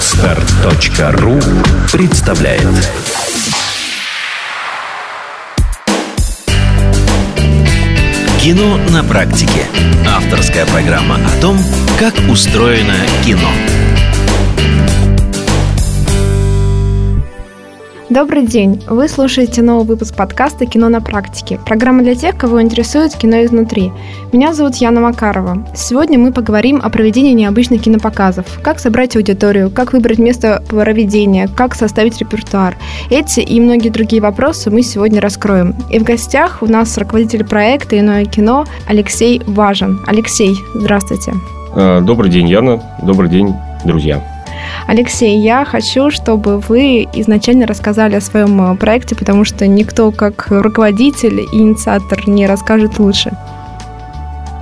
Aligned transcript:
Отстар.ру 0.00 1.38
представляет 1.92 2.66
Кино 8.40 8.78
на 8.88 9.04
практике. 9.04 9.66
Авторская 10.08 10.64
программа 10.64 11.16
о 11.16 11.40
том, 11.42 11.58
как 11.98 12.14
устроено 12.30 12.96
кино. 13.26 13.50
Добрый 18.10 18.44
день! 18.44 18.82
Вы 18.88 19.06
слушаете 19.06 19.62
новый 19.62 19.86
выпуск 19.86 20.16
подкаста 20.16 20.66
«Кино 20.66 20.88
на 20.88 21.00
практике». 21.00 21.60
Программа 21.64 22.02
для 22.02 22.16
тех, 22.16 22.36
кого 22.36 22.60
интересует 22.60 23.14
кино 23.14 23.44
изнутри. 23.44 23.92
Меня 24.32 24.52
зовут 24.52 24.74
Яна 24.74 25.00
Макарова. 25.00 25.64
Сегодня 25.76 26.18
мы 26.18 26.32
поговорим 26.32 26.80
о 26.82 26.90
проведении 26.90 27.34
необычных 27.34 27.82
кинопоказов. 27.82 28.46
Как 28.64 28.80
собрать 28.80 29.14
аудиторию, 29.14 29.70
как 29.70 29.92
выбрать 29.92 30.18
место 30.18 30.60
проведения, 30.68 31.48
как 31.54 31.76
составить 31.76 32.18
репертуар. 32.18 32.76
Эти 33.10 33.38
и 33.38 33.60
многие 33.60 33.90
другие 33.90 34.20
вопросы 34.20 34.72
мы 34.72 34.82
сегодня 34.82 35.20
раскроем. 35.20 35.76
И 35.88 36.00
в 36.00 36.02
гостях 36.02 36.62
у 36.62 36.66
нас 36.66 36.98
руководитель 36.98 37.44
проекта 37.44 37.96
«Иное 37.96 38.24
кино» 38.24 38.64
Алексей 38.88 39.40
Важен. 39.46 40.00
Алексей, 40.08 40.56
здравствуйте. 40.74 41.32
Э, 41.76 42.00
добрый 42.00 42.28
день, 42.28 42.48
Яна. 42.48 42.82
Добрый 43.04 43.30
день, 43.30 43.54
друзья. 43.84 44.39
Алексей, 44.86 45.38
я 45.38 45.64
хочу, 45.64 46.10
чтобы 46.10 46.58
вы 46.58 47.08
изначально 47.14 47.66
рассказали 47.66 48.16
о 48.16 48.20
своем 48.20 48.72
э, 48.72 48.76
проекте, 48.76 49.14
потому 49.14 49.44
что 49.44 49.66
никто 49.66 50.10
как 50.10 50.48
руководитель 50.50 51.40
и 51.40 51.56
инициатор 51.56 52.28
не 52.28 52.46
расскажет 52.46 52.98
лучше. 52.98 53.30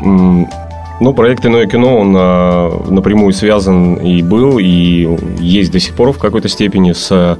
Ну, 0.00 1.14
проект 1.14 1.46
«Иное 1.46 1.66
кино», 1.66 1.98
он 1.98 2.14
а, 2.16 2.84
напрямую 2.90 3.32
связан 3.32 3.94
и 3.94 4.20
был, 4.20 4.58
и 4.58 5.08
есть 5.38 5.70
до 5.70 5.78
сих 5.78 5.94
пор 5.94 6.12
в 6.12 6.18
какой-то 6.18 6.48
степени 6.48 6.92
с 6.92 7.38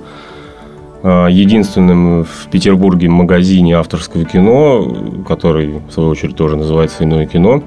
а, 1.03 1.27
единственным 1.27 2.25
в 2.25 2.49
Петербурге 2.53 3.09
магазине 3.09 3.77
авторского 3.77 4.25
кино, 4.25 5.25
который, 5.27 5.81
в 5.89 5.93
свою 5.93 6.11
очередь, 6.11 6.37
тоже 6.37 6.57
называется 6.57 7.03
«Иное 7.03 7.27
кино», 7.27 7.63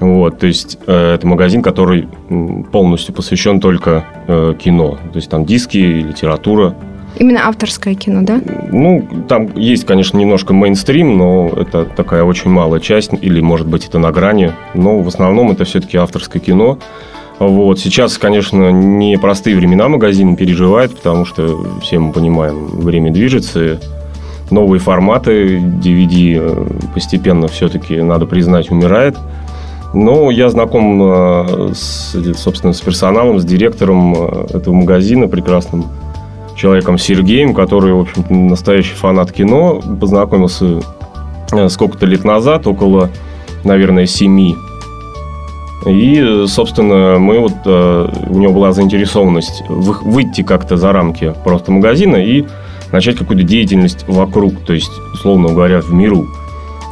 вот, 0.00 0.38
то 0.38 0.46
есть 0.46 0.78
э, 0.86 1.14
это 1.14 1.26
магазин, 1.26 1.62
который 1.62 2.08
полностью 2.72 3.14
посвящен 3.14 3.60
только 3.60 4.04
э, 4.26 4.54
кино. 4.58 4.98
То 5.12 5.16
есть 5.16 5.28
там 5.28 5.44
диски, 5.44 5.76
литература. 5.76 6.74
Именно 7.16 7.48
авторское 7.48 7.94
кино, 7.94 8.22
да? 8.22 8.40
Ну, 8.70 9.06
там 9.28 9.56
есть, 9.56 9.84
конечно, 9.86 10.16
немножко 10.18 10.52
мейнстрим, 10.52 11.16
но 11.16 11.48
это 11.56 11.84
такая 11.84 12.22
очень 12.22 12.50
малая 12.50 12.80
часть, 12.80 13.10
или, 13.20 13.40
может 13.40 13.66
быть, 13.66 13.86
это 13.86 13.98
на 13.98 14.12
грани. 14.12 14.52
Но 14.74 15.00
в 15.00 15.08
основном 15.08 15.50
это 15.50 15.64
все-таки 15.64 15.96
авторское 15.96 16.40
кино. 16.40 16.78
Вот. 17.40 17.80
Сейчас, 17.80 18.18
конечно, 18.18 18.70
непростые 18.70 19.56
времена 19.56 19.88
магазин 19.88 20.36
переживает, 20.36 20.96
потому 20.96 21.24
что 21.24 21.66
все 21.82 21.98
мы 21.98 22.12
понимаем, 22.12 22.66
время 22.66 23.12
движется, 23.12 23.80
новые 24.50 24.80
форматы, 24.80 25.58
DVD 25.58 26.38
э, 26.40 26.66
постепенно 26.94 27.48
все-таки, 27.48 28.00
надо 28.00 28.26
признать, 28.26 28.70
умирает. 28.70 29.16
Ну, 29.94 30.28
я 30.30 30.50
знаком, 30.50 31.00
э, 31.02 31.72
с, 31.72 32.14
собственно, 32.36 32.74
с 32.74 32.80
персоналом, 32.80 33.40
с 33.40 33.44
директором 33.44 34.14
э, 34.14 34.46
этого 34.56 34.74
магазина, 34.74 35.28
прекрасным 35.28 35.86
человеком 36.56 36.98
Сергеем, 36.98 37.54
который, 37.54 37.92
в 37.94 38.00
общем 38.00 38.48
настоящий 38.48 38.94
фанат 38.94 39.32
кино. 39.32 39.80
Познакомился 39.98 40.80
э, 41.52 41.68
сколько-то 41.70 42.04
лет 42.04 42.24
назад, 42.24 42.66
около, 42.66 43.08
наверное, 43.64 44.04
семи. 44.04 44.56
И, 45.86 46.44
собственно, 46.48 47.18
мы 47.18 47.38
вот, 47.38 47.54
у 47.64 48.38
него 48.38 48.52
была 48.52 48.72
заинтересованность 48.72 49.62
выйти 49.68 50.42
как-то 50.42 50.76
за 50.76 50.92
рамки 50.92 51.32
просто 51.44 51.70
магазина 51.70 52.16
и 52.16 52.44
начать 52.90 53.16
какую-то 53.16 53.44
деятельность 53.44 54.04
вокруг, 54.08 54.54
то 54.66 54.72
есть, 54.72 54.90
условно 55.14 55.48
говоря, 55.48 55.80
в 55.80 55.92
миру. 55.92 56.26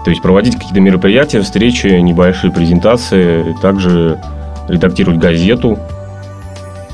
То 0.07 0.11
есть 0.11 0.23
проводить 0.23 0.55
какие-то 0.55 0.79
мероприятия, 0.79 1.41
встречи, 1.41 1.89
небольшие 1.89 2.53
презентации, 2.53 3.57
также 3.61 4.21
редактировать 4.69 5.19
газету, 5.19 5.81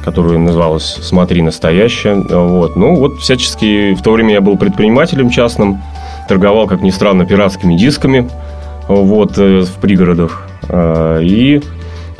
которая 0.02 0.38
называлась 0.38 0.96
«Смотри 1.02 1.42
настоящее». 1.42 2.14
Вот. 2.14 2.74
Ну, 2.74 2.94
вот 2.94 3.18
всячески... 3.18 3.92
В 3.92 4.00
то 4.00 4.12
время 4.12 4.32
я 4.32 4.40
был 4.40 4.56
предпринимателем 4.56 5.28
частным, 5.28 5.82
торговал, 6.26 6.66
как 6.66 6.80
ни 6.80 6.88
странно, 6.88 7.26
пиратскими 7.26 7.76
дисками 7.76 8.30
вот, 8.88 9.36
э, 9.36 9.60
в 9.60 9.74
пригородах. 9.74 10.48
А, 10.70 11.18
и 11.20 11.60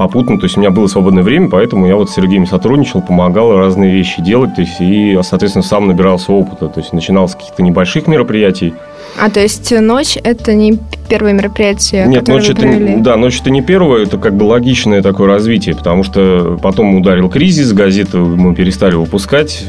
попутно, 0.06 0.38
то 0.38 0.44
есть 0.44 0.56
у 0.56 0.60
меня 0.60 0.70
было 0.70 0.86
свободное 0.86 1.22
время, 1.22 1.48
поэтому 1.48 1.86
я 1.86 1.96
вот 1.96 2.10
с 2.10 2.14
Сергеем 2.14 2.46
сотрудничал, 2.46 3.02
помогал 3.02 3.56
разные 3.56 3.92
вещи 3.92 4.20
делать, 4.20 4.54
то 4.54 4.60
есть 4.62 4.80
и, 4.80 5.18
соответственно, 5.22 5.62
сам 5.62 5.86
набирался 5.86 6.32
опыта, 6.32 6.68
то 6.68 6.80
есть 6.80 6.92
начинал 6.92 7.28
с 7.28 7.34
каких-то 7.34 7.62
небольших 7.62 8.06
мероприятий, 8.06 8.74
а, 9.20 9.30
то 9.30 9.40
есть 9.40 9.70
ночь– 9.78 10.16
это 10.24 10.54
не 10.54 10.78
первое 11.08 11.34
мероприятие, 11.34 12.06
Нет, 12.06 12.28
ночь 12.28 12.48
это, 12.48 12.62
провели? 12.62 12.96
да, 12.96 13.16
ночь 13.16 13.40
это 13.40 13.50
не 13.50 13.60
первое, 13.60 14.04
это 14.04 14.16
как 14.16 14.34
бы 14.34 14.44
логичное 14.44 15.02
такое 15.02 15.28
развитие, 15.28 15.76
потому 15.76 16.02
что 16.02 16.58
потом 16.62 16.96
ударил 16.96 17.28
кризис, 17.28 17.72
газеты 17.72 18.18
мы 18.18 18.54
перестали 18.54 18.94
выпускать, 18.94 19.64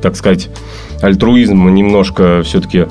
так 0.00 0.16
сказать, 0.16 0.48
альтруизм 1.02 1.68
немножко 1.68 2.42
все-таки 2.44 2.86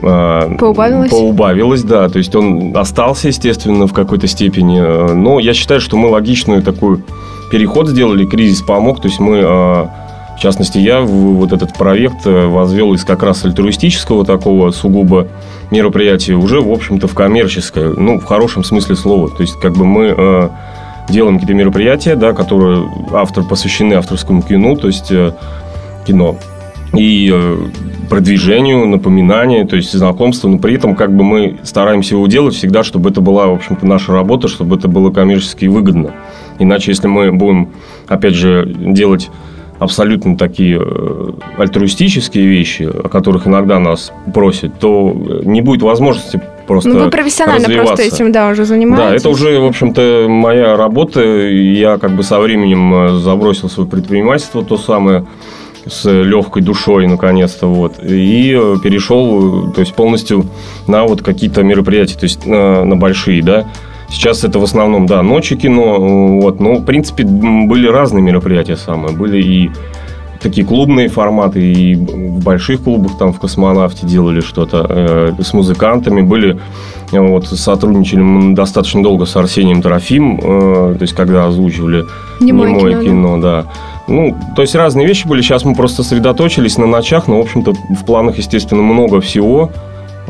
Поубавилось? 0.00 1.10
Поубавилось, 1.10 1.82
да. 1.82 2.08
То 2.08 2.18
есть 2.18 2.34
он 2.34 2.76
остался, 2.76 3.28
естественно, 3.28 3.86
в 3.86 3.92
какой-то 3.92 4.26
степени. 4.26 4.80
Но 5.14 5.40
я 5.40 5.54
считаю, 5.54 5.80
что 5.80 5.96
мы 5.96 6.08
логичную 6.08 6.62
такую 6.62 7.02
переход 7.50 7.88
сделали, 7.88 8.26
кризис 8.26 8.62
помог. 8.62 9.00
То 9.00 9.08
есть 9.08 9.20
мы 9.20 9.40
а, 9.42 9.90
в 10.38 10.40
частности, 10.40 10.78
я 10.78 11.00
вот 11.00 11.52
этот 11.52 11.74
проект 11.74 12.24
э, 12.24 12.46
возвел 12.46 12.94
из 12.94 13.02
как 13.02 13.24
раз 13.24 13.44
альтруистического 13.44 14.24
такого 14.24 14.70
сугубо 14.70 15.26
мероприятия 15.72 16.34
уже, 16.34 16.60
в 16.60 16.70
общем-то, 16.70 17.08
в 17.08 17.14
коммерческое, 17.14 17.88
ну, 17.88 18.20
в 18.20 18.24
хорошем 18.24 18.62
смысле 18.62 18.94
слова. 18.94 19.28
То 19.30 19.40
есть, 19.42 19.58
как 19.58 19.72
бы 19.72 19.84
мы 19.84 20.14
э, 20.16 20.48
делаем 21.08 21.40
какие-то 21.40 21.54
мероприятия, 21.54 22.14
да, 22.14 22.34
которые 22.34 22.88
автор 23.12 23.42
посвящены 23.42 23.94
авторскому 23.94 24.42
кино, 24.42 24.76
то 24.76 24.86
есть 24.86 25.10
э, 25.10 25.32
кино 26.06 26.36
и 26.94 27.34
продвижению, 28.08 28.86
напоминанию, 28.86 29.66
то 29.66 29.76
есть 29.76 29.92
знакомству, 29.92 30.48
но 30.48 30.58
при 30.58 30.74
этом 30.74 30.94
как 30.94 31.14
бы 31.14 31.24
мы 31.24 31.58
стараемся 31.62 32.14
его 32.14 32.26
делать 32.26 32.54
всегда, 32.54 32.82
чтобы 32.82 33.10
это 33.10 33.20
была, 33.20 33.46
в 33.46 33.54
общем-то, 33.54 33.86
наша 33.86 34.12
работа, 34.12 34.48
чтобы 34.48 34.76
это 34.76 34.88
было 34.88 35.10
коммерчески 35.10 35.66
выгодно. 35.66 36.12
Иначе, 36.58 36.90
если 36.90 37.06
мы 37.06 37.32
будем, 37.32 37.68
опять 38.08 38.34
же, 38.34 38.66
делать 38.66 39.30
абсолютно 39.78 40.36
такие 40.36 40.80
э, 40.80 41.32
альтруистические 41.56 42.46
вещи, 42.46 42.82
о 42.82 43.08
которых 43.08 43.46
иногда 43.46 43.78
нас 43.78 44.12
просят, 44.34 44.78
то 44.78 45.14
не 45.44 45.60
будет 45.60 45.82
возможности 45.82 46.40
просто 46.66 46.88
Ну, 46.88 47.04
вы 47.04 47.10
профессионально 47.10 47.68
просто 47.82 48.02
этим, 48.02 48.32
да, 48.32 48.50
уже 48.50 48.64
занимаетесь. 48.64 49.08
Да, 49.08 49.16
это 49.16 49.28
уже, 49.30 49.58
в 49.60 49.64
общем-то, 49.64 50.26
моя 50.28 50.76
работа. 50.76 51.20
Я 51.22 51.98
как 51.98 52.12
бы 52.12 52.22
со 52.22 52.40
временем 52.40 52.94
э, 52.94 53.18
забросил 53.18 53.68
свое 53.68 53.88
предпринимательство, 53.88 54.64
то 54.64 54.76
самое, 54.76 55.24
с 55.86 56.10
легкой 56.10 56.62
душой, 56.62 57.06
наконец-то, 57.06 57.66
вот, 57.66 57.98
и 58.02 58.52
перешел, 58.82 59.72
то 59.72 59.80
есть, 59.80 59.94
полностью 59.94 60.46
на 60.86 61.04
вот 61.04 61.22
какие-то 61.22 61.62
мероприятия, 61.62 62.16
то 62.18 62.24
есть, 62.24 62.46
на, 62.46 62.84
на 62.84 62.96
большие, 62.96 63.42
да, 63.42 63.66
Сейчас 64.10 64.42
это 64.42 64.58
в 64.58 64.64
основном, 64.64 65.06
да, 65.06 65.22
ночи 65.22 65.54
кино. 65.54 66.38
Вот. 66.40 66.60
Но, 66.60 66.76
в 66.76 66.84
принципе, 66.84 67.24
были 67.24 67.86
разные 67.86 68.22
мероприятия 68.22 68.76
самые. 68.76 69.14
Были 69.14 69.42
и 69.42 69.70
такие 70.40 70.66
клубные 70.66 71.08
форматы, 71.08 71.60
и 71.60 71.94
в 71.94 72.42
больших 72.42 72.82
клубах, 72.82 73.18
там 73.18 73.32
в 73.32 73.40
«Космонавте» 73.40 74.06
делали 74.06 74.40
что-то 74.40 74.86
э, 74.88 75.32
с 75.42 75.52
музыкантами. 75.52 76.22
Были, 76.22 76.58
э, 77.12 77.20
вот, 77.20 77.46
сотрудничали 77.46 78.20
мы 78.20 78.54
достаточно 78.54 79.02
долго 79.02 79.26
с 79.26 79.36
Арсением 79.36 79.82
Трофим, 79.82 80.38
э, 80.38 80.94
то 80.96 81.02
есть, 81.02 81.14
когда 81.14 81.46
озвучивали 81.46 82.04
немое, 82.40 82.70
немое 82.70 82.92
кино, 82.92 83.02
кино 83.02 83.40
да. 83.40 83.62
да. 83.62 83.72
Ну, 84.08 84.36
то 84.56 84.62
есть, 84.62 84.74
разные 84.74 85.06
вещи 85.06 85.26
были. 85.26 85.42
Сейчас 85.42 85.64
мы 85.64 85.74
просто 85.74 86.02
сосредоточились 86.02 86.78
на 86.78 86.86
ночах, 86.86 87.28
но, 87.28 87.38
в 87.38 87.42
общем-то, 87.42 87.72
в 87.72 88.04
планах, 88.04 88.38
естественно, 88.38 88.82
много 88.82 89.20
всего 89.20 89.70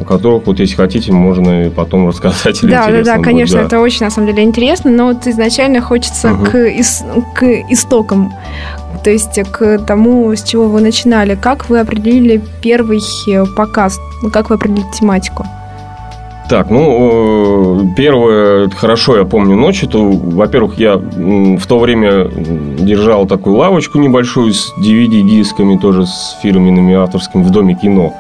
о 0.00 0.04
которых, 0.04 0.46
вот 0.46 0.60
если 0.60 0.76
хотите, 0.76 1.12
можно 1.12 1.66
и 1.66 1.70
потом 1.70 2.08
рассказать. 2.08 2.60
Да, 2.68 2.88
да, 2.88 3.02
да, 3.02 3.18
конечно, 3.18 3.58
будет, 3.58 3.70
да. 3.70 3.76
это 3.76 3.80
очень, 3.80 4.04
на 4.04 4.10
самом 4.10 4.28
деле, 4.28 4.42
интересно, 4.42 4.90
но 4.90 5.06
вот 5.06 5.26
изначально 5.26 5.80
хочется 5.80 6.32
угу. 6.32 6.44
к, 6.44 6.54
ис, 6.54 7.02
к 7.34 7.42
истокам, 7.68 8.32
то 9.02 9.10
есть 9.10 9.40
к 9.50 9.78
тому, 9.78 10.32
с 10.32 10.42
чего 10.42 10.68
вы 10.68 10.80
начинали. 10.80 11.34
Как 11.34 11.68
вы 11.68 11.80
определили 11.80 12.40
первый 12.62 13.00
э, 13.28 13.44
показ? 13.56 13.98
Ну, 14.22 14.30
как 14.30 14.50
вы 14.50 14.56
определили 14.56 14.86
тематику? 14.92 15.46
Так, 16.48 16.70
ну, 16.70 17.92
первое, 17.94 18.70
хорошо 18.70 19.18
я 19.18 19.24
помню 19.24 19.54
ночь, 19.54 19.84
это, 19.84 19.98
во-первых, 19.98 20.78
я 20.78 20.96
в 20.96 21.66
то 21.66 21.78
время 21.78 22.24
держал 22.78 23.26
такую 23.26 23.56
лавочку 23.56 23.98
небольшую 23.98 24.54
с 24.54 24.72
DVD-дисками, 24.78 25.76
тоже 25.76 26.06
с 26.06 26.38
фирменными 26.42 26.94
авторскими 26.94 27.42
в 27.42 27.50
Доме 27.50 27.74
кино. 27.74 28.14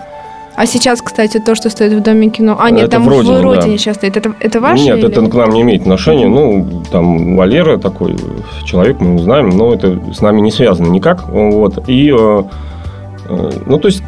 А 0.56 0.66
сейчас, 0.66 1.00
кстати, 1.00 1.38
то, 1.38 1.54
что 1.54 1.70
стоит 1.70 1.92
в 1.92 2.02
Доме 2.02 2.30
кино... 2.30 2.56
А, 2.58 2.70
нет, 2.70 2.82
Это 2.82 2.90
там 2.92 3.04
в 3.04 3.08
Родине, 3.08 3.38
в 3.38 3.42
Родине 3.42 3.72
да. 3.72 3.78
сейчас 3.78 3.96
стоит. 3.96 4.16
Это, 4.16 4.34
это 4.40 4.60
ваше? 4.60 4.82
Нет, 4.82 4.98
или- 4.98 5.06
это 5.08 5.24
к 5.24 5.34
нам 5.34 5.50
не 5.50 5.62
имеет 5.62 5.82
отношения. 5.82 6.26
Ну, 6.26 6.82
там 6.90 7.36
Валера 7.36 7.78
такой 7.78 8.16
человек, 8.64 9.00
мы 9.00 9.10
его 9.10 9.18
знаем, 9.20 9.50
но 9.50 9.72
это 9.72 10.00
с 10.12 10.20
нами 10.20 10.40
не 10.40 10.50
связано 10.50 10.88
никак. 10.88 11.28
Вот. 11.28 11.88
И, 11.88 12.12
э, 12.12 12.42
э, 13.28 13.50
ну, 13.66 13.78
то 13.78 13.86
есть, 13.86 14.02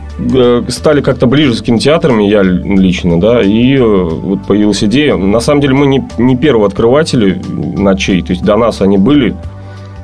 стали 0.69 1.01
как-то 1.01 1.27
ближе 1.27 1.55
с 1.55 1.63
кинотеатрами, 1.63 2.25
я 2.25 2.43
лично, 2.43 3.21
да, 3.21 3.43
и 3.43 3.77
э, 3.77 3.83
вот 3.83 4.43
появилась 4.47 4.83
идея. 4.85 5.17
На 5.17 5.41
самом 5.41 5.61
деле, 5.61 5.75
мы 5.75 5.87
не, 5.87 6.07
не 6.19 6.37
первые 6.37 6.67
открыватели 6.67 7.41
ночей, 7.77 8.23
то 8.23 8.33
есть, 8.33 8.43
до 8.45 8.57
нас 8.57 8.81
они 8.81 8.99
были, 8.99 9.35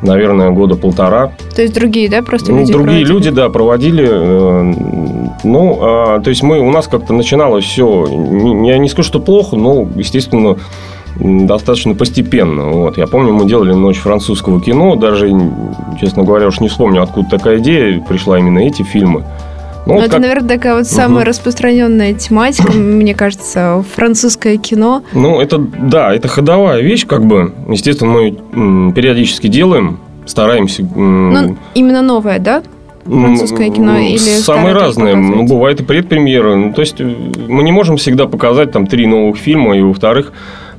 наверное, 0.02 0.50
года 0.50 0.74
полтора. 0.76 1.32
То 1.54 1.62
есть 1.62 1.74
другие, 1.74 2.08
да, 2.08 2.22
просто 2.22 2.52
Ну, 2.52 2.60
люди 2.60 2.72
другие 2.72 3.04
проводят? 3.04 3.26
люди, 3.26 3.30
да, 3.36 3.48
проводили. 3.48 4.08
э, 4.10 4.74
Ну, 5.44 5.78
а, 5.80 6.20
то 6.20 6.30
есть 6.30 6.42
мы, 6.42 6.60
у 6.60 6.70
нас 6.70 6.86
как-то 6.88 7.12
начиналось 7.12 7.64
все, 7.64 8.06
я 8.64 8.78
не 8.78 8.88
скажу, 8.88 9.06
что 9.08 9.20
плохо, 9.20 9.56
но, 9.56 9.86
естественно, 9.96 10.56
достаточно 11.18 11.94
постепенно. 11.94 12.64
Вот. 12.70 12.98
Я 12.98 13.06
помню, 13.06 13.32
мы 13.32 13.46
делали 13.46 13.72
ночь 13.72 13.98
французского 13.98 14.60
кино, 14.60 14.96
даже, 14.96 15.30
честно 16.00 16.24
говоря, 16.24 16.46
уж 16.48 16.60
не 16.60 16.68
вспомню, 16.68 17.02
откуда 17.02 17.28
такая 17.30 17.58
идея, 17.58 18.00
пришла 18.00 18.38
именно 18.38 18.58
эти 18.58 18.82
фильмы. 18.82 19.24
Ну, 19.86 19.94
вот 19.94 20.02
это, 20.02 20.10
как- 20.12 20.20
наверное, 20.20 20.48
такая 20.48 20.74
вот 20.76 20.86
самая 20.86 21.20
Мгм. 21.20 21.28
распространенная 21.28 22.12
тематика, 22.14 22.72
мне 22.76 23.14
кажется, 23.14 23.84
французское 23.94 24.56
кино. 24.56 25.02
Ну, 25.12 25.40
это, 25.40 25.58
да, 25.58 26.12
это 26.14 26.28
ходовая 26.28 26.80
вещь, 26.80 27.06
как 27.06 27.24
бы. 27.24 27.52
Естественно, 27.68 28.10
мы 28.12 28.92
периодически 28.92 29.46
делаем, 29.46 30.00
стараемся... 30.26 30.82
Ну, 30.82 31.56
именно 31.74 32.02
новое, 32.02 32.38
да? 32.38 32.62
французское 33.04 33.70
кино 33.70 33.98
или 33.98 34.18
Самые 34.18 34.74
разные. 34.74 35.14
Ну, 35.14 35.46
бывает 35.46 35.80
и 35.80 35.84
предпремьеры. 35.84 36.56
Ну, 36.56 36.72
то 36.72 36.80
есть, 36.80 37.00
э, 37.00 37.04
мы 37.46 37.62
не 37.62 37.70
можем 37.70 37.98
всегда 37.98 38.26
показать 38.26 38.72
там 38.72 38.88
три 38.88 39.06
новых 39.06 39.36
фильма. 39.36 39.76
И, 39.76 39.80
во-вторых, 39.80 40.32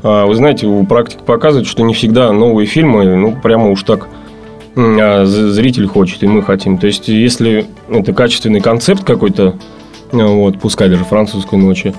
а, 0.03 0.25
вы 0.25 0.35
знаете, 0.35 0.67
у 0.67 0.83
практики 0.85 1.21
показывает, 1.25 1.67
что 1.67 1.83
не 1.83 1.93
всегда 1.93 2.33
новые 2.33 2.65
фильмы, 2.65 3.15
ну, 3.15 3.33
прямо 3.41 3.69
уж 3.71 3.83
так 3.83 4.09
зритель 5.25 5.87
хочет, 5.87 6.23
и 6.23 6.27
мы 6.27 6.43
хотим. 6.43 6.77
То 6.77 6.87
есть, 6.87 7.07
если 7.07 7.65
это 7.89 8.13
качественный 8.13 8.61
концепт 8.61 9.03
какой-то, 9.03 9.55
э, 10.11 10.17
вот, 10.23 10.59
пускай 10.59 10.87
даже 10.89 11.03
французской 11.03 11.57
ночи, 11.57 11.95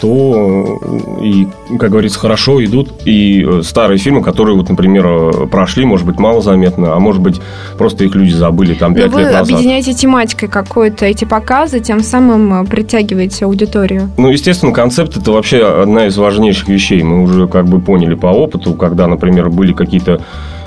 то 0.00 0.78
э, 0.82 1.24
и, 1.24 1.48
как 1.78 1.90
говорится, 1.90 2.18
хорошо 2.18 2.64
идут 2.64 2.90
и 3.04 3.44
э, 3.46 3.62
старые 3.62 3.98
фильмы, 3.98 4.22
которые, 4.22 4.56
вот, 4.56 4.68
например, 4.68 5.46
прошли, 5.48 5.84
может 5.84 6.06
быть, 6.06 6.18
мало 6.18 6.40
заметно, 6.40 6.94
а 6.94 6.98
может 6.98 7.20
быть, 7.20 7.40
просто 7.76 8.04
их 8.04 8.14
люди 8.14 8.32
забыли 8.32 8.72
там 8.72 8.92
Но 8.92 8.98
пять 8.98 9.12
вы 9.12 9.20
лет 9.20 9.32
назад. 9.32 9.50
объединяете 9.50 9.92
тематикой 9.92 10.48
какой-то 10.48 11.04
эти 11.04 11.26
показы, 11.26 11.80
тем 11.80 12.00
самым 12.00 12.66
притягиваете 12.66 13.44
аудиторию. 13.44 14.10
Ну, 14.16 14.30
естественно, 14.30 14.72
концепт 14.72 15.16
это 15.16 15.32
вообще 15.32 15.64
одна 15.66 16.06
из 16.06 16.16
важнейших 16.16 16.68
вещей. 16.68 17.02
Мы 17.02 17.22
уже 17.22 17.46
как 17.46 17.66
бы 17.66 17.80
поняли 17.80 18.14
по 18.14 18.28
опыту, 18.28 18.74
когда, 18.74 19.06
например, 19.06 19.50
были 19.50 19.72
какие-то 19.72 20.22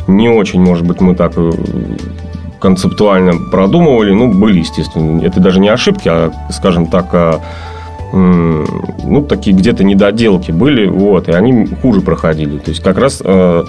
не 0.10 0.30
очень, 0.30 0.62
может 0.62 0.86
быть, 0.86 1.02
мы 1.02 1.16
так 1.16 1.34
э, 1.36 1.52
концептуально 2.60 3.34
продумывали. 3.52 4.12
Ну, 4.12 4.32
были, 4.34 4.60
естественно. 4.60 5.22
Это 5.22 5.40
даже 5.40 5.60
не 5.60 5.70
ошибки, 5.70 6.08
а, 6.08 6.32
скажем 6.52 6.88
так, 6.88 7.08
а, 7.14 7.42
ну, 8.12 9.22
такие 9.22 9.56
где-то 9.56 9.84
недоделки 9.84 10.52
были, 10.52 10.88
вот, 10.88 11.30
и 11.30 11.32
они 11.32 11.68
хуже 11.82 12.02
проходили. 12.02 12.58
То 12.58 12.72
есть, 12.72 12.82
как 12.82 12.98
раз 12.98 13.22
э, 13.24 13.64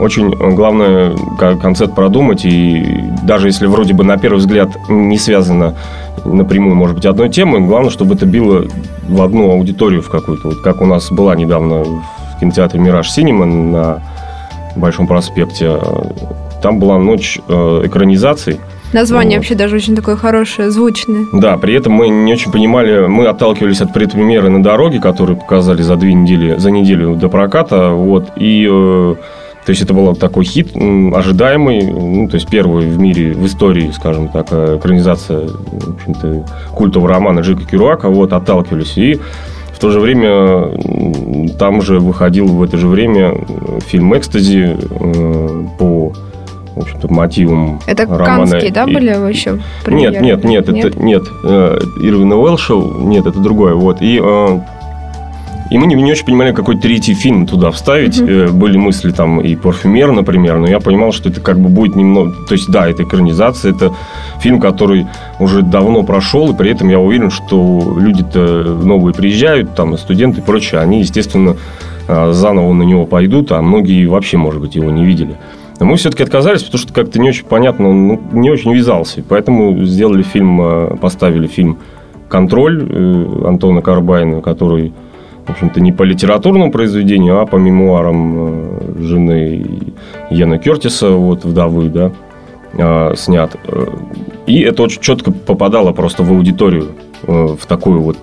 очень 0.00 0.30
главное 0.56 1.14
концепт 1.38 1.94
продумать, 1.94 2.44
и 2.44 2.84
даже 3.22 3.48
если 3.48 3.66
вроде 3.66 3.94
бы 3.94 4.02
на 4.02 4.16
первый 4.16 4.38
взгляд 4.38 4.70
не 4.88 5.16
связано 5.16 5.76
напрямую, 6.24 6.74
может 6.74 6.96
быть, 6.96 7.06
одной 7.06 7.28
темой, 7.28 7.60
главное, 7.60 7.90
чтобы 7.90 8.16
это 8.16 8.26
било 8.26 8.64
в 9.08 9.22
одну 9.22 9.52
аудиторию 9.52 10.02
в 10.02 10.10
какую-то. 10.10 10.48
Вот 10.48 10.60
как 10.62 10.80
у 10.80 10.86
нас 10.86 11.12
была 11.12 11.36
недавно 11.36 11.84
в 11.84 12.40
кинотеатре 12.40 12.80
«Мираж 12.80 13.08
Синема» 13.10 13.46
на 13.46 14.02
Большом 14.76 15.06
проспекте. 15.06 15.78
Там 16.62 16.78
была 16.78 16.98
ночь 16.98 17.38
э, 17.48 17.82
экранизаций. 17.84 18.58
Название 18.92 19.38
Вот. 19.38 19.44
вообще 19.44 19.54
даже 19.54 19.76
очень 19.76 19.96
такое 19.96 20.16
хорошее, 20.16 20.70
звучное. 20.70 21.26
Да, 21.32 21.56
при 21.58 21.74
этом 21.74 21.92
мы 21.92 22.08
не 22.08 22.32
очень 22.32 22.52
понимали, 22.52 23.06
мы 23.06 23.26
отталкивались 23.26 23.80
от 23.80 23.92
предпремьеры 23.92 24.50
на 24.50 24.62
дороге, 24.62 25.00
которые 25.00 25.36
показали 25.36 25.82
за 25.82 25.96
две 25.96 26.14
недели, 26.14 26.56
за 26.58 26.70
неделю 26.70 27.16
до 27.16 27.28
проката, 27.28 27.90
вот, 27.90 28.28
и, 28.36 28.68
э, 28.70 29.14
то 29.66 29.70
есть, 29.70 29.82
это 29.82 29.94
был 29.94 30.14
такой 30.14 30.44
хит, 30.44 30.76
ожидаемый, 30.76 31.82
ну, 31.90 32.28
то 32.28 32.36
есть, 32.36 32.48
первый 32.48 32.86
в 32.88 32.98
мире, 33.00 33.34
в 33.34 33.44
истории, 33.46 33.90
скажем 33.90 34.28
так, 34.28 34.46
э, 34.52 34.78
экранизация, 34.78 35.48
в 35.48 35.94
общем-то, 35.96 36.46
культового 36.74 37.08
романа 37.08 37.40
Джека 37.40 37.64
Керуака, 37.64 38.08
вот, 38.08 38.32
отталкивались, 38.32 38.96
и 38.96 39.18
то 39.84 39.90
же 39.90 40.00
время 40.00 40.70
там 41.58 41.82
же 41.82 42.00
выходил 42.00 42.46
в 42.46 42.62
это 42.62 42.78
же 42.78 42.88
время 42.88 43.34
э, 43.36 43.80
фильм 43.86 44.16
«Экстази» 44.16 44.78
э, 44.78 45.64
по, 45.78 46.10
в 46.74 46.78
общем-то, 46.78 47.12
мотивам 47.12 47.80
Это 47.86 48.06
романа 48.06 48.46
канские, 48.50 48.72
да, 48.72 48.86
были 48.86 49.10
еще? 49.28 49.50
нет, 49.50 49.62
премьеры? 49.84 50.20
нет, 50.20 50.44
нет, 50.44 50.68
это 50.70 50.98
нет. 51.02 51.22
э, 51.44 51.78
Ирвина 52.00 52.38
Уэлшел, 52.38 52.98
нет, 53.00 53.26
это 53.26 53.38
другое. 53.40 53.74
Вот. 53.74 54.00
И, 54.00 54.18
э, 54.24 54.58
и 55.70 55.78
мы 55.78 55.86
не, 55.86 55.94
не 55.94 56.12
очень 56.12 56.26
понимали, 56.26 56.52
какой 56.52 56.76
третий 56.76 57.14
фильм 57.14 57.46
туда 57.46 57.70
вставить. 57.70 58.20
Э, 58.20 58.48
Были 58.48 58.76
мысли 58.76 59.10
там 59.10 59.40
и 59.40 59.56
«Парфюмер», 59.56 60.12
например, 60.12 60.58
но 60.58 60.66
я 60.66 60.78
понимал, 60.78 61.12
что 61.12 61.30
это 61.30 61.40
как 61.40 61.58
бы 61.58 61.68
будет 61.68 61.96
немного... 61.96 62.32
То 62.46 62.54
есть, 62.54 62.70
да, 62.70 62.88
это 62.88 63.04
экранизация, 63.04 63.72
это 63.72 63.92
фильм, 64.40 64.60
который 64.60 65.06
уже 65.40 65.62
давно 65.62 66.02
прошел, 66.02 66.52
и 66.52 66.56
при 66.56 66.70
этом 66.70 66.88
я 66.88 67.00
уверен, 67.00 67.30
что 67.30 67.96
люди-то 67.98 68.40
новые 68.82 69.14
приезжают, 69.14 69.74
там, 69.74 69.96
студенты 69.96 70.40
и 70.40 70.44
прочее, 70.44 70.80
они, 70.80 71.00
естественно, 71.00 71.56
э, 72.08 72.32
заново 72.32 72.72
на 72.72 72.82
него 72.82 73.06
пойдут, 73.06 73.50
а 73.52 73.62
многие 73.62 74.06
вообще, 74.06 74.36
может 74.36 74.60
быть, 74.60 74.74
его 74.74 74.90
не 74.90 75.04
видели. 75.04 75.36
Но 75.80 75.86
мы 75.86 75.96
все-таки 75.96 76.22
отказались, 76.22 76.62
потому 76.62 76.80
что 76.80 76.92
как-то 76.92 77.18
не 77.18 77.30
очень 77.30 77.46
понятно, 77.46 77.88
он 77.88 78.06
ну, 78.06 78.20
не 78.32 78.50
очень 78.50 78.72
вязался. 78.72 79.24
Поэтому 79.28 79.84
сделали 79.84 80.22
фильм, 80.22 80.60
э, 80.60 80.96
поставили 81.00 81.46
фильм 81.46 81.78
«Контроль» 82.28 82.82
Антона 83.46 83.80
Карбайна, 83.80 84.40
который, 84.40 84.92
в 85.46 85.50
общем-то, 85.50 85.80
не 85.80 85.92
по 85.92 86.02
литературному 86.02 86.70
произведению, 86.72 87.40
а 87.40 87.46
по 87.46 87.56
мемуарам 87.56 88.34
э, 88.36 88.92
жены 89.00 89.66
Йена 90.30 90.58
Кертиса, 90.58 91.10
вот, 91.10 91.44
вдовы, 91.44 91.88
да, 91.88 92.12
э, 92.72 93.14
снят. 93.16 93.54
Э, 93.66 93.86
И 94.46 94.60
это 94.60 94.82
очень 94.82 95.00
четко 95.00 95.32
попадало 95.32 95.92
просто 95.92 96.22
в 96.22 96.30
аудиторию, 96.30 96.88
в 97.26 97.66
такую 97.66 98.02
вот 98.02 98.18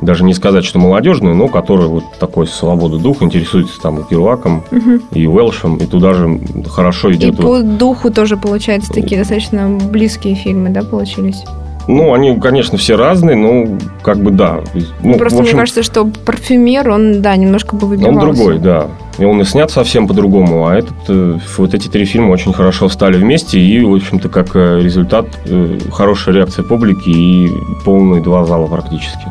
даже 0.00 0.24
не 0.24 0.32
сказать, 0.34 0.64
что 0.64 0.78
молодежную, 0.78 1.34
но 1.34 1.48
которая 1.48 1.88
вот 1.88 2.04
такой 2.18 2.46
свободы 2.46 2.98
духа, 2.98 3.24
интересуется 3.24 3.80
там 3.82 3.98
и 3.98 4.08
Керуаком, 4.08 4.62
Мгм. 4.70 5.02
и 5.12 5.26
Уэлшем, 5.26 5.76
и 5.76 5.86
туда 5.86 6.14
же 6.14 6.40
хорошо 6.68 7.10
И 7.10 7.16
идет. 7.16 7.34
вот- 7.38 7.42
по 7.42 7.62
духу 7.62 8.10
тоже, 8.10 8.36
получается, 8.36 8.92
такие 8.92 9.18
достаточно 9.18 9.68
близкие 9.68 10.36
фильмы, 10.36 10.70
да, 10.70 10.82
получились? 10.84 11.44
Ну, 11.90 12.14
они, 12.14 12.38
конечно, 12.38 12.78
все 12.78 12.96
разные, 12.96 13.36
но 13.36 13.78
как 14.02 14.18
бы 14.18 14.30
да. 14.30 14.60
Ну, 15.02 15.18
Просто 15.18 15.40
общем, 15.40 15.52
мне 15.52 15.60
кажется, 15.60 15.82
что 15.82 16.06
парфюмер, 16.24 16.88
он, 16.88 17.20
да, 17.20 17.34
немножко 17.36 17.74
бы 17.74 17.86
он 17.86 17.90
выбивался. 17.90 18.20
другой, 18.20 18.58
да. 18.58 18.86
И 19.18 19.24
он 19.24 19.40
и 19.40 19.44
снят 19.44 19.70
совсем 19.70 20.06
по-другому, 20.06 20.68
а 20.68 20.76
этот, 20.76 20.96
э, 21.08 21.38
вот 21.58 21.74
эти 21.74 21.88
три 21.88 22.04
фильма 22.04 22.30
очень 22.30 22.52
хорошо 22.52 22.88
встали 22.88 23.16
вместе, 23.16 23.58
и, 23.58 23.84
в 23.84 23.94
общем-то, 23.94 24.28
как 24.28 24.54
э, 24.54 24.80
результат, 24.80 25.26
э, 25.46 25.78
хорошая 25.92 26.36
реакция 26.36 26.64
публики 26.64 27.10
и 27.10 27.48
полные 27.84 28.22
два 28.22 28.44
зала 28.44 28.66
практически. 28.66 29.26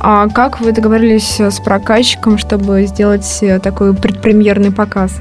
А 0.00 0.28
как 0.28 0.60
вы 0.60 0.72
договорились 0.72 1.40
с 1.40 1.60
прокатчиком, 1.60 2.38
чтобы 2.38 2.86
сделать 2.86 3.44
такой 3.62 3.94
предпремьерный 3.94 4.72
показ? 4.72 5.20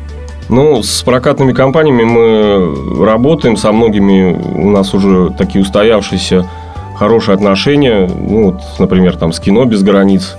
Ну, 0.50 0.82
с 0.82 1.04
прокатными 1.04 1.54
компаниями 1.54 2.04
мы 2.04 3.06
работаем, 3.06 3.56
со 3.56 3.72
многими 3.72 4.36
у 4.56 4.72
нас 4.72 4.96
уже 4.96 5.30
такие 5.38 5.62
устоявшиеся 5.62 6.50
хорошие 6.98 7.36
отношения. 7.36 8.08
Ну, 8.08 8.46
вот, 8.46 8.62
например, 8.80 9.16
там 9.16 9.32
с 9.32 9.40
кино 9.40 9.66
без 9.66 9.84
границ. 9.84 10.36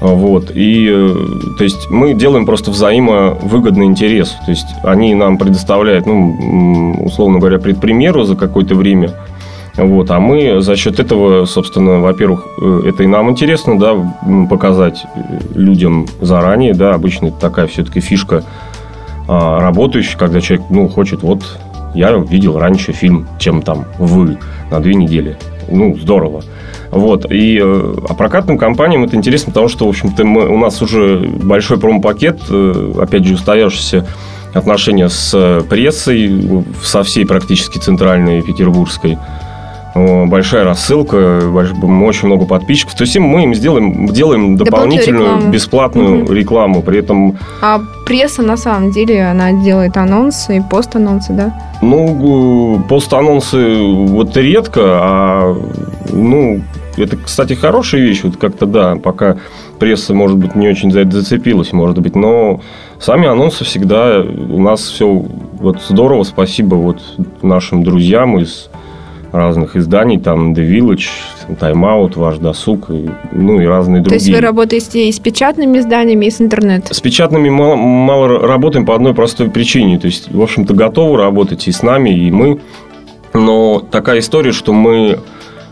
Вот. 0.00 0.50
И, 0.52 0.90
э, 0.92 1.14
то 1.56 1.64
есть, 1.64 1.88
мы 1.90 2.12
делаем 2.12 2.44
просто 2.44 2.72
взаимовыгодный 2.72 3.86
интерес. 3.86 4.36
То 4.44 4.50
есть, 4.50 4.66
они 4.82 5.14
нам 5.14 5.38
предоставляют, 5.38 6.06
ну, 6.06 6.96
условно 7.04 7.38
говоря, 7.38 7.58
предпремьеру 7.58 8.24
за 8.24 8.34
какое-то 8.34 8.74
время. 8.74 9.12
Вот, 9.76 10.10
а 10.10 10.20
мы 10.20 10.60
за 10.60 10.76
счет 10.76 11.00
этого, 11.00 11.46
собственно, 11.46 12.00
во-первых, 12.00 12.46
э, 12.60 12.82
это 12.86 13.02
и 13.02 13.06
нам 13.06 13.30
интересно, 13.30 13.78
да, 13.78 13.94
показать 14.50 15.04
э, 15.14 15.38
людям 15.54 16.06
заранее, 16.20 16.74
да, 16.74 16.94
обычно 16.94 17.26
это 17.26 17.40
такая 17.40 17.66
все-таки 17.66 18.00
фишка 18.00 18.44
работающий, 19.26 20.18
когда 20.18 20.40
человек, 20.40 20.66
ну, 20.70 20.88
хочет, 20.88 21.22
вот, 21.22 21.42
я 21.94 22.12
видел 22.12 22.58
раньше 22.58 22.92
фильм, 22.92 23.26
чем 23.38 23.62
там 23.62 23.86
вы 23.98 24.38
на 24.70 24.80
две 24.80 24.94
недели. 24.94 25.36
Ну, 25.68 25.96
здорово. 25.96 26.42
Вот. 26.90 27.30
И, 27.30 27.60
э, 27.62 27.94
а 28.08 28.14
прокатным 28.14 28.58
компаниям 28.58 29.04
это 29.04 29.16
интересно, 29.16 29.52
потому 29.52 29.68
что, 29.68 29.86
в 29.86 29.88
общем-то, 29.88 30.24
мы, 30.24 30.48
у 30.48 30.58
нас 30.58 30.82
уже 30.82 31.18
большой 31.18 31.78
промопакет, 31.78 32.40
э, 32.50 32.92
опять 33.00 33.24
же, 33.24 33.34
устоявшиеся 33.34 34.06
отношения 34.52 35.08
с 35.08 35.64
прессой, 35.68 36.64
со 36.82 37.02
всей 37.02 37.26
практически 37.26 37.78
центральной 37.78 38.42
петербургской. 38.42 39.18
Большая 39.94 40.64
рассылка, 40.64 41.40
очень 41.48 42.26
много 42.26 42.46
подписчиков. 42.46 42.94
То 42.94 43.04
есть 43.04 43.16
мы 43.18 43.44
им 43.44 43.54
сделаем, 43.54 44.08
делаем 44.08 44.56
дополнительную 44.56 45.36
рекламу. 45.36 45.50
бесплатную 45.50 46.24
угу. 46.24 46.32
рекламу. 46.32 46.82
При 46.82 46.98
этом... 46.98 47.38
А 47.62 47.80
пресса 48.04 48.42
на 48.42 48.56
самом 48.56 48.90
деле, 48.90 49.24
она 49.24 49.52
делает 49.52 49.96
анонсы 49.96 50.58
и 50.58 50.60
пост-анонсы, 50.60 51.32
да? 51.32 51.54
Ну, 51.80 52.82
пост-анонсы 52.88 53.78
вот 53.82 54.36
редко, 54.36 54.80
а 54.84 55.56
ну, 56.10 56.60
это, 56.96 57.16
кстати, 57.16 57.54
хорошая 57.54 58.00
вещь. 58.00 58.22
Вот 58.24 58.36
как-то 58.36 58.66
да, 58.66 58.96
пока 58.96 59.36
пресса, 59.78 60.14
может 60.14 60.38
быть, 60.38 60.54
не 60.54 60.68
очень 60.68 60.90
за 60.90 61.00
это 61.00 61.12
зацепилась, 61.12 61.72
может 61.72 61.98
быть, 61.98 62.16
но 62.16 62.60
сами 62.98 63.26
анонсы 63.28 63.64
всегда 63.64 64.20
у 64.20 64.60
нас 64.60 64.80
все 64.80 65.08
вот 65.08 65.82
здорово. 65.88 66.24
Спасибо 66.24 66.74
вот 66.74 67.00
нашим 67.42 67.84
друзьям 67.84 68.38
из 68.38 68.70
разных 69.34 69.74
изданий, 69.74 70.18
там 70.18 70.52
The 70.52 70.66
Village, 70.66 71.08
Out, 71.48 72.12
Ваш 72.16 72.38
Досуг, 72.38 72.90
и, 72.90 73.10
ну 73.32 73.60
и 73.60 73.66
разные 73.66 74.00
другие. 74.00 74.20
То 74.20 74.24
есть 74.24 74.34
вы 74.34 74.40
работаете 74.40 75.08
и 75.08 75.12
с 75.12 75.18
печатными 75.18 75.78
изданиями, 75.78 76.26
и 76.26 76.30
с 76.30 76.40
интернетом? 76.40 76.94
С 76.94 77.00
печатными 77.00 77.50
мало, 77.50 77.74
мало 77.74 78.38
работаем 78.38 78.86
по 78.86 78.94
одной 78.94 79.12
простой 79.12 79.50
причине. 79.50 79.98
То 79.98 80.06
есть, 80.06 80.32
в 80.32 80.40
общем-то, 80.40 80.72
готовы 80.74 81.18
работать 81.18 81.66
и 81.66 81.72
с 81.72 81.82
нами, 81.82 82.10
и 82.10 82.30
мы. 82.30 82.60
Но 83.32 83.80
такая 83.80 84.20
история, 84.20 84.52
что 84.52 84.72
мы 84.72 85.18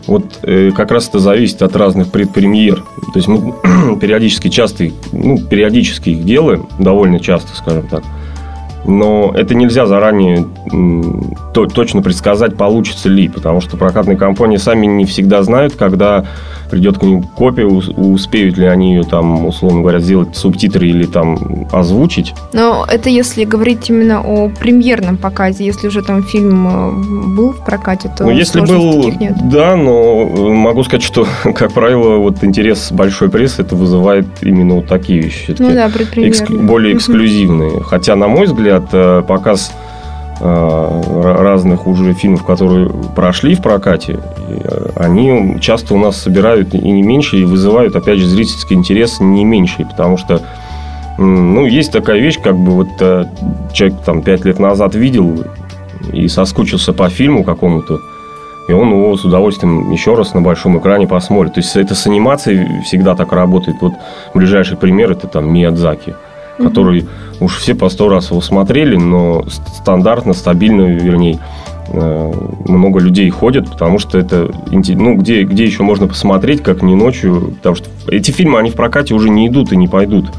вот 0.07 0.25
э, 0.43 0.71
как 0.75 0.91
раз 0.91 1.07
это 1.07 1.19
зависит 1.19 1.61
от 1.61 1.73
разных 1.77 2.11
предпремьер. 2.11 2.83
То 3.13 3.15
есть 3.15 3.29
мы 3.29 3.53
периодически 4.01 4.49
часто, 4.49 4.89
ну, 5.13 5.39
периодически 5.39 6.09
их 6.09 6.25
делаем, 6.25 6.67
довольно 6.79 7.21
часто, 7.21 7.55
скажем 7.55 7.87
так 7.87 8.03
но 8.85 9.33
это 9.35 9.55
нельзя 9.55 9.85
заранее 9.85 10.45
то, 11.53 11.67
точно 11.67 12.01
предсказать, 12.01 12.55
получится 12.55 13.09
ли, 13.09 13.29
потому 13.29 13.61
что 13.61 13.77
прокатные 13.77 14.17
компании 14.17 14.57
сами 14.57 14.85
не 14.85 15.05
всегда 15.05 15.43
знают, 15.43 15.75
когда 15.75 16.25
придет 16.73 16.97
к 16.97 17.03
ним 17.03 17.21
копия, 17.21 17.65
успеют 17.65 18.57
ли 18.57 18.65
они 18.65 18.95
ее 18.95 19.03
там, 19.03 19.45
условно 19.45 19.81
говоря, 19.81 19.99
сделать 19.99 20.35
субтитры 20.35 20.87
или 20.87 21.05
там 21.05 21.67
озвучить. 21.71 22.33
Но 22.51 22.83
это 22.89 23.09
если 23.09 23.45
говорить 23.45 23.91
именно 23.91 24.21
о 24.21 24.49
премьерном 24.49 25.17
показе, 25.17 25.65
если 25.65 25.87
уже 25.87 26.01
там 26.01 26.23
фильм 26.23 26.67
э, 26.67 27.35
был 27.35 27.51
в 27.51 27.63
прокате, 27.63 28.11
то 28.17 28.23
ну, 28.23 28.31
если 28.31 28.61
был, 28.61 29.07
нет. 29.19 29.35
да, 29.51 29.75
но 29.75 30.23
э, 30.23 30.49
могу 30.49 30.83
сказать, 30.83 31.03
что, 31.03 31.27
как 31.43 31.73
правило, 31.73 32.17
вот 32.17 32.43
интерес 32.43 32.91
большой 32.91 33.29
прессы 33.29 33.61
это 33.61 33.75
вызывает 33.75 34.25
именно 34.41 34.73
вот 34.75 34.87
такие 34.87 35.21
вещи. 35.21 35.55
Ну 35.59 35.73
да, 35.75 35.91
экск, 36.15 36.49
более 36.49 36.95
эксклюзивные. 36.95 37.83
Хотя, 37.83 38.15
на 38.15 38.27
мой 38.27 38.47
взгляд, 38.47 38.72
э, 38.91 39.23
показ 39.27 39.71
разных 40.39 41.87
уже 41.87 42.13
фильмов, 42.13 42.43
которые 42.43 42.89
прошли 43.15 43.55
в 43.55 43.61
прокате, 43.61 44.19
они 44.95 45.57
часто 45.61 45.93
у 45.93 45.97
нас 45.97 46.17
собирают 46.17 46.73
и 46.73 46.91
не 46.91 47.03
меньше, 47.03 47.37
и 47.37 47.45
вызывают, 47.45 47.95
опять 47.95 48.19
же, 48.19 48.27
зрительский 48.27 48.75
интерес 48.75 49.21
не 49.21 49.45
меньше, 49.45 49.85
потому 49.85 50.17
что 50.17 50.41
ну, 51.17 51.65
есть 51.65 51.91
такая 51.91 52.19
вещь, 52.19 52.39
как 52.41 52.57
бы 52.57 52.71
вот 52.71 52.89
э, 52.99 53.25
человек 53.71 53.99
там 54.03 54.23
пять 54.23 54.45
лет 54.45 54.59
назад 54.59 54.95
видел 54.95 55.43
и 56.11 56.27
соскучился 56.27 56.91
по 56.91 57.07
фильму 57.09 57.43
какому-то, 57.43 57.99
и 58.67 58.71
он 58.71 58.89
его 58.89 59.15
с 59.15 59.23
удовольствием 59.23 59.91
еще 59.91 60.15
раз 60.15 60.33
на 60.33 60.41
большом 60.41 60.79
экране 60.79 61.07
посмотрит. 61.07 61.53
То 61.53 61.59
есть 61.59 61.75
это 61.75 61.93
с 61.95 62.07
анимацией 62.07 62.81
всегда 62.81 63.15
так 63.15 63.31
работает. 63.31 63.77
Вот 63.81 63.93
ближайший 64.33 64.77
пример 64.77 65.11
это 65.11 65.27
там 65.27 65.53
Миядзаки, 65.53 66.15
mm-hmm. 66.57 66.67
который 66.67 67.07
уж 67.39 67.57
все 67.57 67.75
по 67.75 67.89
сто 67.89 68.09
раз 68.09 68.31
его 68.31 68.41
смотрели, 68.41 68.95
но 68.95 69.45
стандартно, 69.47 70.33
стабильно, 70.33 70.83
вернее, 70.83 71.39
Э, 71.89 72.31
много 72.65 72.99
людей 72.99 73.29
ходят, 73.29 73.69
потому 73.69 73.99
что 73.99 74.17
это, 74.17 74.49
ну, 74.71 75.15
где, 75.15 75.43
где 75.43 75.65
еще 75.65 75.83
можно 75.83 76.07
посмотреть, 76.07 76.63
как 76.63 76.81
не 76.81 76.95
ночью, 76.95 77.53
потому 77.57 77.75
что 77.75 77.89
эти 78.07 78.31
фильмы, 78.31 78.57
они 78.57 78.71
в 78.71 78.75
прокате 78.75 79.13
уже 79.13 79.29
не 79.29 79.47
идут 79.47 79.71
и 79.73 79.77
не 79.77 79.87
пойдут. 79.87 80.31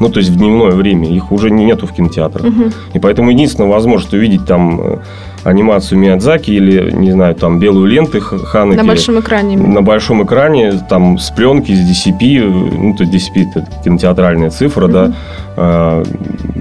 Ну, 0.00 0.08
то 0.08 0.18
есть 0.18 0.30
в 0.30 0.36
дневное 0.36 0.70
время. 0.72 1.08
Их 1.08 1.30
уже 1.30 1.50
нету 1.50 1.86
в 1.86 1.92
кинотеатрах. 1.92 2.46
Угу. 2.46 2.64
И 2.94 2.98
поэтому 3.00 3.30
единственная 3.30 3.68
возможность 3.68 4.14
увидеть 4.14 4.46
там 4.46 4.80
э, 4.80 4.98
анимацию 5.44 5.98
Миядзаки 5.98 6.50
или, 6.50 6.90
не 6.90 7.12
знаю, 7.12 7.34
там 7.34 7.58
белую 7.58 7.86
ленты 7.86 8.20
Ханеки. 8.20 8.76
На 8.76 8.84
большом 8.84 9.20
экране. 9.20 9.56
На 9.56 9.82
большом 9.82 10.24
экране, 10.24 10.72
там 10.88 11.18
с 11.18 11.30
пленки, 11.30 11.72
с 11.72 11.78
DCP, 11.78 12.42
ну, 12.78 12.94
то 12.94 13.04
есть 13.04 13.14
DCP 13.14 13.46
это 13.50 13.68
кинотеатральная 13.84 14.50
цифра, 14.50 14.84
угу. 14.84 14.92
да. 14.92 15.12
Э, 15.56 16.04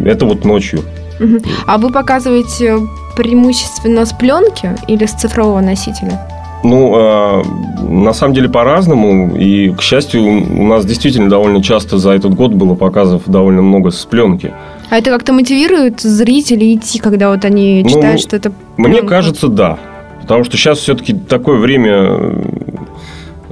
это 0.06 0.26
вот 0.26 0.46
ночью. 0.46 0.80
Угу. 1.20 1.38
А 1.66 1.78
вы 1.78 1.92
показываете 1.92 2.78
преимущественно 3.16 4.06
с 4.06 4.14
пленки 4.14 4.76
или 4.88 5.06
с 5.06 5.14
цифрового 5.14 5.62
носителя? 5.62 6.22
Ну, 6.64 6.96
э, 6.96 7.44
на 7.84 8.14
самом 8.14 8.34
деле 8.34 8.50
по-разному. 8.50 9.36
И, 9.38 9.72
к 9.72 9.82
счастью, 9.82 10.22
у 10.24 10.64
нас 10.68 10.86
действительно 10.86 11.30
довольно 11.30 11.62
часто 11.62 11.98
за 11.98 12.12
этот 12.12 12.34
год 12.34 12.54
было 12.54 12.76
показов 12.76 13.24
довольно 13.26 13.62
много 13.62 13.92
с 13.92 14.06
пленки. 14.06 14.54
А 14.90 14.98
это 14.98 15.10
как-то 15.12 15.34
мотивирует 15.34 16.02
зрителей 16.02 16.76
идти, 16.76 17.00
когда 17.00 17.30
вот 17.30 17.44
они 17.44 17.82
ну, 17.84 17.90
читают, 17.90 18.22
что 18.22 18.36
это? 18.36 18.54
Мне 18.78 19.02
кажется, 19.02 19.48
да. 19.48 19.78
Потому 20.22 20.44
что 20.44 20.58
сейчас 20.58 20.80
все-таки 20.80 21.14
такое 21.14 21.58
время, 21.58 22.44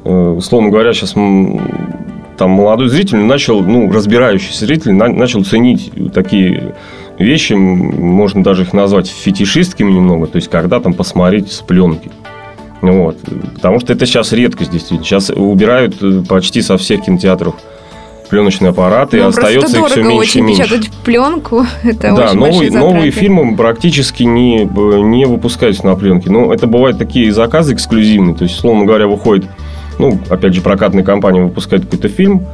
э, 0.04 0.10
условно 0.38 0.70
говоря, 0.70 0.94
сейчас 0.94 1.14
там 1.14 2.50
молодой 2.52 2.90
зритель 2.90 3.18
начал, 3.20 3.62
ну, 3.62 3.92
разбирающийся 3.92 4.66
зритель 4.66 4.94
начал 4.94 5.44
ценить 5.44 5.92
такие 6.14 6.76
вещи, 7.18 7.54
можно 7.54 8.44
даже 8.44 8.64
их 8.64 8.74
назвать 8.74 9.08
фетишистскими 9.08 9.92
немного, 9.92 10.28
то 10.28 10.36
есть 10.36 10.50
когда 10.50 10.80
там 10.80 10.94
посмотреть 10.94 11.52
с 11.52 11.62
пленки. 11.62 12.12
Вот. 12.82 13.18
Потому 13.56 13.80
что 13.80 13.94
это 13.94 14.06
сейчас 14.06 14.32
редкость, 14.32 14.72
действительно. 14.72 15.06
Сейчас 15.06 15.30
убирают 15.30 15.96
э, 16.02 16.24
почти 16.28 16.62
со 16.62 16.78
всех 16.78 17.04
кинотеатров 17.04 17.56
пленочные 18.30 18.70
аппараты, 18.70 19.18
ну, 19.18 19.24
и 19.24 19.28
остается 19.28 19.80
их 19.80 19.88
все 19.88 20.04
меньше 20.04 20.40
и 20.40 20.42
меньше. 20.42 20.64
печатать 20.64 20.90
пленку, 21.04 21.66
это 21.84 22.16
да, 22.16 22.32
очень 22.32 22.40
новые, 22.40 22.72
новые 22.72 23.12
фильмы 23.12 23.56
практически 23.56 24.24
не, 24.24 24.66
не 24.66 25.26
выпускаются 25.26 25.86
на 25.86 25.96
пленке. 25.96 26.30
Но 26.30 26.54
это 26.54 26.68
бывают 26.68 26.98
такие 26.98 27.32
заказы 27.32 27.74
эксклюзивные, 27.74 28.36
то 28.36 28.44
есть, 28.44 28.60
словно 28.60 28.86
говоря, 28.86 29.08
выходит, 29.08 29.46
ну, 30.00 30.20
опять 30.30 30.54
же, 30.54 30.62
прокатная 30.62 31.04
компания 31.04 31.44
выпускает 31.44 31.86
какой-то 31.86 32.10
фильм, 32.10 32.46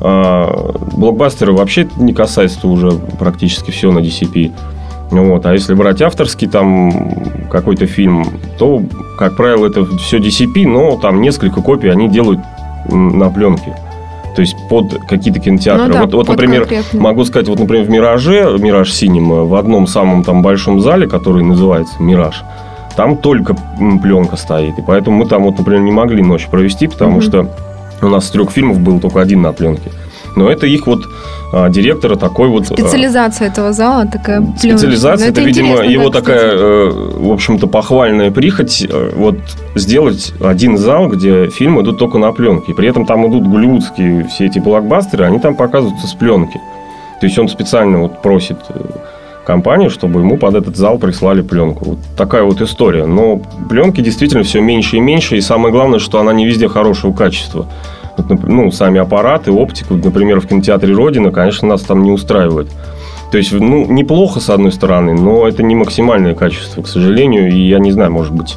а, 0.00 0.72
блокбастеры 0.96 1.52
вообще 1.52 1.88
не 1.96 2.12
касается 2.12 2.66
уже 2.68 2.90
практически 3.18 3.70
все 3.70 3.90
на 3.90 4.00
DCP. 4.00 4.52
Вот. 5.10 5.46
А 5.46 5.52
если 5.52 5.74
брать 5.74 6.02
авторский 6.02 6.48
там 6.48 7.48
какой-то 7.50 7.86
фильм, 7.86 8.26
то, 8.58 8.82
как 9.18 9.36
правило, 9.36 9.66
это 9.66 9.84
все 9.98 10.18
DCP, 10.18 10.66
но 10.66 10.96
там 10.96 11.20
несколько 11.20 11.62
копий 11.62 11.88
они 11.88 12.08
делают 12.08 12.40
на 12.90 13.30
пленке. 13.30 13.76
То 14.34 14.40
есть 14.40 14.56
под 14.68 15.06
какие-то 15.06 15.38
кинотеатры. 15.38 15.86
Ну, 15.86 15.92
да, 15.92 16.00
вот, 16.02 16.14
вот 16.14 16.28
например, 16.28 16.60
конкретно. 16.60 17.00
могу 17.00 17.24
сказать, 17.24 17.48
вот, 17.48 17.58
например, 17.58 17.84
в 17.86 17.90
Мираже, 17.90 18.56
Мираж 18.58 18.92
Синема, 18.92 19.44
в 19.44 19.54
одном 19.54 19.86
самом 19.86 20.24
там 20.24 20.42
большом 20.42 20.80
зале, 20.80 21.06
который 21.06 21.44
называется 21.44 22.02
Мираж, 22.02 22.42
там 22.96 23.16
только 23.16 23.56
пленка 24.02 24.36
стоит. 24.36 24.78
И 24.78 24.82
поэтому 24.82 25.18
мы 25.18 25.26
там, 25.26 25.44
вот, 25.44 25.58
например, 25.58 25.82
не 25.82 25.92
могли 25.92 26.22
ночь 26.22 26.46
провести, 26.48 26.88
потому 26.88 27.16
угу. 27.16 27.22
что 27.22 27.48
у 28.02 28.08
нас 28.08 28.26
с 28.26 28.30
трех 28.30 28.50
фильмов 28.50 28.80
был 28.80 29.00
только 29.00 29.20
один 29.20 29.42
на 29.42 29.52
пленке. 29.52 29.90
Но 30.36 30.50
это 30.50 30.66
их 30.66 30.86
вот 30.86 31.08
а, 31.52 31.68
директора 31.68 32.16
такой 32.16 32.48
вот... 32.48 32.64
А, 32.64 32.74
Специализация 32.74 33.46
а, 33.46 33.50
этого 33.50 33.72
зала 33.72 34.06
такая. 34.06 34.44
Специализация, 34.58 35.28
это, 35.28 35.40
это 35.40 35.46
видимо, 35.46 35.84
его 35.84 36.08
да, 36.10 36.20
такая, 36.20 36.52
э, 36.52 36.90
в 36.90 37.32
общем-то, 37.32 37.66
похвальная 37.66 38.30
прихоть, 38.30 38.84
э, 38.88 39.12
вот 39.14 39.36
сделать 39.74 40.32
один 40.40 40.76
зал, 40.76 41.08
где 41.08 41.48
фильмы 41.48 41.82
идут 41.82 41.98
только 41.98 42.18
на 42.18 42.32
пленке. 42.32 42.72
И 42.72 42.74
при 42.74 42.88
этом 42.88 43.06
там 43.06 43.28
идут 43.28 43.46
голливудские 43.46 44.24
все 44.24 44.46
эти 44.46 44.58
блокбастеры, 44.58 45.24
они 45.24 45.38
там 45.38 45.54
показываются 45.54 46.06
с 46.06 46.14
пленки. 46.14 46.60
То 47.20 47.26
есть 47.26 47.38
он 47.38 47.48
специально 47.48 48.00
вот 48.00 48.20
просит 48.20 48.58
э, 48.70 48.80
компанию, 49.44 49.90
чтобы 49.90 50.20
ему 50.20 50.36
под 50.36 50.56
этот 50.56 50.76
зал 50.76 50.98
прислали 50.98 51.42
пленку. 51.42 51.84
Вот 51.84 51.98
такая 52.16 52.42
вот 52.42 52.60
история. 52.60 53.06
Но 53.06 53.40
пленки 53.68 54.00
действительно 54.00 54.42
все 54.42 54.60
меньше 54.60 54.96
и 54.96 55.00
меньше, 55.00 55.36
и 55.36 55.40
самое 55.40 55.72
главное, 55.72 55.98
что 55.98 56.18
она 56.18 56.32
не 56.32 56.46
везде 56.46 56.68
хорошего 56.68 57.12
качества. 57.12 57.66
Ну, 58.18 58.70
сами 58.70 59.00
аппараты, 59.00 59.52
оптику, 59.52 59.94
например, 59.94 60.40
в 60.40 60.46
кинотеатре 60.46 60.94
«Родина», 60.94 61.30
конечно, 61.30 61.68
нас 61.68 61.82
там 61.82 62.02
не 62.02 62.10
устраивает. 62.10 62.68
То 63.30 63.38
есть, 63.38 63.52
ну, 63.52 63.86
неплохо, 63.86 64.40
с 64.40 64.48
одной 64.50 64.70
стороны, 64.70 65.14
но 65.14 65.48
это 65.48 65.62
не 65.62 65.74
максимальное 65.74 66.34
качество, 66.34 66.82
к 66.82 66.86
сожалению, 66.86 67.50
и 67.50 67.56
я 67.56 67.78
не 67.78 67.90
знаю, 67.90 68.12
может 68.12 68.32
быть, 68.32 68.56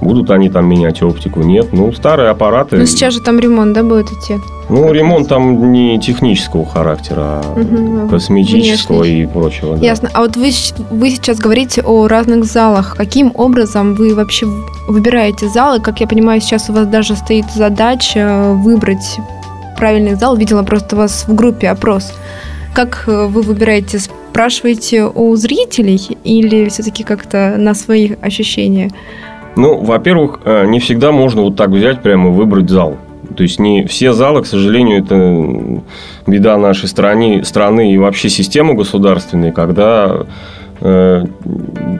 Будут 0.00 0.30
они 0.30 0.48
там 0.50 0.66
менять 0.66 1.02
оптику? 1.02 1.40
Нет. 1.40 1.72
Ну, 1.72 1.92
старые 1.92 2.30
аппараты. 2.30 2.76
Но 2.76 2.84
сейчас 2.84 3.14
же 3.14 3.20
там 3.20 3.38
ремонт, 3.38 3.72
да, 3.72 3.82
будет 3.82 4.06
идти? 4.12 4.36
Ну, 4.68 4.92
ремонт 4.92 5.28
там 5.28 5.72
не 5.72 5.98
технического 5.98 6.66
характера, 6.66 7.42
а 7.44 7.54
угу, 7.56 8.08
косметического 8.08 9.02
внешний. 9.02 9.22
и 9.22 9.26
прочего. 9.26 9.76
Да. 9.76 9.84
Ясно. 9.84 10.10
А 10.12 10.22
вот 10.22 10.36
вы, 10.36 10.50
вы 10.90 11.10
сейчас 11.10 11.38
говорите 11.38 11.82
о 11.82 12.08
разных 12.08 12.44
залах. 12.44 12.96
Каким 12.96 13.30
образом 13.34 13.94
вы 13.94 14.14
вообще 14.14 14.46
выбираете 14.88 15.48
залы? 15.48 15.80
Как 15.80 16.00
я 16.00 16.06
понимаю, 16.06 16.40
сейчас 16.40 16.68
у 16.68 16.72
вас 16.72 16.86
даже 16.86 17.16
стоит 17.16 17.46
задача 17.54 18.52
выбрать 18.54 19.18
правильный 19.76 20.16
зал. 20.16 20.36
Видела 20.36 20.62
просто 20.62 20.96
у 20.96 20.98
вас 20.98 21.26
в 21.28 21.34
группе 21.34 21.68
опрос. 21.68 22.12
Как 22.74 23.04
э, 23.06 23.26
вы 23.26 23.42
выбираете? 23.42 23.98
Спрашиваете 23.98 25.04
у 25.04 25.34
зрителей 25.36 26.18
или 26.24 26.68
все-таки 26.68 27.04
как-то 27.04 27.54
на 27.56 27.74
свои 27.74 28.12
ощущения? 28.20 28.90
Ну, 29.56 29.78
во-первых, 29.78 30.40
э, 30.44 30.66
не 30.66 30.80
всегда 30.80 31.12
можно 31.12 31.42
вот 31.42 31.56
так 31.56 31.70
взять 31.70 32.02
прямо 32.02 32.30
выбрать 32.30 32.68
зал. 32.68 32.98
То 33.36 33.42
есть 33.42 33.58
не 33.58 33.84
все 33.86 34.12
залы, 34.12 34.42
к 34.42 34.46
сожалению, 34.46 35.02
это 35.02 35.82
беда 36.26 36.56
нашей 36.58 36.88
страны, 36.88 37.42
страны 37.44 37.92
и 37.92 37.98
вообще 37.98 38.28
системы 38.28 38.74
государственной, 38.74 39.52
когда 39.52 40.26
э, 40.80 41.24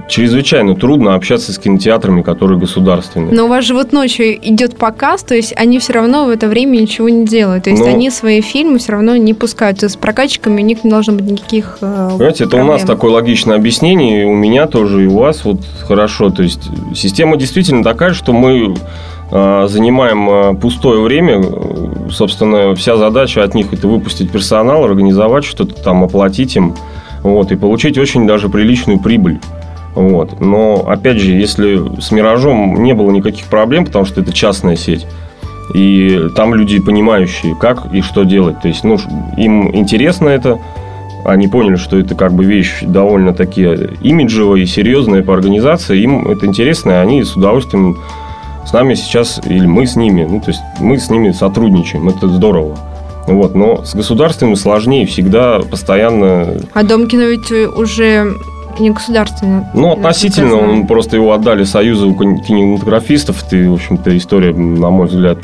чрезвычайно 0.09 0.75
трудно 0.75 1.15
общаться 1.15 1.53
с 1.53 1.59
кинотеатрами, 1.59 2.23
которые 2.23 2.59
государственные. 2.59 3.35
Но 3.35 3.47
у 3.47 3.49
вас 3.49 3.65
же 3.65 3.75
вот 3.75 3.93
ночью 3.93 4.37
идет 4.37 4.77
показ, 4.77 5.23
то 5.23 5.35
есть 5.35 5.55
они 5.57 5.79
все 5.79 5.95
равно 5.95 6.27
в 6.27 6.31
это 6.31 6.49
время 6.49 6.77
ничего 6.79 7.09
не 7.09 7.25
делают. 7.25 7.65
То 7.65 7.71
есть 7.71 7.83
Но... 7.83 7.89
Ну. 7.89 7.95
они 7.95 8.11
свои 8.11 8.41
фильмы 8.41 8.79
все 8.79 8.93
равно 8.93 9.17
не 9.17 9.35
пускают. 9.35 9.81
То 9.81 9.87
есть 9.87 9.95
с 9.95 9.99
прокатчиками 9.99 10.61
у 10.61 10.65
них 10.65 10.85
не 10.85 10.91
должно 10.91 11.15
быть 11.15 11.31
никаких 11.31 11.79
э, 11.81 12.11
Понимаете, 12.13 12.45
это 12.45 12.51
проблем. 12.51 12.69
у 12.69 12.73
нас 12.73 12.83
такое 12.83 13.13
логичное 13.13 13.57
объяснение, 13.57 14.23
и 14.23 14.25
у 14.25 14.35
меня 14.35 14.67
тоже, 14.67 15.05
и 15.05 15.07
у 15.07 15.19
вас 15.19 15.45
вот 15.45 15.61
хорошо. 15.87 16.31
То 16.31 16.43
есть 16.43 16.69
система 16.95 17.37
действительно 17.37 17.83
такая, 17.83 18.13
что 18.13 18.33
мы 18.33 18.75
э, 19.31 19.67
занимаем 19.69 20.57
пустое 20.59 21.01
время. 21.01 21.43
Собственно, 22.11 22.75
вся 22.75 22.97
задача 22.97 23.43
от 23.43 23.55
них 23.55 23.73
это 23.73 23.89
выпустить 23.89 24.31
персонал, 24.31 24.85
организовать 24.85 25.45
что-то 25.45 25.75
там, 25.75 26.05
оплатить 26.05 26.57
им 26.57 26.75
вот, 27.27 27.53
и 27.53 27.57
получить 27.57 27.99
очень 27.99 28.27
даже 28.27 28.49
приличную 28.49 28.99
прибыль. 28.99 29.41
Вот. 29.95 30.41
Но, 30.41 30.85
опять 30.87 31.19
же, 31.19 31.33
если 31.33 32.01
с 32.01 32.11
«Миражом» 32.11 32.83
не 32.83 32.93
было 32.93 33.11
никаких 33.11 33.47
проблем, 33.47 33.87
потому 33.87 34.05
что 34.05 34.21
это 34.21 34.33
частная 34.33 34.77
сеть, 34.77 35.07
и 35.75 36.29
там 36.37 36.55
люди, 36.55 36.79
понимающие, 36.79 37.57
как 37.57 37.93
и 37.93 38.01
что 38.03 38.25
делать. 38.25 38.61
То 38.61 38.69
есть, 38.69 38.85
ну, 38.85 38.99
им 39.37 39.75
интересно 39.75 40.29
это, 40.29 40.59
они 41.25 41.49
поняли, 41.49 41.77
что 41.77 41.99
это 41.99 42.15
как 42.15 42.33
бы 42.33 42.45
вещь 42.45 42.83
довольно-таки 42.83 43.63
имиджевая 44.03 44.61
и 44.61 44.67
серьезная 44.67 45.23
по 45.23 45.35
организации, 45.35 46.01
им 46.01 46.29
это 46.29 46.47
интересно, 46.47 46.93
и 46.93 46.95
они 46.95 47.25
с 47.25 47.35
удовольствием 47.37 47.97
с 48.65 48.73
нами 48.73 48.95
сейчас, 48.95 49.41
или 49.45 49.67
мы 49.67 49.87
с 49.87 49.97
ними, 49.97 50.27
ну, 50.29 50.41
то 50.41 50.51
есть 50.51 50.61
мы 50.81 50.99
с 50.99 51.11
ними 51.11 51.33
сотрудничаем, 51.33 52.09
это 52.09 52.29
здорово. 52.29 52.77
Вот, 53.27 53.55
но 53.55 53.85
с 53.85 53.95
государственными 53.95 54.55
сложнее 54.55 55.07
всегда 55.07 55.61
постоянно... 55.61 56.59
А 56.75 56.83
Дом 56.83 57.09
кино 57.09 57.25
ведь 57.25 57.51
уже 57.51 58.35
не 58.79 58.91
государственный. 58.91 59.65
Ну, 59.75 59.93
относительно, 59.93 60.57
он 60.57 60.87
просто 60.87 61.17
его 61.17 61.33
отдали 61.33 61.65
Союзу 61.65 62.15
кинематографистов. 62.15 63.43
Это, 63.45 63.57
в 63.71 63.75
общем-то, 63.75 64.17
история, 64.17 64.53
на 64.53 64.91
мой 64.91 65.07
взгляд, 65.07 65.39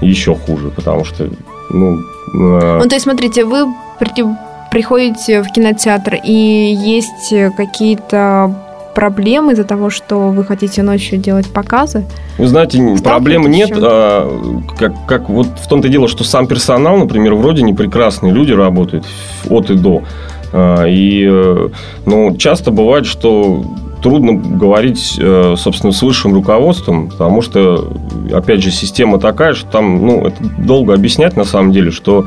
еще 0.00 0.34
хуже, 0.34 0.70
потому 0.70 1.04
что, 1.04 1.28
ну... 1.70 1.98
Э... 2.34 2.78
Ну, 2.82 2.88
то 2.88 2.94
есть, 2.94 3.04
смотрите, 3.04 3.44
вы 3.44 3.66
при, 3.98 4.24
приходите 4.70 5.42
в 5.42 5.48
кинотеатр, 5.48 6.18
и 6.24 6.32
есть 6.32 7.34
какие-то 7.56 8.54
проблем 8.94 9.50
из-за 9.50 9.64
того, 9.64 9.90
что 9.90 10.30
вы 10.30 10.44
хотите 10.44 10.82
ночью 10.82 11.18
делать 11.18 11.52
показы? 11.52 12.04
Вы 12.40 12.46
знаете, 12.46 12.96
проблем 13.04 13.50
нет. 13.50 13.70
А, 13.74 14.64
как, 14.78 14.94
как 15.06 15.28
вот 15.28 15.46
в 15.62 15.68
том-то 15.68 15.90
дело, 15.90 16.08
что 16.08 16.24
сам 16.24 16.46
персонал, 16.46 16.96
например, 16.96 17.34
вроде 17.34 17.62
не 17.62 17.74
прекрасные 17.74 18.32
люди 18.32 18.52
работают 18.52 19.04
от 19.50 19.68
и 19.68 19.74
до. 19.74 20.02
А, 20.50 20.86
и, 20.86 21.28
э, 21.30 21.68
ну, 22.06 22.36
часто 22.38 22.70
бывает, 22.70 23.04
что 23.04 23.62
трудно 24.02 24.32
говорить, 24.32 25.16
э, 25.20 25.54
собственно, 25.58 25.92
с 25.92 26.00
высшим 26.00 26.32
руководством, 26.32 27.10
потому 27.10 27.42
что, 27.42 27.92
опять 28.32 28.62
же, 28.62 28.70
система 28.70 29.20
такая, 29.20 29.52
что 29.52 29.70
там, 29.70 30.06
ну, 30.06 30.26
это 30.26 30.42
долго 30.58 30.94
объяснять 30.94 31.36
на 31.36 31.44
самом 31.44 31.72
деле, 31.72 31.90
что 31.90 32.24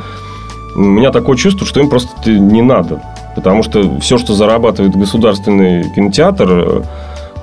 у 0.76 0.80
меня 0.80 1.10
такое 1.10 1.38
чувство, 1.38 1.66
что 1.66 1.80
им 1.80 1.90
просто 1.90 2.30
не 2.30 2.62
надо. 2.62 3.02
Потому 3.36 3.64
что 3.64 4.00
все, 4.00 4.20
что 4.20 4.34
зарабатывает 4.34 4.96
государственный 4.96 5.92
кинотеатр, 5.96 6.50
э, 6.52 6.82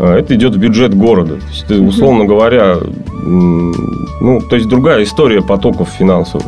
это 0.07 0.35
идет 0.35 0.55
в 0.55 0.59
бюджет 0.59 0.95
города. 0.95 1.37
То 1.67 1.75
есть, 1.75 1.89
условно 1.89 2.25
говоря, 2.25 2.77
ну, 3.23 4.41
то 4.49 4.57
есть 4.57 4.69
другая 4.69 5.03
история 5.03 5.43
потоков 5.43 5.89
финансовых. 5.91 6.47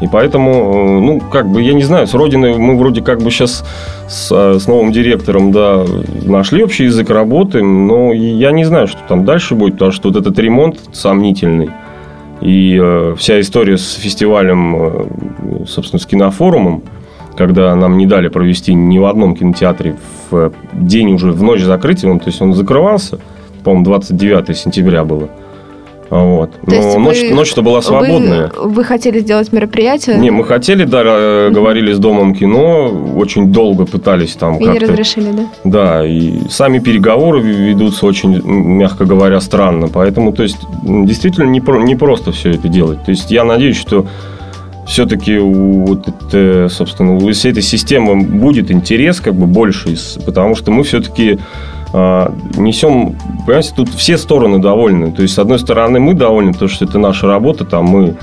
И 0.00 0.06
поэтому, 0.10 0.50
э, 0.50 1.00
ну, 1.00 1.20
как 1.20 1.46
бы, 1.48 1.62
я 1.62 1.74
не 1.74 1.82
знаю, 1.82 2.06
с 2.06 2.14
Родиной 2.14 2.56
мы 2.56 2.78
вроде 2.78 3.02
как 3.02 3.20
бы 3.20 3.30
сейчас 3.30 3.64
с, 4.08 4.32
э, 4.32 4.58
с 4.58 4.66
новым 4.66 4.92
директором, 4.92 5.52
да, 5.52 5.84
нашли 6.24 6.64
общий 6.64 6.84
язык, 6.84 7.10
работаем, 7.10 7.86
но 7.86 8.12
я 8.12 8.50
не 8.50 8.64
знаю, 8.64 8.86
что 8.86 8.98
там 9.06 9.24
дальше 9.24 9.54
будет, 9.54 9.74
потому 9.74 9.92
что 9.92 10.08
вот 10.08 10.16
этот 10.16 10.38
ремонт 10.38 10.78
сомнительный. 10.92 11.70
И 12.40 12.78
э, 12.80 13.14
вся 13.18 13.40
история 13.40 13.76
с 13.76 13.94
фестивалем, 13.94 14.76
э, 14.76 15.06
собственно, 15.66 16.00
с 16.00 16.06
кинофорумом, 16.06 16.82
когда 17.40 17.74
нам 17.74 17.96
не 17.96 18.04
дали 18.04 18.28
провести 18.28 18.74
ни 18.74 18.98
в 18.98 19.06
одном 19.06 19.34
кинотеатре 19.34 19.96
в 20.30 20.52
день 20.74 21.14
уже 21.14 21.32
в 21.32 21.42
ночь 21.42 21.62
закрытия, 21.62 22.14
то 22.18 22.26
есть 22.26 22.42
он 22.42 22.52
закрывался, 22.52 23.18
по-моему, 23.64 23.86
29 23.86 24.54
сентября 24.58 25.04
было. 25.04 25.30
Вот. 26.10 26.50
То 26.66 26.70
Но 26.70 26.98
ночь, 26.98 27.22
вы, 27.22 27.34
ночь-то 27.34 27.62
была 27.62 27.80
свободная. 27.80 28.52
Вы, 28.58 28.68
вы 28.68 28.84
хотели 28.84 29.20
сделать 29.20 29.54
мероприятие? 29.54 30.18
Не, 30.18 30.30
мы 30.30 30.44
хотели, 30.44 30.84
да, 30.84 31.00
угу. 31.46 31.54
говорили 31.54 31.94
с 31.94 31.98
Домом 31.98 32.34
кино, 32.34 32.88
очень 33.16 33.50
долго 33.50 33.86
пытались 33.86 34.34
там 34.34 34.56
И 34.58 34.64
как-то... 34.64 34.72
не 34.72 34.78
разрешили, 34.86 35.30
да? 35.30 35.46
Да, 35.64 36.06
и 36.06 36.46
сами 36.50 36.78
переговоры 36.78 37.40
ведутся 37.40 38.04
очень, 38.04 38.42
мягко 38.44 39.06
говоря, 39.06 39.40
странно. 39.40 39.88
Поэтому, 39.88 40.34
то 40.34 40.42
есть, 40.42 40.58
действительно 40.84 41.48
не, 41.48 41.62
про, 41.62 41.80
не 41.80 41.96
просто 41.96 42.32
все 42.32 42.50
это 42.50 42.68
делать. 42.68 43.02
То 43.02 43.12
есть, 43.12 43.30
я 43.30 43.44
надеюсь, 43.44 43.78
что 43.78 44.04
все-таки 44.90 45.38
вот 45.38 46.08
это, 46.08 46.68
собственно, 46.68 47.14
у 47.14 47.32
всей 47.32 47.52
этой 47.52 47.62
системы 47.62 48.20
будет 48.20 48.72
интерес 48.72 49.20
как 49.20 49.34
бы 49.34 49.46
больше, 49.46 49.96
потому 50.26 50.56
что 50.56 50.72
мы 50.72 50.82
все-таки 50.82 51.38
а, 51.92 52.34
несем, 52.56 53.16
понимаете, 53.46 53.72
тут 53.76 53.88
все 53.90 54.18
стороны 54.18 54.58
довольны. 54.58 55.12
То 55.12 55.22
есть, 55.22 55.34
с 55.34 55.38
одной 55.38 55.60
стороны, 55.60 56.00
мы 56.00 56.14
довольны, 56.14 56.52
потому 56.52 56.68
что 56.68 56.86
это 56.86 56.98
наша 56.98 57.28
работа, 57.28 57.64
там 57.64 57.84
мы 57.84 58.16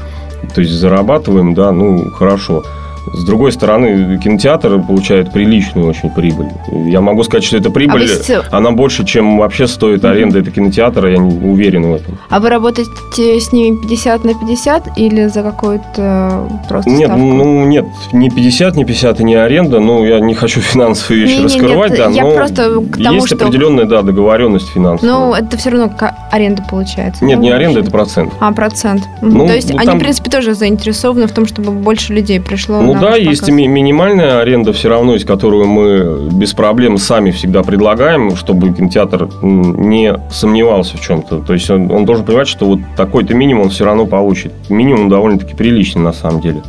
то 0.54 0.62
есть, 0.62 0.74
зарабатываем, 0.74 1.54
да, 1.54 1.72
ну, 1.72 2.12
хорошо. 2.12 2.64
С 3.14 3.24
другой 3.24 3.52
стороны, 3.52 4.20
кинотеатр 4.20 4.82
получает 4.82 5.32
приличную 5.32 5.88
очень 5.88 6.10
прибыль. 6.10 6.50
Я 6.72 7.02
могу 7.02 7.24
сказать, 7.24 7.44
что 7.44 7.58
эта 7.58 7.70
прибыль, 7.70 8.10
а 8.10 8.34
вы... 8.34 8.44
она 8.52 8.72
больше, 8.72 9.06
чем 9.06 9.38
вообще 9.38 9.68
стоит 9.68 10.06
аренда 10.06 10.40
mm-hmm. 10.40 10.42
этого 10.42 10.56
кинотеатра, 10.56 11.12
я 11.12 11.18
не 11.18 11.50
уверен 11.50 11.84
в 11.84 11.94
этом. 11.96 12.18
А 12.30 12.40
вы 12.40 12.50
работаете 12.50 13.40
с 13.40 13.52
ними 13.52 13.78
50 13.82 14.24
на 14.24 14.34
50 14.34 14.98
или 14.98 15.28
за 15.28 15.44
какую-то 15.44 16.50
просто 16.68 16.90
Нет, 16.90 17.08
ставку? 17.08 17.26
ну 17.26 17.66
нет, 17.66 17.86
не 18.12 18.30
50, 18.30 18.76
не 18.76 18.86
50 18.86 19.20
и 19.20 19.24
не 19.24 19.36
аренда, 19.36 19.80
ну 19.80 20.06
я 20.06 20.20
не 20.20 20.34
хочу 20.34 20.60
финансовые 20.62 21.24
вещи 21.24 21.38
не, 21.38 21.44
раскрывать, 21.44 21.92
нет, 21.92 22.00
да, 22.00 22.10
я 22.10 22.24
но 22.24 22.32
просто 22.32 22.82
к 22.82 23.04
тому, 23.04 23.16
есть 23.16 23.28
что... 23.28 23.36
определенная, 23.36 23.86
да, 23.86 24.02
договоренность 24.02 24.70
финансовая. 24.70 25.14
Ну, 25.14 25.34
это 25.34 25.58
все 25.58 25.70
равно 25.70 25.92
аренда 26.32 26.64
получается. 26.70 27.24
Нет, 27.24 27.40
не 27.40 27.52
аренда, 27.52 27.80
это 27.80 27.92
процент. 27.92 28.34
А, 28.40 28.52
процент. 28.52 29.04
Ну, 29.22 29.48
То 29.48 29.54
есть 29.54 29.72
ну, 29.72 29.78
они, 29.78 29.88
там... 29.88 29.98
в 29.98 30.02
принципе, 30.02 30.30
тоже 30.30 30.54
заинтересованы 30.54 31.28
в 31.28 31.32
том, 31.32 31.46
чтобы 31.46 31.72
больше 31.72 32.14
людей 32.14 32.40
пришло 32.40 32.82
Ну 32.82 32.97
да, 33.00 33.16
есть 33.16 33.50
ми- 33.50 33.68
минимальная 33.68 34.42
аренда 34.42 34.74
все 34.74 34.90
равно 34.90 35.14
есть, 35.14 35.26
которую 35.26 35.68
мы 35.68 36.30
без 36.32 36.54
проблем 36.54 36.98
сами 36.98 37.32
всегда 37.32 37.64
предлагаем, 37.64 38.36
чтобы 38.36 38.74
кинотеатр 38.74 39.30
не 39.42 40.16
сомневался 40.30 40.98
в 40.98 41.02
чем-то. 41.02 41.40
То 41.40 41.54
есть 41.54 41.70
он, 41.70 41.92
он 41.92 42.06
должен 42.06 42.26
понимать, 42.26 42.48
что 42.48 42.66
вот 42.66 42.80
такой-то 42.96 43.34
минимум 43.34 43.64
он 43.64 43.70
все 43.70 43.86
равно 43.86 44.06
получит. 44.06 44.54
Минимум 44.70 45.10
довольно-таки 45.10 45.56
приличный 45.56 46.02
на 46.02 46.14
самом 46.14 46.42
деле. 46.42 46.62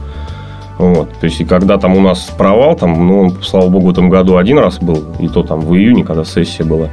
Вот. 0.78 1.10
То 1.20 1.24
есть, 1.24 1.40
и 1.40 1.44
когда 1.44 1.76
там 1.76 1.96
у 1.96 2.00
нас 2.00 2.30
провал, 2.38 2.76
там, 2.76 3.06
ну, 3.06 3.20
он, 3.20 3.42
слава 3.42 3.68
богу, 3.68 3.88
в 3.88 3.90
этом 3.90 4.08
году 4.08 4.36
один 4.36 4.58
раз 4.58 4.78
был, 4.78 5.04
и 5.18 5.28
то 5.28 5.42
там 5.42 5.60
в 5.60 5.74
июне, 5.74 6.04
когда 6.04 6.24
сессия 6.24 6.64
была. 6.64 6.88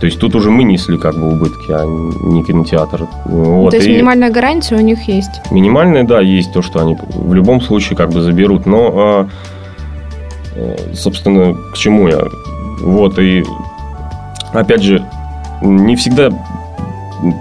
То 0.00 0.06
есть 0.06 0.20
тут 0.20 0.34
уже 0.34 0.50
мы 0.50 0.62
несли 0.62 0.96
как 0.96 1.16
бы 1.16 1.32
убытки, 1.32 1.70
а 1.70 1.84
не 1.84 2.44
кинотеатр. 2.44 3.08
Вот. 3.24 3.70
То 3.70 3.76
есть 3.76 3.88
и 3.88 3.92
минимальная 3.92 4.30
гарантия 4.30 4.76
у 4.76 4.80
них 4.80 5.08
есть? 5.08 5.40
Минимальная, 5.50 6.04
да, 6.04 6.20
есть 6.20 6.52
то, 6.52 6.62
что 6.62 6.80
они 6.80 6.96
в 7.14 7.34
любом 7.34 7.60
случае 7.60 7.96
как 7.96 8.10
бы 8.10 8.20
заберут. 8.20 8.66
Но, 8.66 8.92
а, 8.94 9.28
э, 10.54 10.76
собственно, 10.94 11.54
к 11.72 11.76
чему 11.76 12.08
я? 12.08 12.20
Вот, 12.80 13.18
и 13.18 13.44
опять 14.52 14.82
же, 14.82 15.04
не 15.62 15.96
всегда 15.96 16.30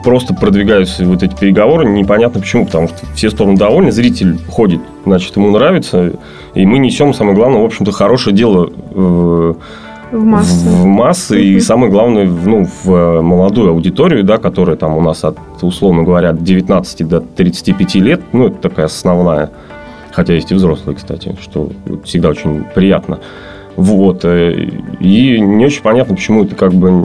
просто 0.04 0.34
продвигаются 0.34 1.06
вот 1.06 1.22
эти 1.22 1.36
переговоры, 1.36 1.88
непонятно 1.88 2.40
почему, 2.40 2.66
потому 2.66 2.88
что 2.88 3.06
все 3.14 3.30
стороны 3.30 3.58
довольны, 3.58 3.92
зритель 3.92 4.40
ходит, 4.50 4.82
значит, 5.06 5.36
ему 5.36 5.52
нравится, 5.52 6.14
и 6.56 6.66
мы 6.66 6.80
несем, 6.80 7.14
самое 7.14 7.36
главное, 7.36 7.62
в 7.62 7.66
общем-то, 7.66 7.92
хорошее 7.92 8.36
дело 8.36 8.70
э, 8.96 9.54
в 10.12 10.24
массы. 10.24 10.70
В 10.70 10.86
массы 10.86 11.36
угу. 11.36 11.42
и 11.42 11.60
самое 11.60 11.92
главное, 11.92 12.26
ну, 12.26 12.66
в 12.84 12.92
э, 12.92 13.22
молодую 13.22 13.72
аудиторию, 13.72 14.24
да, 14.24 14.38
которая 14.38 14.76
там 14.76 14.96
у 14.96 15.02
нас 15.02 15.24
от, 15.24 15.38
условно 15.62 16.04
говоря, 16.04 16.30
от 16.30 16.44
19 16.44 17.08
до 17.08 17.22
35 17.22 17.96
лет, 17.96 18.22
ну, 18.32 18.48
это 18.48 18.58
такая 18.58 18.86
основная, 18.86 19.52
хотя 20.12 20.34
есть 20.34 20.52
и 20.52 20.56
взрослые, 20.56 20.96
кстати, 20.96 21.36
что 21.42 21.70
всегда 22.04 22.30
очень 22.30 22.64
приятно. 22.76 23.20
Вот. 23.78 24.26
Э, 24.26 24.54
и 25.00 25.40
не 25.40 25.66
очень 25.66 25.84
понятно, 25.84 26.16
почему 26.16 26.44
это 26.44 26.56
как 26.56 26.74
бы 26.74 27.04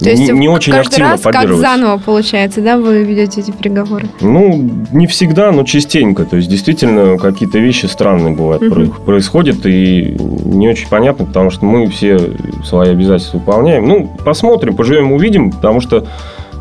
То 0.00 0.08
есть 0.08 0.32
не, 0.32 0.38
не 0.38 0.48
очень 0.48 0.72
каждый 0.72 0.88
активно 0.88 1.10
раз 1.10 1.20
как 1.20 1.54
заново 1.54 1.98
получается, 1.98 2.62
да, 2.62 2.78
вы 2.78 3.04
ведете 3.04 3.42
эти 3.42 3.50
переговоры? 3.50 4.08
Ну, 4.22 4.70
не 4.90 5.06
всегда, 5.06 5.52
но 5.52 5.64
частенько. 5.64 6.24
То 6.24 6.36
есть, 6.36 6.48
действительно, 6.48 7.18
какие-то 7.18 7.58
вещи 7.58 7.86
странные 7.86 8.34
бывают, 8.34 8.62
угу. 8.62 8.86
происходят, 9.04 9.66
и 9.66 10.16
не 10.18 10.68
очень 10.68 10.88
понятно, 10.88 11.26
потому 11.26 11.50
что 11.50 11.66
мы 11.66 11.86
все 11.88 12.18
свои 12.64 12.88
обязательства 12.88 13.38
выполняем. 13.38 13.86
Ну, 13.86 14.10
посмотрим, 14.24 14.74
поживем, 14.74 15.12
увидим, 15.12 15.50
потому 15.50 15.82
что 15.82 16.06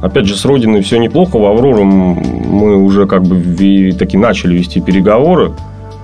опять 0.01 0.25
же, 0.25 0.35
с 0.35 0.43
Родиной 0.43 0.81
все 0.81 0.97
неплохо. 0.97 1.37
В 1.37 1.45
Аврору 1.45 1.85
мы 1.85 2.75
уже 2.75 3.07
как 3.07 3.23
бы 3.23 3.93
таки 3.93 4.17
начали 4.17 4.55
вести 4.55 4.81
переговоры. 4.81 5.53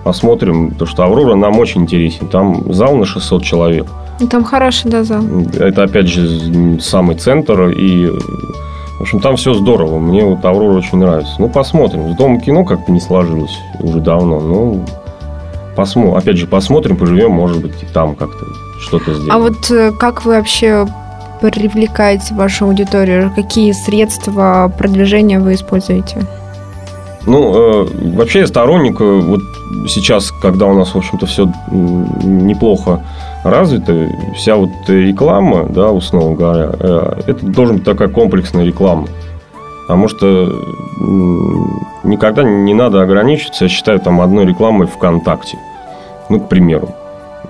Посмотрим, 0.07 0.71
то 0.71 0.85
что 0.85 1.03
Аврора 1.03 1.35
нам 1.35 1.59
очень 1.59 1.81
интересен. 1.81 2.29
Там 2.29 2.71
зал 2.73 2.95
на 2.95 3.05
600 3.05 3.43
человек. 3.43 3.87
Ну, 4.21 4.27
там 4.29 4.45
хороший, 4.45 4.89
да, 4.89 5.03
зал. 5.03 5.21
Это, 5.59 5.83
опять 5.83 6.07
же, 6.07 6.79
самый 6.79 7.17
центр. 7.17 7.71
И, 7.71 8.07
в 8.07 9.01
общем, 9.01 9.19
там 9.19 9.35
все 9.35 9.53
здорово. 9.53 9.99
Мне 9.99 10.23
вот 10.23 10.45
Аврора 10.45 10.77
очень 10.77 10.97
нравится. 10.99 11.33
Ну, 11.39 11.49
посмотрим. 11.49 12.09
С 12.13 12.15
Домом 12.15 12.39
кино 12.39 12.63
как-то 12.63 12.89
не 12.93 13.01
сложилось 13.01 13.59
уже 13.81 13.99
давно. 13.99 14.39
Ну, 14.39 14.85
посмотрим. 15.75 16.15
Опять 16.15 16.37
же, 16.37 16.47
посмотрим, 16.47 16.95
поживем, 16.95 17.31
может 17.31 17.61
быть, 17.61 17.73
и 17.83 17.85
там 17.93 18.15
как-то 18.15 18.45
что-то 18.79 19.13
сделаем. 19.13 19.33
А 19.33 19.39
вот 19.39 19.69
э, 19.71 19.91
как 19.91 20.23
вы 20.23 20.35
вообще 20.35 20.87
привлекаете 21.41 22.33
вашу 22.33 22.63
аудиторию? 22.63 23.29
Какие 23.35 23.73
средства 23.73 24.71
продвижения 24.77 25.41
вы 25.41 25.55
используете? 25.55 26.25
Ну, 27.27 27.83
э, 27.83 27.87
вообще 28.15 28.39
я 28.39 28.47
сторонник, 28.47 29.01
э, 29.01 29.19
вот 29.19 29.41
сейчас, 29.87 30.31
когда 30.31 30.65
у 30.65 30.73
нас, 30.73 30.95
в 30.95 30.97
общем-то, 30.97 31.25
все 31.25 31.51
неплохо 31.71 33.03
развито, 33.43 34.07
вся 34.33 34.55
вот 34.55 34.69
реклама, 34.87 35.65
да, 35.69 35.91
условно 35.91 36.35
говоря, 36.35 36.71
э, 36.79 37.21
это 37.27 37.45
должен 37.45 37.77
быть 37.77 37.85
такая 37.85 38.07
комплексная 38.07 38.63
реклама. 38.63 39.07
Потому 39.87 40.07
что 40.07 40.53
никогда 42.03 42.43
не 42.43 42.73
надо 42.73 43.01
ограничиться, 43.01 43.65
я 43.65 43.69
считаю, 43.69 43.99
там 43.99 44.21
одной 44.21 44.45
рекламой 44.45 44.87
ВКонтакте. 44.87 45.57
Ну, 46.29 46.39
к 46.39 46.49
примеру 46.49 46.89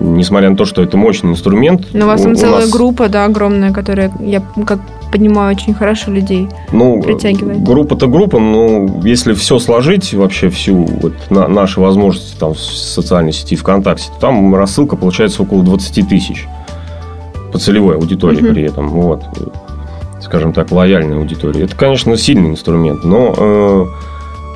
несмотря 0.00 0.50
на 0.50 0.56
то, 0.56 0.64
что 0.64 0.80
это 0.80 0.96
мощный 0.96 1.30
инструмент. 1.30 1.88
Но 1.92 2.04
у 2.04 2.08
вас 2.08 2.22
там 2.22 2.32
у 2.32 2.34
целая 2.36 2.60
нас... 2.60 2.70
группа, 2.70 3.08
да, 3.08 3.24
огромная, 3.24 3.72
которая, 3.72 4.12
я 4.20 4.42
как 4.64 4.78
понимаю, 5.10 5.54
очень 5.54 5.74
хорошо 5.74 6.10
людей 6.10 6.48
ну, 6.72 7.02
притягивает. 7.02 7.62
Группа-то 7.62 8.06
группа, 8.06 8.38
но 8.38 9.00
если 9.02 9.32
все 9.32 9.58
сложить, 9.58 10.12
вообще 10.14 10.48
всю 10.48 10.84
вот, 10.84 11.14
на, 11.30 11.48
наши 11.48 11.80
возможности 11.80 12.36
там, 12.38 12.54
в 12.54 12.58
социальной 12.58 13.32
сети 13.32 13.56
ВКонтакте, 13.56 14.10
то 14.14 14.20
там 14.20 14.54
рассылка 14.54 14.96
получается 14.96 15.42
около 15.42 15.62
20 15.62 16.08
тысяч 16.08 16.46
по 17.52 17.58
целевой 17.58 17.96
аудитории 17.96 18.42
угу. 18.42 18.52
при 18.52 18.62
этом. 18.64 18.88
Вот. 18.88 19.24
Скажем 20.20 20.52
так, 20.52 20.70
лояльная 20.70 21.18
аудитория. 21.18 21.64
Это, 21.64 21.76
конечно, 21.76 22.16
сильный 22.16 22.50
инструмент, 22.50 23.04
но 23.04 23.34
э, 23.36 23.86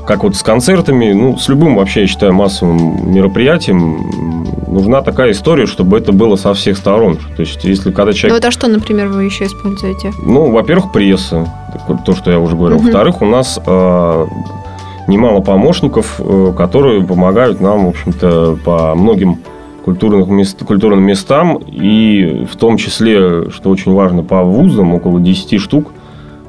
как 0.07 0.25
вот 0.25 0.37
с 0.37 0.43
концертами, 0.43 1.13
ну, 1.13 1.37
с 1.37 1.49
любым 1.49 1.77
вообще, 1.77 2.03
я 2.03 2.07
считаю, 2.07 2.33
массовым 2.33 3.13
мероприятием 3.13 4.53
нужна 4.67 5.03
такая 5.03 5.33
история, 5.33 5.67
чтобы 5.67 5.99
это 5.99 6.13
было 6.13 6.37
со 6.37 6.55
всех 6.55 6.77
сторон. 6.77 7.19
То 7.37 7.43
есть, 7.43 7.65
если 7.65 7.91
когда 7.91 8.13
человек... 8.13 8.33
Ну, 8.33 8.39
это 8.39 8.51
что, 8.51 8.69
например, 8.69 9.09
вы 9.09 9.25
еще 9.25 9.45
используете? 9.45 10.13
Ну, 10.25 10.51
во-первых, 10.51 10.93
пресса, 10.93 11.47
то, 12.05 12.15
что 12.15 12.31
я 12.31 12.41
уже 12.41 12.57
говорил. 12.57 12.79
Угу. 12.79 12.85
Во-вторых, 12.85 13.23
у 13.23 13.27
нас 13.27 13.61
э, 13.65 14.27
немало 15.09 15.41
помощников, 15.41 16.17
э, 16.19 16.53
которые 16.57 17.05
помогают 17.05 17.61
нам, 17.61 17.87
в 17.87 17.89
общем-то, 17.91 18.59
по 18.65 18.95
многим 18.95 19.39
культурным, 19.85 20.35
мест, 20.35 20.63
культурным 20.65 21.03
местам, 21.03 21.59
и 21.67 22.47
в 22.51 22.57
том 22.57 22.77
числе, 22.77 23.51
что 23.51 23.71
очень 23.71 23.93
важно, 23.93 24.23
по 24.23 24.43
вузам, 24.43 24.95
около 24.95 25.21
10 25.21 25.61
штук 25.61 25.93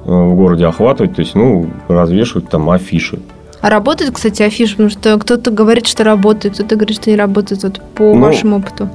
э, 0.06 0.12
в 0.12 0.36
городе 0.36 0.66
охватывать, 0.66 1.16
то 1.16 1.22
есть, 1.22 1.36
ну, 1.36 1.68
развешивать 1.88 2.50
там 2.50 2.70
афиши. 2.70 3.20
А 3.64 3.70
работает, 3.70 4.12
кстати, 4.12 4.44
афиша? 4.44 4.74
Потому 4.74 4.90
что 4.90 5.18
кто-то 5.18 5.50
говорит, 5.50 5.88
что 5.88 6.04
работает, 6.04 6.56
кто-то 6.56 6.76
говорит, 6.76 6.98
что 6.98 7.10
не 7.10 7.16
работает. 7.16 7.64
Вот 7.64 7.80
по 7.96 8.14
ну, 8.14 8.20
вашему 8.20 8.58
опыту. 8.58 8.90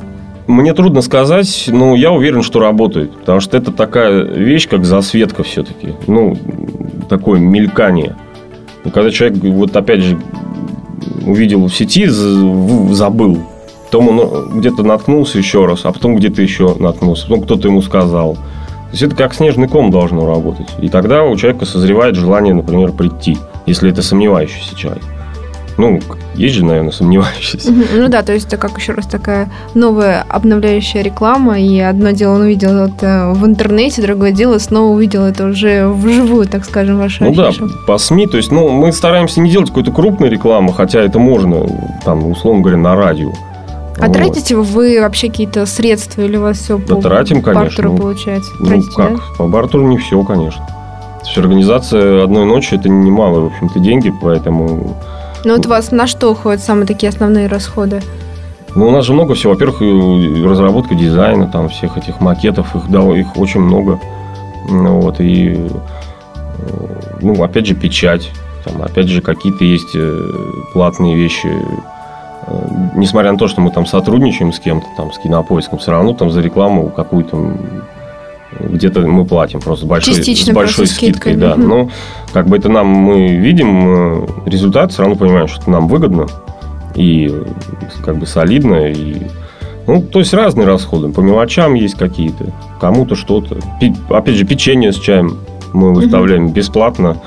Мне 0.47 0.75
трудно 0.75 1.01
сказать, 1.01 1.71
но 1.73 1.97
я 1.97 2.13
уверен, 2.13 2.43
что 2.43 2.61
работает. 2.61 3.17
Потому 3.17 3.41
что 3.41 3.57
это 3.57 3.73
такая 3.73 4.25
вещь, 4.25 4.69
как 4.69 4.85
засветка 4.85 5.43
все-таки. 5.43 5.95
Ну, 6.07 6.37
такое 7.09 7.41
мелькание. 7.41 8.15
Когда 8.93 9.11
человек, 9.11 9.39
вот 9.43 9.75
опять 9.75 10.03
же, 10.03 10.19
увидел 11.25 11.67
в 11.67 11.75
сети, 11.75 12.07
забыл, 12.07 13.39
потом 13.87 14.09
он 14.21 14.59
где-то 14.61 14.83
наткнулся 14.83 15.39
еще 15.39 15.65
раз, 15.65 15.87
а 15.87 15.93
потом 15.93 16.15
где-то 16.17 16.43
еще 16.43 16.75
наткнулся, 16.79 17.23
потом 17.23 17.41
кто-то 17.45 17.69
ему 17.69 17.81
сказал. 17.81 18.35
То 18.35 18.93
есть 18.93 19.03
это 19.03 19.17
как 19.17 19.33
снежный 19.33 19.67
ком 19.67 19.91
должно 19.91 20.27
работать. 20.27 20.69
И 20.83 20.91
тогда 20.91 21.25
у 21.25 21.35
человека 21.37 21.65
созревает 21.65 22.17
желание, 22.17 22.53
например, 22.53 22.93
прийти 22.93 23.39
если 23.69 23.91
это 23.91 24.03
сомневающийся 24.03 24.75
человек. 24.75 25.05
Ну, 25.79 26.01
есть 26.35 26.57
же, 26.57 26.65
наверное, 26.65 26.91
сомневающийся. 26.91 27.73
Ну 27.73 28.09
да, 28.09 28.23
то 28.23 28.33
есть 28.33 28.49
это 28.49 28.57
как 28.57 28.77
еще 28.79 28.93
раз 28.93 29.07
такая 29.07 29.49
новая 29.75 30.25
обновляющая 30.29 31.03
реклама, 31.03 31.61
и 31.61 31.79
одно 31.79 32.11
дело 32.11 32.35
он 32.35 32.41
увидел 32.43 32.71
это 32.71 33.33
в 33.35 33.47
интернете, 33.47 34.03
другое 34.03 34.33
дело 34.33 34.59
снова 34.59 34.93
увидел 34.93 35.23
это 35.23 35.47
уже 35.47 35.87
вживую, 35.89 36.49
так 36.49 36.65
скажем, 36.65 36.99
вашу 36.99 37.25
Ну 37.25 37.31
афишу. 37.31 37.69
да, 37.69 37.75
по 37.87 37.97
СМИ, 37.97 38.27
то 38.27 38.37
есть, 38.39 38.51
ну, 38.51 38.69
мы 38.71 38.93
стараемся 38.93 39.41
не 39.41 39.51
делать 39.51 39.69
какой-то 39.69 39.93
крупной 39.93 40.29
рекламы, 40.31 40.75
хотя 40.75 41.01
это 41.01 41.21
можно, 41.21 41.65
там, 42.05 42.27
условно 42.27 42.61
говоря, 42.61 42.79
на 42.79 42.97
радио. 42.97 43.31
А 44.01 44.07
вот. 44.07 44.13
тратите 44.13 44.57
вы 44.57 45.01
вообще 45.01 45.29
какие-то 45.29 45.65
средства 45.67 46.23
или 46.23 46.37
у 46.37 46.43
вас 46.43 46.59
все 46.59 46.79
да, 46.79 46.97
по 46.97 47.03
тратим, 47.03 47.41
конечно. 47.43 47.65
бартеру 47.65 47.97
получается? 47.97 48.51
Ну, 48.59 48.67
тратите, 48.67 48.93
как? 48.97 49.15
Да? 49.15 49.23
По 49.39 49.47
бартеру 49.47 49.87
не 49.87 49.99
все, 49.99 50.23
конечно. 50.23 50.65
То 51.21 51.27
есть 51.27 51.39
организация 51.39 52.25
одной 52.25 52.45
ночи 52.45 52.75
это 52.75 52.89
немалые, 52.89 53.45
в 53.45 53.53
общем-то, 53.53 53.79
деньги, 53.81 54.13
поэтому. 54.23 54.97
Ну 55.45 55.57
вот 55.57 55.67
у 55.67 55.69
вас 55.69 55.91
на 55.91 56.07
что 56.07 56.31
уходят 56.31 56.63
самые 56.63 56.87
такие 56.87 57.09
основные 57.09 57.47
расходы? 57.49 58.01
Ну, 58.75 58.89
у 58.89 58.91
нас 58.91 59.05
же 59.05 59.13
много 59.13 59.35
всего. 59.35 59.55
Во-первых, 59.55 59.81
разработка 60.45 60.95
дизайна, 60.95 61.47
там 61.49 61.69
всех 61.69 61.97
этих 61.97 62.21
макетов, 62.21 62.77
их, 62.77 62.89
да, 62.91 63.01
их 63.19 63.37
очень 63.37 63.61
много. 63.61 63.99
Ну, 64.69 65.01
вот, 65.01 65.21
и, 65.21 65.69
ну, 67.21 67.43
опять 67.43 67.67
же, 67.67 67.75
печать. 67.75 68.31
Там, 68.65 68.83
опять 68.83 69.09
же, 69.09 69.23
какие-то 69.23 69.65
есть 69.65 69.95
э, 69.95 70.31
платные 70.73 71.17
вещи. 71.17 71.49
Э, 72.47 72.69
несмотря 72.95 73.33
на 73.33 73.39
то, 73.39 73.49
что 73.49 73.61
мы 73.61 73.71
там 73.71 73.87
сотрудничаем 73.87 74.53
с 74.53 74.61
кем-то, 74.61 74.87
там, 74.97 75.13
с 75.13 75.19
кинопоиском, 75.19 75.79
все 75.79 75.93
равно 75.93 76.13
там 76.13 76.31
за 76.31 76.41
рекламу 76.41 76.91
какую-то 76.91 77.57
где-то 78.61 79.01
мы 79.01 79.25
платим 79.25 79.61
просто 79.61 79.87
с 79.87 79.89
большой, 79.89 80.15
с 80.15 80.51
большой 80.51 80.87
скидкой. 80.87 81.37
Да. 81.37 81.53
Угу. 81.53 81.63
Но 81.63 81.91
как 82.33 82.49
бы 82.49 82.57
это 82.57 82.69
нам 82.69 82.87
мы 82.87 83.37
видим 83.37 84.25
э, 84.25 84.27
результат, 84.47 84.93
все 84.93 85.03
равно 85.03 85.17
понимаем, 85.17 85.49
что 85.49 85.61
это 85.63 85.71
нам 85.71 85.89
выгодно 85.89 86.27
и 86.95 87.33
как 88.05 88.19
бы 88.19 88.27
солидно. 88.27 88.91
И, 88.91 89.23
ну, 89.87 90.03
то 90.03 90.19
есть 90.19 90.35
разные 90.35 90.67
расходы. 90.67 91.09
По 91.13 91.21
мелочам 91.21 91.75
есть 91.75 91.95
какие-то, 91.95 92.53
кому-то 92.81 93.15
что-то. 93.15 93.59
Опять 94.11 94.35
же, 94.35 94.45
печенье 94.45 94.93
с 94.93 94.97
чаем 94.97 95.39
мы 95.73 95.95
выставляем 95.95 96.47
угу. 96.47 96.55
бесплатно. 96.55 97.19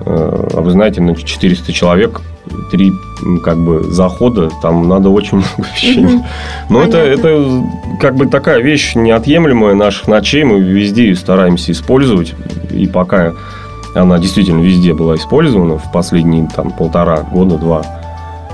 Э, 0.00 0.48
а 0.54 0.60
вы 0.60 0.70
знаете, 0.70 1.00
на 1.00 1.14
400 1.14 1.72
человек 1.72 2.22
три 2.70 2.92
как 3.42 3.58
бы 3.58 3.84
захода, 3.84 4.50
там 4.62 4.88
надо 4.88 5.10
очень 5.10 5.38
много 5.56 5.70
вещей. 5.72 6.20
Но 6.68 6.82
это, 6.82 6.98
это 6.98 7.64
как 8.00 8.16
бы 8.16 8.26
такая 8.26 8.60
вещь 8.60 8.94
неотъемлемая 8.94 9.74
наших 9.74 10.08
ночей, 10.08 10.44
мы 10.44 10.60
везде 10.60 11.14
стараемся 11.14 11.72
использовать, 11.72 12.34
и 12.70 12.86
пока 12.86 13.32
она 13.94 14.18
действительно 14.18 14.60
везде 14.60 14.94
была 14.94 15.16
использована 15.16 15.78
в 15.78 15.92
последние 15.92 16.48
там 16.54 16.70
полтора 16.70 17.22
года, 17.22 17.58
два, 17.58 17.82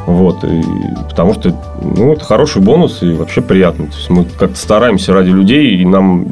вот, 0.06 0.44
и, 0.44 0.62
потому 1.10 1.34
что, 1.34 1.54
ну, 1.82 2.12
это 2.12 2.24
хороший 2.24 2.62
бонус 2.62 3.02
и 3.02 3.12
вообще 3.12 3.42
приятно. 3.42 3.86
То 3.86 3.96
есть 3.96 4.08
мы 4.08 4.24
как-то 4.24 4.56
стараемся 4.56 5.12
ради 5.12 5.30
людей, 5.30 5.76
и 5.76 5.84
нам 5.84 6.26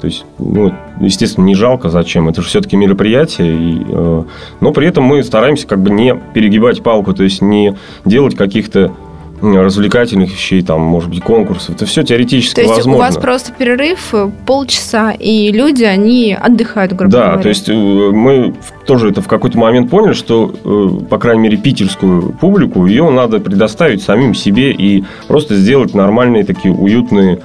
то 0.00 0.06
есть, 0.06 0.24
ну, 0.38 0.72
естественно, 1.00 1.44
не 1.44 1.54
жалко, 1.54 1.88
зачем. 1.88 2.28
Это 2.28 2.42
же 2.42 2.48
все-таки 2.48 2.76
мероприятие. 2.76 3.54
И, 3.54 3.86
э, 3.88 4.22
но 4.60 4.72
при 4.72 4.86
этом 4.86 5.04
мы 5.04 5.22
стараемся 5.22 5.66
как 5.66 5.80
бы 5.80 5.90
не 5.90 6.14
перегибать 6.34 6.82
палку, 6.82 7.14
то 7.14 7.22
есть 7.22 7.42
не 7.42 7.76
делать 8.04 8.36
каких-то 8.36 8.92
развлекательных 9.40 10.32
вещей, 10.32 10.62
там, 10.62 10.80
может 10.80 11.10
быть, 11.10 11.20
конкурсов. 11.22 11.76
Это 11.76 11.86
все 11.86 12.02
теоретически 12.02 12.56
то 12.56 12.60
есть 12.62 12.74
возможно. 12.74 12.96
у 12.96 13.06
вас 13.06 13.16
просто 13.16 13.52
перерыв 13.52 14.12
э, 14.12 14.30
полчаса, 14.46 15.12
и 15.12 15.52
люди, 15.52 15.84
они 15.84 16.36
отдыхают, 16.38 16.92
грубо 16.92 17.12
да, 17.12 17.18
говоря. 17.18 17.36
Да, 17.36 17.42
то 17.42 17.48
есть 17.48 17.68
э, 17.68 17.72
мы 17.72 18.54
тоже 18.84 19.10
это 19.10 19.22
в 19.22 19.28
какой-то 19.28 19.58
момент 19.58 19.90
поняли, 19.90 20.12
что, 20.12 20.52
э, 20.64 21.04
по 21.08 21.18
крайней 21.18 21.42
мере, 21.42 21.56
питерскую 21.56 22.32
публику, 22.40 22.86
ее 22.86 23.08
надо 23.10 23.38
предоставить 23.38 24.02
самим 24.02 24.34
себе 24.34 24.72
и 24.72 25.04
просто 25.28 25.54
сделать 25.54 25.94
нормальные 25.94 26.44
такие 26.44 26.74
уютные 26.74 27.40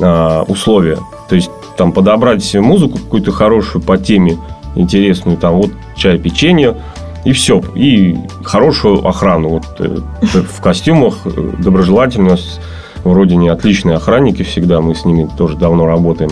а, 0.00 0.42
условия. 0.42 0.98
То 1.28 1.34
есть 1.34 1.50
там 1.76 1.92
подобрать 1.92 2.54
музыку 2.54 2.98
какую-то 2.98 3.32
хорошую 3.32 3.82
по 3.82 3.98
теме, 3.98 4.38
интересную, 4.74 5.36
там 5.36 5.56
вот 5.56 5.70
чай, 5.96 6.18
печенье, 6.18 6.76
и 7.24 7.32
все. 7.32 7.60
И 7.74 8.16
хорошую 8.44 9.06
охрану. 9.06 9.48
Вот 9.48 9.64
э, 9.80 9.98
в 10.22 10.60
костюмах 10.60 11.18
э, 11.24 11.52
доброжелательность. 11.58 12.60
Вроде 13.04 13.36
не 13.36 13.48
отличные 13.48 13.96
охранники 13.96 14.42
всегда, 14.42 14.80
мы 14.80 14.94
с 14.94 15.04
ними 15.04 15.28
тоже 15.36 15.56
давно 15.56 15.86
работаем. 15.86 16.30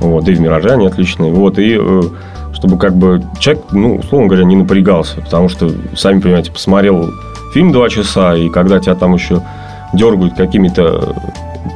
Вот, 0.00 0.28
и 0.28 0.34
в 0.34 0.40
«Мираже» 0.40 0.70
они 0.70 0.86
отличные. 0.86 1.32
Вот, 1.32 1.58
и 1.58 1.78
э, 1.78 2.02
чтобы 2.54 2.76
как 2.76 2.96
бы 2.96 3.22
человек, 3.38 3.64
ну, 3.72 3.96
условно 3.96 4.28
говоря, 4.28 4.44
не 4.44 4.56
напрягался, 4.56 5.20
потому 5.20 5.48
что, 5.48 5.70
сами 5.96 6.20
понимаете, 6.20 6.50
посмотрел 6.50 7.10
фильм 7.54 7.72
два 7.72 7.88
часа, 7.88 8.34
и 8.34 8.48
когда 8.48 8.80
тебя 8.80 8.94
там 8.94 9.14
еще 9.14 9.42
дергают 9.92 10.34
какими-то 10.34 11.14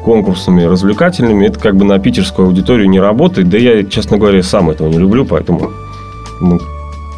конкурсами 0.04 0.62
развлекательными, 0.64 1.46
это 1.46 1.58
как 1.58 1.76
бы 1.76 1.84
на 1.84 1.98
питерскую 1.98 2.48
аудиторию 2.48 2.88
не 2.88 3.00
работает. 3.00 3.48
Да 3.48 3.58
я, 3.58 3.84
честно 3.84 4.18
говоря, 4.18 4.42
сам 4.42 4.70
этого 4.70 4.88
не 4.88 4.98
люблю, 4.98 5.24
поэтому 5.24 5.70
Мы 6.40 6.58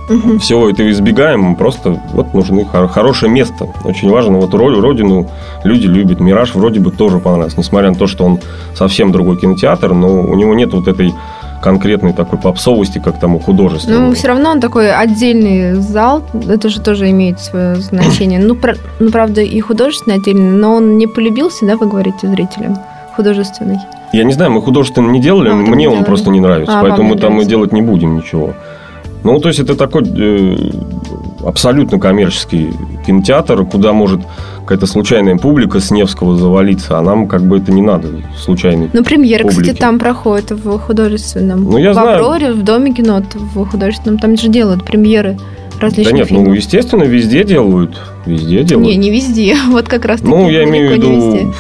Мгм. 0.09 0.39
всего 0.39 0.71
этого 0.71 0.91
избегаем, 0.91 1.55
просто 1.55 2.01
вот 2.15 2.33
нужны 2.33 2.65
хор- 2.65 2.89
хорошее 2.89 3.31
место. 3.31 3.67
Очень 3.85 4.09
важно, 4.09 4.39
вот 4.39 4.55
роль, 4.55 4.79
родину 4.81 5.29
люди 5.65 5.87
любят. 5.87 6.19
Мираж 6.21 6.55
вроде 6.55 6.81
бы 6.81 6.91
тоже 6.91 7.19
понравился, 7.19 7.59
несмотря 7.59 7.91
на 7.91 7.95
то, 7.97 8.07
что 8.07 8.25
он 8.25 8.39
совсем 8.75 9.13
другой 9.13 9.37
кинотеатр, 9.39 9.93
но 9.93 10.23
у 10.23 10.35
него 10.35 10.55
нет 10.55 10.73
вот 10.73 10.89
этой 10.89 11.13
конкретной 11.63 12.13
такой 12.13 12.39
попсовости, 12.39 12.99
как 13.05 13.19
там 13.21 13.35
у 13.37 13.39
художественного. 13.39 14.07
Ну, 14.07 14.13
все 14.15 14.29
равно 14.29 14.51
он 14.51 14.61
такой 14.61 14.93
отдельный 14.93 15.75
зал, 15.75 16.23
это 16.49 16.69
же 16.69 16.81
тоже 16.81 17.11
имеет 17.11 17.41
свое 17.41 17.77
значение. 17.77 18.39
Ну, 18.39 18.55
про- 18.55 18.77
ну, 19.01 19.11
правда, 19.11 19.41
и 19.41 19.61
художественный 19.61 20.17
отдельный, 20.17 20.51
но 20.51 20.75
он 20.77 20.97
не 20.99 21.07
полюбился, 21.07 21.67
да, 21.67 21.77
вы 21.77 21.87
говорите 21.89 22.29
зрителям? 22.29 22.79
Художественный. 23.17 23.79
Я 24.13 24.25
не 24.25 24.33
знаю, 24.33 24.53
мы 24.53 24.63
художественно 24.63 25.11
не 25.11 25.21
делали, 25.21 25.51
А, 25.51 25.55
мне 25.55 25.71
не 25.77 25.87
он 25.87 25.93
делали? 25.95 26.05
просто 26.07 26.31
не 26.31 26.41
нравится, 26.41 26.79
А, 26.79 26.83
поэтому 26.83 27.09
мы 27.11 27.17
там 27.17 27.31
и 27.31 27.33
нравится. 27.33 27.51
делать 27.51 27.73
не 27.73 27.83
будем 27.83 28.17
ничего. 28.17 28.55
Ну, 29.25 29.39
то 29.41 29.49
есть 29.49 29.59
это 29.61 29.75
такой 29.75 30.05
э, 30.07 30.57
абсолютно 31.45 31.99
коммерческий 31.99 32.71
кинотеатр, 33.07 33.65
куда 33.67 33.93
может 33.93 34.21
какая-то 34.69 34.87
случайная 34.87 35.39
публика 35.39 35.81
с 35.81 35.91
Невского 35.91 36.37
завалиться, 36.37 36.99
а 36.99 37.01
нам 37.01 37.27
как 37.27 37.43
бы 37.43 37.57
это 37.57 37.73
не 37.73 37.81
надо, 37.81 38.09
случайный. 38.37 38.91
Ну, 38.93 39.03
премьера, 39.03 39.49
кстати, 39.49 39.65
Публики. 39.65 39.81
там 39.81 39.99
проходит 39.99 40.51
в 40.51 40.79
художественном. 40.79 41.65
Ну, 41.65 41.79
я 41.79 41.93
в 41.93 41.95
знаю. 41.95 42.19
Авроре, 42.23 42.53
в 42.53 42.63
Доме 42.63 42.93
кино, 42.93 43.23
в 43.55 43.65
художественном, 43.65 44.19
там 44.19 44.37
же 44.37 44.49
делают 44.49 44.85
премьеры 44.85 45.39
различных 45.81 46.13
Да 46.13 46.19
нет, 46.19 46.29
фильмов. 46.29 46.49
ну, 46.49 46.53
естественно, 46.53 47.05
везде 47.05 47.45
делают, 47.45 47.99
везде 48.27 48.63
делают. 48.63 48.89
Не, 48.89 48.97
не 48.97 49.11
везде. 49.11 49.57
Вот 49.69 49.89
как 49.89 50.05
раз. 50.05 50.21
Ну, 50.21 50.51
я 50.51 50.65
имею 50.65 50.91
в 50.91 50.93
виду... 50.93 51.55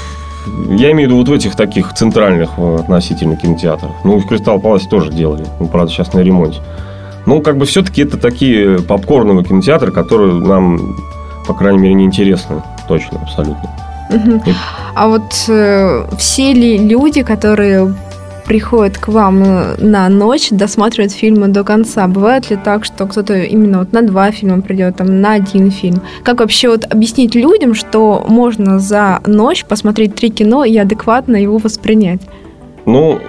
Я 0.70 0.92
имею 0.92 1.08
в 1.08 1.12
виду 1.12 1.16
вот 1.16 1.28
в 1.28 1.32
этих 1.32 1.56
таких 1.56 1.94
центральных 1.94 2.50
э, 2.58 2.76
относительно 2.80 3.36
кинотеатрах. 3.36 3.92
Ну, 4.04 4.18
и 4.18 4.20
в 4.20 4.26
Кристалл 4.26 4.60
Паласе 4.60 4.86
тоже 4.88 5.10
делали. 5.12 5.46
Ну, 5.60 5.66
правда, 5.68 5.90
сейчас 5.90 6.12
на 6.12 6.20
ремонте. 6.20 6.58
Ну, 7.24 7.40
как 7.40 7.56
бы 7.56 7.64
все-таки 7.64 8.02
это 8.02 8.18
такие 8.18 8.80
попкорновые 8.80 9.44
кинотеатры, 9.46 9.92
которые 9.92 10.34
нам, 10.34 10.96
по 11.46 11.54
крайней 11.54 11.78
мере, 11.78 11.94
не 11.94 12.04
интересны. 12.04 12.62
Точно, 12.88 13.20
абсолютно. 13.22 13.68
И- 14.46 14.54
А 14.94 15.06
вот 15.08 15.32
э, 15.48 16.06
все 16.18 16.52
ли 16.54 16.78
люди, 16.78 17.22
которые 17.22 17.94
приходят 18.46 18.96
к 18.96 19.08
вам 19.08 19.42
э, 19.44 19.74
на 19.78 20.08
ночь, 20.08 20.48
досматривают 20.50 21.12
фильмы 21.12 21.48
до 21.48 21.62
конца? 21.64 22.06
Бывает 22.08 22.48
ли 22.50 22.56
так, 22.56 22.84
что 22.86 23.06
кто-то 23.06 23.34
именно 23.34 23.80
вот 23.80 23.92
на 23.92 24.00
два 24.02 24.30
фильма 24.30 24.62
придет, 24.62 24.96
там, 24.96 25.20
на 25.20 25.34
один 25.34 25.70
фильм? 25.70 26.00
Как 26.24 26.40
вообще 26.40 26.68
вот 26.70 26.84
объяснить 26.90 27.34
людям, 27.34 27.74
что 27.74 28.24
можно 28.26 28.78
за 28.78 29.20
ночь 29.26 29.64
посмотреть 29.66 30.14
три 30.14 30.30
кино 30.30 30.64
и 30.64 30.76
адекватно 30.78 31.36
его 31.36 31.58
воспринять? 31.58 32.22
Ну, 32.86 33.20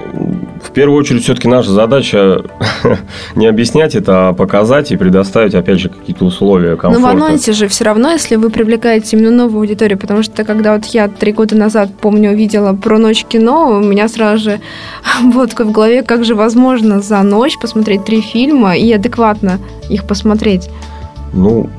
в 0.61 0.71
первую 0.71 0.99
очередь, 0.99 1.23
все-таки 1.23 1.47
наша 1.47 1.71
задача 1.71 2.43
не 3.35 3.47
объяснять 3.47 3.95
это, 3.95 4.29
а 4.29 4.33
показать 4.33 4.91
и 4.91 4.97
предоставить, 4.97 5.55
опять 5.55 5.79
же, 5.79 5.89
какие-то 5.89 6.25
условия 6.25 6.71
Но 6.71 6.77
комфорта. 6.77 7.07
в 7.07 7.09
анонсе 7.09 7.53
же 7.53 7.67
все 7.67 7.85
равно, 7.85 8.11
если 8.11 8.35
вы 8.35 8.49
привлекаете 8.49 9.17
именно 9.17 9.31
новую 9.31 9.61
аудиторию, 9.61 9.97
потому 9.97 10.23
что 10.23 10.43
когда 10.43 10.75
вот 10.75 10.85
я 10.85 11.07
три 11.07 11.31
года 11.31 11.55
назад, 11.55 11.89
помню, 11.99 12.31
увидела 12.31 12.73
про 12.73 12.97
ночь 12.97 13.25
кино, 13.25 13.69
у 13.69 13.79
меня 13.79 14.07
сразу 14.07 14.43
же 14.43 14.59
вот 15.23 15.51
такое 15.51 15.67
в 15.67 15.71
голове, 15.71 16.03
как 16.03 16.23
же 16.25 16.35
возможно 16.35 17.01
за 17.01 17.21
ночь 17.23 17.57
посмотреть 17.59 18.05
три 18.05 18.21
фильма 18.21 18.75
и 18.75 18.91
адекватно 18.91 19.59
их 19.89 20.05
посмотреть. 20.05 20.69
Ну, 21.33 21.69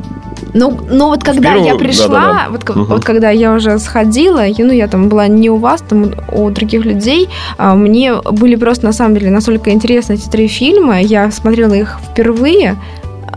Ну, 0.55 0.79
ну 0.91 1.07
вот 1.07 1.23
когда 1.25 1.51
первую- 1.53 1.67
я 1.67 1.75
пришла, 1.77 2.09
да-да-да. 2.09 2.47
вот, 2.51 2.65
ко- 2.65 2.73
Мгм. 2.73 2.85
вот 2.85 3.05
когда 3.05 3.31
я 3.31 3.53
уже 3.55 3.79
сходила, 3.79 4.47
и, 4.47 4.63
ну, 4.63 4.73
я 4.73 4.87
там 4.89 5.09
была 5.09 5.29
не 5.29 5.51
у 5.51 5.57
вас, 5.57 5.83
там 5.89 6.13
у 6.33 6.51
других 6.51 6.85
людей, 6.85 7.29
а, 7.59 7.75
мне 7.75 8.15
были 8.15 8.57
просто, 8.57 8.87
на 8.87 8.93
самом 8.93 9.15
деле, 9.15 9.31
настолько 9.31 9.71
интересны 9.71 10.15
эти 10.15 10.29
три 10.29 10.49
фильма, 10.49 11.01
я 11.01 11.31
смотрела 11.31 11.75
их 11.75 11.99
впервые, 12.11 12.77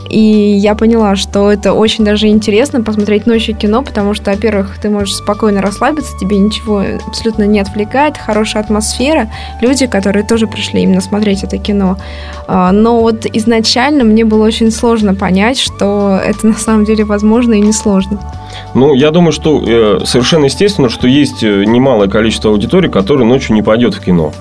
и 0.10 0.20
я 0.20 0.76
поняла, 0.76 1.16
что 1.16 1.52
это 1.52 1.74
очень 1.74 2.04
даже 2.04 2.28
интересно 2.28 2.82
посмотреть 2.82 3.26
ночью 3.26 3.56
кино, 3.56 3.82
потому 3.82 4.14
что, 4.14 4.32
во-первых, 4.32 4.78
ты 4.82 4.90
можешь 4.90 5.16
спокойно 5.16 5.62
расслабиться, 5.62 6.18
тебе 6.20 6.38
ничего 6.38 6.84
абсолютно 7.08 7.44
не 7.44 7.60
отвлекает, 7.60 8.18
хорошая 8.18 8.64
атмосфера, 8.64 9.30
люди, 9.62 9.88
которые 9.88 10.26
тоже 10.26 10.48
пришли 10.48 10.82
именно 10.82 11.02
смотреть 11.02 11.44
это 11.44 11.58
кино. 11.58 11.98
А, 12.48 12.72
Но 12.72 13.00
вот 13.02 13.26
изначально 13.26 14.04
мне 14.04 14.26
было 14.26 14.46
очень 14.46 14.72
сложно 14.72 15.16
понять, 15.16 15.60
что 15.60 16.20
это 16.24 16.48
на 16.48 16.54
самом 16.54 16.86
деле 16.86 17.04
возможно 17.04 17.54
и 17.54 17.62
не 17.62 17.74
сложно. 17.74 18.20
Ну, 18.74 18.94
я 18.94 19.12
думаю, 19.12 19.32
что 19.32 19.62
э, 19.66 20.06
совершенно 20.06 20.46
естественно, 20.46 20.90
что 20.90 21.08
есть 21.08 21.44
э, 21.44 21.64
немалое 21.66 22.08
количество 22.08 22.52
аудитории, 22.52 22.88
которые 22.88 23.28
ночью 23.28 23.56
не 23.56 23.62
пойдет 23.62 23.96
в 23.96 24.00
кино. 24.00 24.34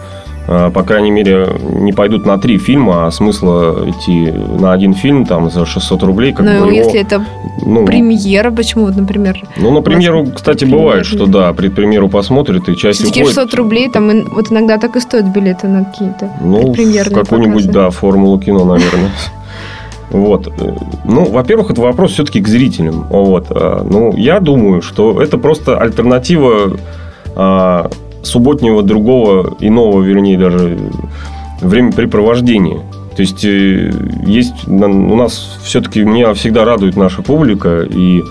А, 0.48 0.70
по 0.70 0.82
крайней 0.82 1.10
мере, 1.12 1.48
не 1.72 1.92
пойдут 1.92 2.26
на 2.26 2.36
три 2.38 2.58
фильма, 2.58 3.06
а 3.06 3.10
смысла 3.12 3.88
идти 3.88 4.32
на 4.32 4.72
один 4.72 4.92
фильм 4.92 5.24
там 5.24 5.50
за 5.50 5.64
600 5.66 6.02
рублей, 6.02 6.32
как 6.32 6.44
Но 6.44 6.50
бы 6.52 6.56
его, 6.56 6.66
Ну, 6.66 6.72
если 6.72 7.00
это 7.00 7.24
ну, 7.64 7.86
премьера, 7.86 8.50
почему, 8.50 8.86
вот, 8.86 8.96
например, 8.96 9.40
ну, 9.56 9.70
на 9.70 9.82
премьеру, 9.82 10.26
кстати, 10.34 10.64
бывает, 10.64 11.06
что 11.06 11.26
да, 11.26 11.52
предпремьеру 11.52 12.08
посмотрят, 12.08 12.68
и 12.68 12.76
часть 12.76 13.00
все-таки 13.00 13.20
уходит. 13.22 13.36
600 13.38 13.54
рублей, 13.54 13.88
там 13.88 14.10
и- 14.10 14.24
вот 14.24 14.50
иногда 14.50 14.78
так 14.78 14.96
и 14.96 15.00
стоят 15.00 15.26
билеты 15.26 15.68
на 15.68 15.84
какие-то 15.84 16.30
Ну, 16.40 16.74
какую-нибудь, 17.14 17.70
да, 17.70 17.90
формулу 17.90 18.38
кино, 18.40 18.64
наверное. 18.64 19.10
Вот. 20.10 20.52
Ну, 21.04 21.24
во-первых, 21.24 21.70
это 21.70 21.80
вопрос 21.80 22.12
все-таки 22.12 22.40
к 22.42 22.48
зрителям. 22.48 23.06
Вот. 23.08 23.46
А, 23.50 23.82
Ну, 23.88 24.12
я 24.16 24.40
думаю, 24.40 24.82
что 24.82 25.22
это 25.22 25.38
просто 25.38 25.78
альтернатива 25.78 26.76
а, 27.34 27.90
субботнего 28.22 28.82
другого, 28.82 29.54
иного, 29.60 30.02
вернее, 30.02 30.38
даже 30.38 30.78
времяпрепровождения. 31.60 32.80
То 33.16 33.22
есть, 33.22 33.44
э, 33.44 33.92
есть 34.26 34.66
у 34.66 35.16
нас 35.16 35.58
все-таки, 35.64 36.02
меня 36.02 36.32
всегда 36.34 36.64
радует 36.64 36.96
наша 36.96 37.22
публика, 37.22 37.82
и 37.82 38.22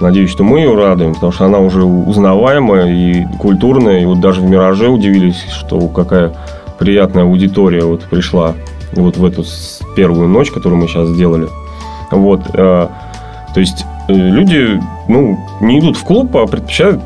надеюсь, 0.00 0.30
что 0.30 0.44
мы 0.44 0.58
ее 0.58 0.74
радуем, 0.74 1.14
потому 1.14 1.32
что 1.32 1.44
она 1.44 1.60
уже 1.60 1.84
узнаваемая 1.84 2.92
и 2.92 3.24
культурная, 3.38 4.00
и 4.02 4.04
вот 4.04 4.20
даже 4.20 4.40
в 4.40 4.44
«Мираже» 4.44 4.88
удивились, 4.88 5.40
что 5.50 5.80
какая 5.88 6.32
приятная 6.78 7.22
аудитория 7.22 7.84
вот 7.84 8.02
пришла 8.04 8.54
вот 8.92 9.16
в 9.16 9.24
эту 9.24 9.44
первую 9.96 10.28
ночь, 10.28 10.50
которую 10.50 10.80
мы 10.80 10.88
сейчас 10.88 11.08
сделали. 11.08 11.48
Вот. 12.10 12.40
э, 12.54 12.88
То 13.54 13.60
есть 13.60 13.84
э, 14.08 14.12
люди, 14.12 14.80
ну, 15.08 15.38
не 15.60 15.78
идут 15.78 15.96
в 15.96 16.04
клуб, 16.04 16.36
а 16.36 16.46
предпочитают 16.46 17.00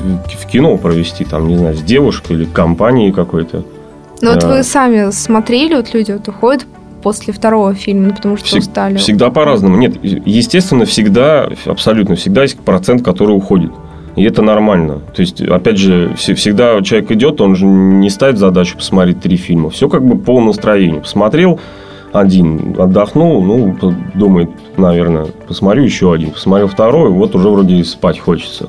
в- 0.00 0.46
кино 0.46 0.76
провести, 0.76 1.24
там, 1.24 1.48
не 1.48 1.56
знаю, 1.56 1.76
с 1.76 1.82
девушкой 1.82 2.36
или 2.36 2.44
компанией 2.44 3.12
какой-то. 3.12 3.62
Ну 4.20 4.30
вот 4.32 4.40
Да. 4.40 4.48
вы 4.48 4.62
сами 4.62 5.10
смотрели, 5.10 5.74
вот 5.74 5.92
люди 5.94 6.12
вот 6.12 6.26
уходят 6.28 6.66
после 7.02 7.32
второго 7.32 7.74
фильма, 7.74 8.08
ну, 8.08 8.14
потому 8.14 8.36
что 8.36 8.46
Всег- 8.46 8.58
устали. 8.60 8.96
Всегда 8.96 9.30
по-разному. 9.30 9.76
Нет, 9.76 9.96
естественно, 10.02 10.84
всегда, 10.84 11.48
абсолютно 11.66 12.16
всегда 12.16 12.42
есть 12.42 12.58
процент, 12.58 13.04
который 13.04 13.36
уходит. 13.36 13.70
И 14.16 14.24
это 14.24 14.42
нормально. 14.42 15.00
То 15.14 15.22
есть, 15.22 15.40
опять 15.40 15.76
же, 15.78 16.12
все- 16.16 16.34
всегда 16.34 16.82
человек 16.82 17.12
идет, 17.12 17.40
он 17.40 17.54
же 17.54 17.66
не 17.66 18.10
ставит 18.10 18.38
задачу 18.38 18.76
посмотреть 18.76 19.20
три 19.20 19.36
фильма. 19.36 19.70
Все 19.70 19.88
как 19.88 20.04
бы 20.04 20.18
по 20.18 20.40
настроению. 20.40 21.02
Посмотрел 21.02 21.60
один, 22.12 22.74
отдохнул, 22.78 23.42
ну, 23.44 23.76
думает, 24.14 24.50
наверное, 24.76 25.26
посмотрю 25.46 25.84
еще 25.84 26.12
один. 26.12 26.32
Посмотрел 26.32 26.66
второй, 26.66 27.10
вот 27.10 27.36
уже 27.36 27.48
вроде 27.48 27.76
и 27.76 27.84
спать 27.84 28.18
хочется. 28.18 28.68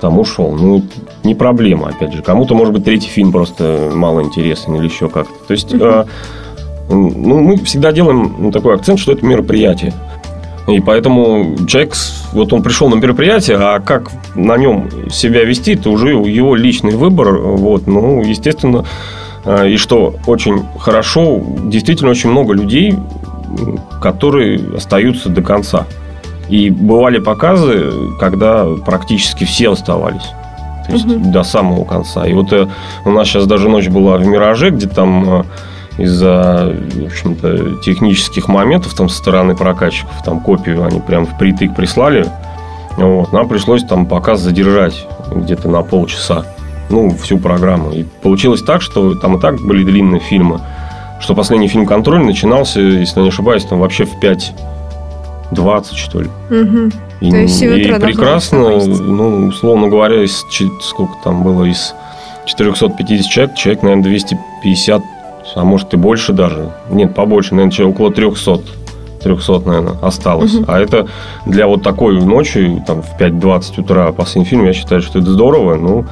Там 0.00 0.18
ушел. 0.18 0.52
Ну, 0.52 0.82
не 1.22 1.34
проблема, 1.34 1.88
опять 1.88 2.12
же. 2.12 2.22
Кому-то, 2.22 2.54
может 2.54 2.74
быть, 2.74 2.84
третий 2.84 3.08
фильм 3.08 3.32
просто 3.32 3.90
мало 3.92 4.22
интересен 4.22 4.74
или 4.74 4.84
еще 4.84 5.08
как-то. 5.08 5.34
То 5.46 5.52
есть, 5.52 5.72
э, 5.72 6.04
ну, 6.88 7.40
мы 7.40 7.56
всегда 7.58 7.92
делаем 7.92 8.52
такой 8.52 8.74
акцент, 8.74 8.98
что 8.98 9.12
это 9.12 9.24
мероприятие. 9.24 9.92
И 10.66 10.80
поэтому 10.80 11.56
человек, 11.66 11.94
вот 12.32 12.52
он 12.52 12.62
пришел 12.62 12.88
на 12.88 12.94
мероприятие, 12.94 13.58
а 13.58 13.80
как 13.80 14.10
на 14.34 14.56
нем 14.56 14.88
себя 15.10 15.44
вести, 15.44 15.74
это 15.74 15.90
уже 15.90 16.08
его 16.08 16.54
личный 16.54 16.96
выбор. 16.96 17.36
Вот, 17.36 17.86
ну, 17.86 18.22
естественно, 18.22 18.84
э, 19.44 19.70
и 19.70 19.76
что 19.76 20.14
очень 20.26 20.62
хорошо, 20.78 21.42
действительно 21.64 22.10
очень 22.10 22.30
много 22.30 22.54
людей, 22.54 22.94
которые 24.00 24.60
остаются 24.76 25.28
до 25.28 25.42
конца. 25.42 25.86
И 26.48 26.70
бывали 26.70 27.18
показы, 27.18 27.90
когда 28.20 28.66
практически 28.84 29.44
все 29.44 29.72
оставались. 29.72 30.30
То 30.86 30.92
есть 30.92 31.06
Мгм. 31.06 31.32
до 31.32 31.42
самого 31.42 31.84
конца. 31.84 32.26
И 32.26 32.34
вот 32.34 32.52
э, 32.52 32.68
у 33.06 33.10
нас 33.10 33.26
сейчас 33.28 33.46
даже 33.46 33.68
ночь 33.68 33.88
была 33.88 34.18
в 34.18 34.26
«Мираже», 34.26 34.68
где 34.70 34.86
там 34.86 35.40
э, 35.40 35.44
из-за, 36.02 36.74
в 36.74 37.06
общем-то, 37.06 37.76
технических 37.82 38.48
моментов 38.48 38.92
там 38.94 39.08
со 39.08 39.16
стороны 39.16 39.56
прокатчиков, 39.56 40.12
там 40.24 40.40
копию 40.40 40.84
они 40.84 41.00
прям 41.00 41.24
впритык 41.24 41.74
прислали. 41.74 42.26
Вот, 42.96 43.32
нам 43.32 43.48
пришлось 43.48 43.82
там 43.84 44.04
показ 44.06 44.40
задержать 44.40 45.06
где-то 45.34 45.68
на 45.68 45.82
полчаса. 45.82 46.44
Ну, 46.90 47.10
всю 47.16 47.38
программу. 47.38 47.90
И 47.92 48.04
получилось 48.22 48.62
так, 48.62 48.82
что 48.82 49.14
там 49.14 49.38
и 49.38 49.40
так 49.40 49.56
были 49.62 49.84
длинные 49.84 50.20
фильмы, 50.20 50.60
что 51.18 51.34
последний 51.34 51.68
фильм 51.68 51.86
«Контроль» 51.86 52.22
начинался, 52.22 52.80
если 52.80 53.20
не 53.20 53.28
ошибаюсь, 53.28 53.64
там 53.64 53.80
вообще 53.80 54.04
в 54.04 54.20
5.20, 55.54 55.96
что 55.96 56.20
ли. 56.20 56.30
Мгм. 56.50 56.92
И, 57.20 57.30
То 57.30 57.36
есть 57.36 57.62
и 57.62 57.68
прекрасно, 57.68 58.84
ну, 58.84 59.46
условно 59.48 59.88
говоря, 59.88 60.22
из, 60.22 60.44
сколько 60.82 61.14
там 61.22 61.42
было, 61.42 61.64
из 61.64 61.94
450 62.46 63.26
человек, 63.26 63.56
человек, 63.56 63.82
наверное, 63.82 64.04
250, 64.04 65.02
а 65.54 65.64
может 65.64 65.94
и 65.94 65.96
больше 65.96 66.32
даже. 66.32 66.70
Нет, 66.90 67.14
побольше, 67.14 67.54
наверное, 67.54 67.72
человек 67.72 67.96
около 67.96 68.12
300 68.12 68.60
300, 69.22 69.60
наверное, 69.60 69.96
осталось. 70.02 70.52
Мгм. 70.52 70.64
А 70.68 70.78
это 70.78 71.06
для 71.46 71.66
вот 71.66 71.82
такой 71.82 72.20
ночи, 72.20 72.82
там, 72.86 73.02
в 73.02 73.18
5-20 73.18 73.80
утра 73.80 74.12
последний 74.12 74.44
фильм, 74.44 74.66
я 74.66 74.74
считаю, 74.74 75.00
что 75.00 75.18
это 75.18 75.30
здорово. 75.30 75.76
Ну, 75.76 76.00
э, 76.00 76.04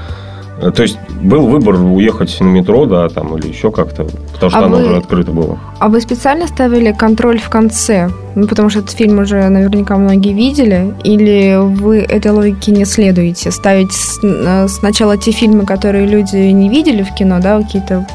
то 0.71 0.83
есть 0.83 0.99
был 1.21 1.47
выбор 1.49 1.75
уехать 1.75 2.41
на 2.41 2.45
метро, 2.47 2.87
да, 2.87 3.09
там, 3.09 3.37
или 3.37 3.49
еще 3.49 3.71
как-то, 3.73 4.05
потому 4.33 4.51
что 4.51 4.59
А 4.61 4.65
оно 4.67 4.77
вы- 4.77 4.85
уже 4.85 4.97
открыто 4.99 5.33
было. 5.33 5.59
А 5.81 5.89
вы 5.89 6.01
специально 6.01 6.47
ставили 6.47 6.93
контроль 6.93 7.39
в 7.39 7.49
конце? 7.49 8.11
Ну, 8.35 8.47
потому 8.47 8.71
что 8.71 8.79
этот 8.81 8.93
фильм 8.93 9.19
уже 9.19 9.49
наверняка 9.49 9.97
многие 9.97 10.33
видели. 10.33 10.95
Или 11.05 11.57
вы 11.61 11.99
этой 11.99 12.31
логике 12.31 12.71
не 12.73 12.85
следуете? 12.85 13.51
Ставить 13.51 13.93
э, 14.23 14.69
сначала 14.69 15.17
те 15.17 15.33
фильмы, 15.33 15.67
которые 15.67 16.07
люди 16.07 16.37
не 16.37 16.69
видели 16.69 17.03
в 17.03 17.13
кино, 17.15 17.41
да, 17.43 17.61
какие-то 17.61 18.07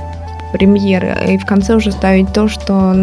премьеры, 0.54 1.16
и 1.28 1.38
в 1.38 1.46
конце 1.46 1.76
уже 1.76 1.92
ставить 1.92 2.32
то, 2.34 2.48
что 2.48 2.94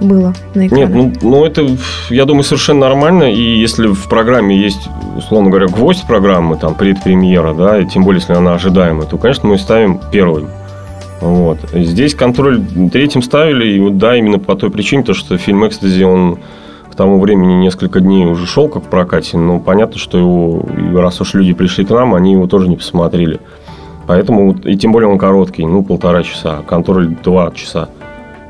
было 0.00 0.34
на 0.54 0.66
экране. 0.66 0.84
Нет, 0.84 1.18
ну, 1.22 1.30
ну 1.30 1.44
это, 1.44 1.66
я 2.10 2.24
думаю, 2.24 2.44
совершенно 2.44 2.80
нормально. 2.80 3.32
И 3.32 3.58
если 3.58 3.86
в 3.88 4.08
программе 4.08 4.56
есть, 4.56 4.88
условно 5.16 5.50
говоря, 5.50 5.66
гвоздь 5.66 6.06
программы, 6.06 6.56
там, 6.56 6.74
предпремьера, 6.74 7.54
да, 7.54 7.78
и 7.78 7.86
тем 7.86 8.04
более, 8.04 8.20
если 8.20 8.34
она 8.34 8.54
ожидаемая, 8.54 9.06
то, 9.06 9.18
конечно, 9.18 9.48
мы 9.48 9.58
ставим 9.58 10.00
первым. 10.12 10.48
Вот. 11.20 11.58
Здесь 11.72 12.14
контроль 12.14 12.62
третьим 12.92 13.22
ставили, 13.22 13.68
и 13.68 13.80
вот 13.80 13.98
да, 13.98 14.16
именно 14.16 14.38
по 14.38 14.54
той 14.54 14.70
причине, 14.70 15.02
то, 15.02 15.14
что 15.14 15.36
фильм 15.36 15.66
«Экстази», 15.66 16.04
он 16.04 16.38
к 16.90 16.94
тому 16.94 17.20
времени 17.20 17.54
несколько 17.54 18.00
дней 18.00 18.26
уже 18.26 18.46
шел 18.46 18.68
как 18.68 18.84
в 18.84 18.88
прокате, 18.88 19.36
но 19.36 19.58
понятно, 19.58 19.98
что 19.98 20.18
его, 20.18 20.64
раз 20.94 21.20
уж 21.20 21.34
люди 21.34 21.52
пришли 21.52 21.84
к 21.84 21.90
нам, 21.90 22.14
они 22.14 22.32
его 22.32 22.46
тоже 22.46 22.68
не 22.68 22.76
посмотрели. 22.76 23.40
Поэтому, 24.06 24.52
и 24.52 24.76
тем 24.76 24.92
более 24.92 25.08
он 25.08 25.18
короткий, 25.18 25.66
ну, 25.66 25.82
полтора 25.82 26.22
часа, 26.22 26.62
контроль 26.66 27.14
два 27.22 27.50
часа. 27.50 27.88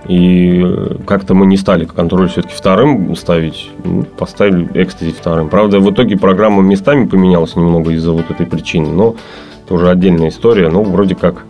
И 0.09 0.63
э, 0.65 0.97
как-то 1.07 1.35
мы 1.35 1.47
не 1.47 1.59
стали 1.59 1.85
контроль 1.85 2.29
все-таки 2.29 2.55
вторым 2.55 3.15
ставить, 3.15 3.71
ну, 3.85 4.05
поставили 4.05 4.69
экстази 4.75 5.13
вторым. 5.13 5.51
Правда, 5.51 5.81
в 5.81 5.91
итоге 5.91 6.17
программа 6.17 6.63
местами 6.63 7.07
поменялась 7.07 7.57
немного 7.57 7.91
из-за 7.93 8.13
вот 8.13 8.31
этой 8.31 8.47
причины, 8.47 8.89
но 8.89 9.17
это 9.65 9.75
уже 9.75 9.91
отдельная 9.91 10.31
история. 10.31 10.71
Ну, 10.71 10.83
вроде 10.83 11.15
как 11.15 11.45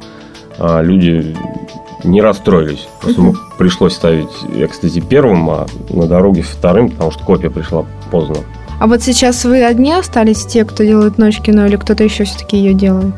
а, 0.58 0.82
люди 0.82 1.36
не 2.02 2.20
расстроились. 2.20 2.88
Просто 3.00 3.20
ему 3.20 3.34
пришлось 3.58 3.94
ставить 3.94 4.28
экстази 4.56 5.00
первым, 5.00 5.48
а 5.50 5.66
на 5.90 6.06
дороге 6.06 6.42
вторым, 6.42 6.90
потому 6.90 7.12
что 7.12 7.24
копия 7.24 7.50
пришла 7.50 7.86
поздно. 8.10 8.36
А 8.80 8.86
вот 8.86 9.02
сейчас 9.02 9.44
вы 9.44 9.64
одни 9.64 9.92
остались, 9.92 10.46
те, 10.46 10.64
кто 10.64 10.84
делает 10.84 11.18
ночь 11.18 11.40
кино, 11.40 11.66
или 11.66 11.76
кто-то 11.76 12.04
еще 12.04 12.24
все-таки 12.24 12.56
ее 12.56 12.74
делает? 12.74 13.14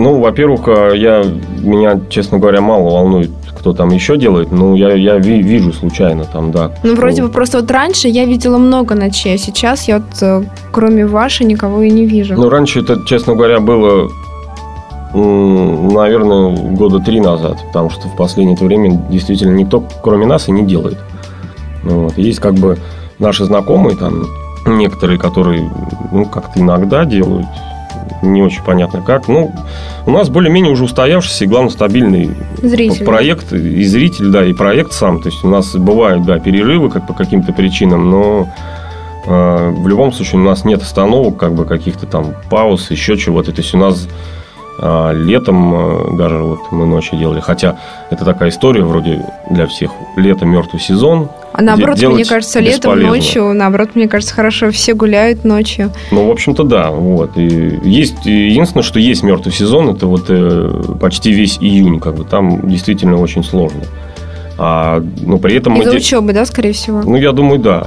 Ну, 0.00 0.18
во-первых, 0.18 0.62
а, 0.66 0.92
я, 0.94 1.22
меня, 1.58 2.00
честно 2.08 2.38
говоря, 2.38 2.62
мало 2.62 2.84
волнует, 2.90 3.30
кто 3.58 3.74
там 3.74 3.90
еще 3.90 4.16
делает. 4.16 4.50
Ну, 4.50 4.74
я, 4.74 4.94
я 4.94 5.18
ви- 5.18 5.42
вижу 5.42 5.74
случайно 5.74 6.24
там, 6.24 6.52
да. 6.52 6.70
Ну, 6.82 6.94
вроде 6.94 7.22
бы 7.22 7.28
просто 7.28 7.60
вот 7.60 7.70
раньше 7.70 8.08
я 8.08 8.24
видела 8.24 8.56
много 8.56 8.94
ночей, 8.94 9.34
а 9.34 9.38
сейчас 9.38 9.88
я 9.88 9.98
вот 9.98 10.22
э, 10.22 10.42
кроме 10.72 11.06
вашей 11.06 11.44
никого 11.44 11.82
и 11.82 11.90
не 11.90 12.06
вижу. 12.06 12.34
Ну, 12.34 12.48
раньше 12.48 12.80
это, 12.80 13.04
честно 13.04 13.34
говоря, 13.34 13.60
было, 13.60 14.08
наверное, 15.12 16.56
года 16.72 17.00
три 17.00 17.20
назад, 17.20 17.58
потому 17.66 17.90
что 17.90 18.08
в 18.08 18.16
последнее 18.16 18.54
это 18.54 18.64
время 18.64 18.92
действительно 19.10 19.54
никто, 19.54 19.84
кроме 20.02 20.24
нас, 20.24 20.48
и 20.48 20.52
не 20.52 20.62
делает. 20.62 20.96
Ну, 21.82 22.04
Вот. 22.04 22.16
Есть 22.16 22.40
как 22.40 22.54
бы 22.54 22.78
наши 23.18 23.44
знакомые, 23.44 23.98
там, 23.98 24.24
некоторые, 24.66 25.18
которые, 25.18 25.70
ну, 26.10 26.24
как-то 26.24 26.58
иногда 26.60 27.04
делают, 27.04 27.46
не 28.22 28.42
очень 28.42 28.62
понятно 28.62 29.00
как. 29.02 29.28
Ну, 29.28 29.52
у 30.06 30.10
нас 30.10 30.28
более-менее 30.28 30.72
уже 30.72 30.84
устоявшийся 30.84 31.44
и, 31.44 31.46
главное, 31.46 31.70
стабильный 31.70 32.30
Зритель. 32.58 33.04
проект 33.04 33.52
и 33.52 33.84
зритель, 33.84 34.26
да, 34.28 34.44
и 34.44 34.52
проект 34.52 34.92
сам. 34.92 35.20
То 35.22 35.28
есть 35.28 35.44
у 35.44 35.48
нас 35.48 35.74
бывают, 35.74 36.24
да, 36.24 36.38
перерывы 36.38 36.90
как 36.90 37.06
по 37.06 37.14
каким-то 37.14 37.52
причинам, 37.52 38.10
но 38.10 38.48
э, 39.26 39.70
в 39.76 39.88
любом 39.88 40.12
случае 40.12 40.40
у 40.40 40.44
нас 40.44 40.64
нет 40.64 40.82
остановок, 40.82 41.36
как 41.36 41.54
бы 41.54 41.64
каких-то 41.64 42.06
там 42.06 42.34
пауз, 42.50 42.90
еще 42.90 43.16
чего-то. 43.16 43.52
То 43.52 43.60
есть 43.62 43.74
у 43.74 43.78
нас 43.78 44.08
летом 45.12 45.74
э, 45.74 46.16
даже 46.16 46.36
вот 46.36 46.60
мы 46.70 46.86
ночи 46.86 47.16
делали, 47.16 47.40
хотя 47.40 47.76
это 48.10 48.24
такая 48.24 48.48
история 48.48 48.82
вроде 48.82 49.24
для 49.50 49.66
всех. 49.66 49.90
Лето 50.16 50.46
мертвый 50.46 50.80
сезон. 50.80 51.28
А 51.52 51.62
наоборот, 51.62 52.00
мне 52.00 52.24
кажется, 52.24 52.60
летом, 52.60 52.92
бесполезно. 52.92 53.08
ночью, 53.08 53.54
наоборот, 53.54 53.90
мне 53.94 54.08
кажется, 54.08 54.34
хорошо, 54.34 54.70
все 54.70 54.94
гуляют 54.94 55.44
ночью. 55.44 55.90
Ну, 56.10 56.28
в 56.28 56.30
общем-то, 56.30 56.64
да. 56.64 56.90
Вот. 56.90 57.36
И 57.36 57.78
есть 57.82 58.24
единственное, 58.24 58.84
что 58.84 58.98
есть 58.98 59.22
мертвый 59.22 59.52
сезон, 59.52 59.90
это 59.90 60.06
вот 60.06 60.26
э, 60.28 60.82
почти 61.00 61.32
весь 61.32 61.58
июнь, 61.58 62.00
как 62.00 62.14
бы 62.14 62.24
там 62.24 62.68
действительно 62.68 63.18
очень 63.18 63.44
сложно. 63.44 63.82
А, 64.62 65.02
но 65.22 65.38
при 65.38 65.56
этом 65.56 65.72
мы 65.72 65.80
Из-за 65.80 65.92
де- 65.92 65.96
учебы, 65.98 66.32
да, 66.32 66.44
скорее 66.44 66.72
всего? 66.72 67.02
Ну, 67.02 67.16
я 67.16 67.32
думаю, 67.32 67.58
да. 67.58 67.86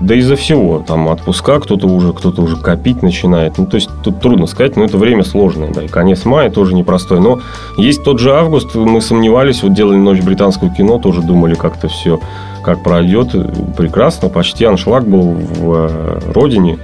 Да 0.00 0.14
из-за 0.14 0.36
всего. 0.36 0.82
Там 0.86 1.08
отпуска 1.08 1.58
кто-то 1.60 1.86
уже, 1.86 2.12
кто-то 2.12 2.42
уже 2.42 2.56
копить 2.56 3.02
начинает. 3.02 3.58
Ну, 3.58 3.66
то 3.66 3.76
есть 3.76 3.90
тут 4.02 4.20
трудно 4.20 4.46
сказать, 4.46 4.76
но 4.76 4.84
это 4.84 4.98
время 4.98 5.24
сложное. 5.24 5.72
Да, 5.72 5.82
и 5.82 5.88
конец 5.88 6.24
мая 6.24 6.50
тоже 6.50 6.74
непростой. 6.74 7.20
Но 7.20 7.40
есть 7.76 8.04
тот 8.04 8.20
же 8.20 8.34
август, 8.34 8.74
мы 8.74 9.00
сомневались, 9.00 9.62
вот 9.62 9.72
делали 9.72 9.96
ночь 9.96 10.20
британского 10.20 10.70
кино, 10.70 10.98
тоже 10.98 11.22
думали 11.22 11.54
как-то 11.54 11.88
все, 11.88 12.20
как 12.64 12.82
пройдет. 12.82 13.34
Прекрасно, 13.76 14.28
почти 14.28 14.64
аншлаг 14.64 15.08
был 15.08 15.32
в 15.32 15.72
э, 15.72 16.20
Родине. 16.32 16.78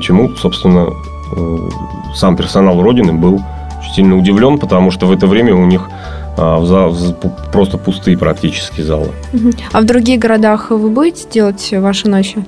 Чему, 0.00 0.30
собственно, 0.36 0.88
э, 1.36 1.58
сам 2.14 2.36
персонал 2.36 2.80
Родины 2.80 3.12
был 3.12 3.40
сильно 3.94 4.16
удивлен, 4.16 4.58
потому 4.58 4.90
что 4.90 5.06
в 5.06 5.12
это 5.12 5.26
время 5.26 5.54
у 5.54 5.66
них 5.66 5.88
в 6.36 6.66
зал- 6.66 6.90
в 6.90 6.96
з- 6.98 7.14
просто 7.52 7.78
пустые 7.78 8.18
практически 8.18 8.80
залы. 8.80 9.08
А 9.72 9.80
в 9.80 9.84
других 9.84 10.20
городах 10.20 10.70
вы 10.70 10.88
будете 10.90 11.28
делать 11.30 11.72
ваши 11.76 12.08
ночи? 12.08 12.44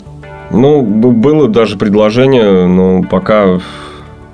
Ну, 0.50 0.82
было 0.82 1.48
даже 1.48 1.76
предложение, 1.76 2.66
но 2.66 3.02
пока... 3.02 3.60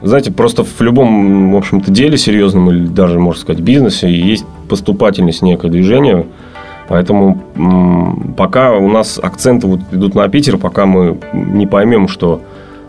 Знаете, 0.02 0.32
просто 0.32 0.64
в 0.64 0.80
любом, 0.80 1.52
в 1.52 1.56
общем-то, 1.56 1.90
деле 1.92 2.18
серьезном 2.18 2.70
или 2.70 2.86
даже, 2.86 3.20
можно 3.20 3.40
сказать, 3.40 3.62
бизнесе 3.62 4.10
есть 4.10 4.44
поступательность 4.68 5.42
некое 5.42 5.70
движение. 5.70 6.26
Поэтому 6.88 8.34
пока 8.36 8.72
у 8.72 8.88
нас 8.88 9.20
акценты 9.22 9.68
вот 9.68 9.80
идут 9.92 10.14
на 10.16 10.28
Питер, 10.28 10.58
пока 10.58 10.86
мы 10.86 11.18
не 11.32 11.66
поймем, 11.66 12.08
что 12.08 12.42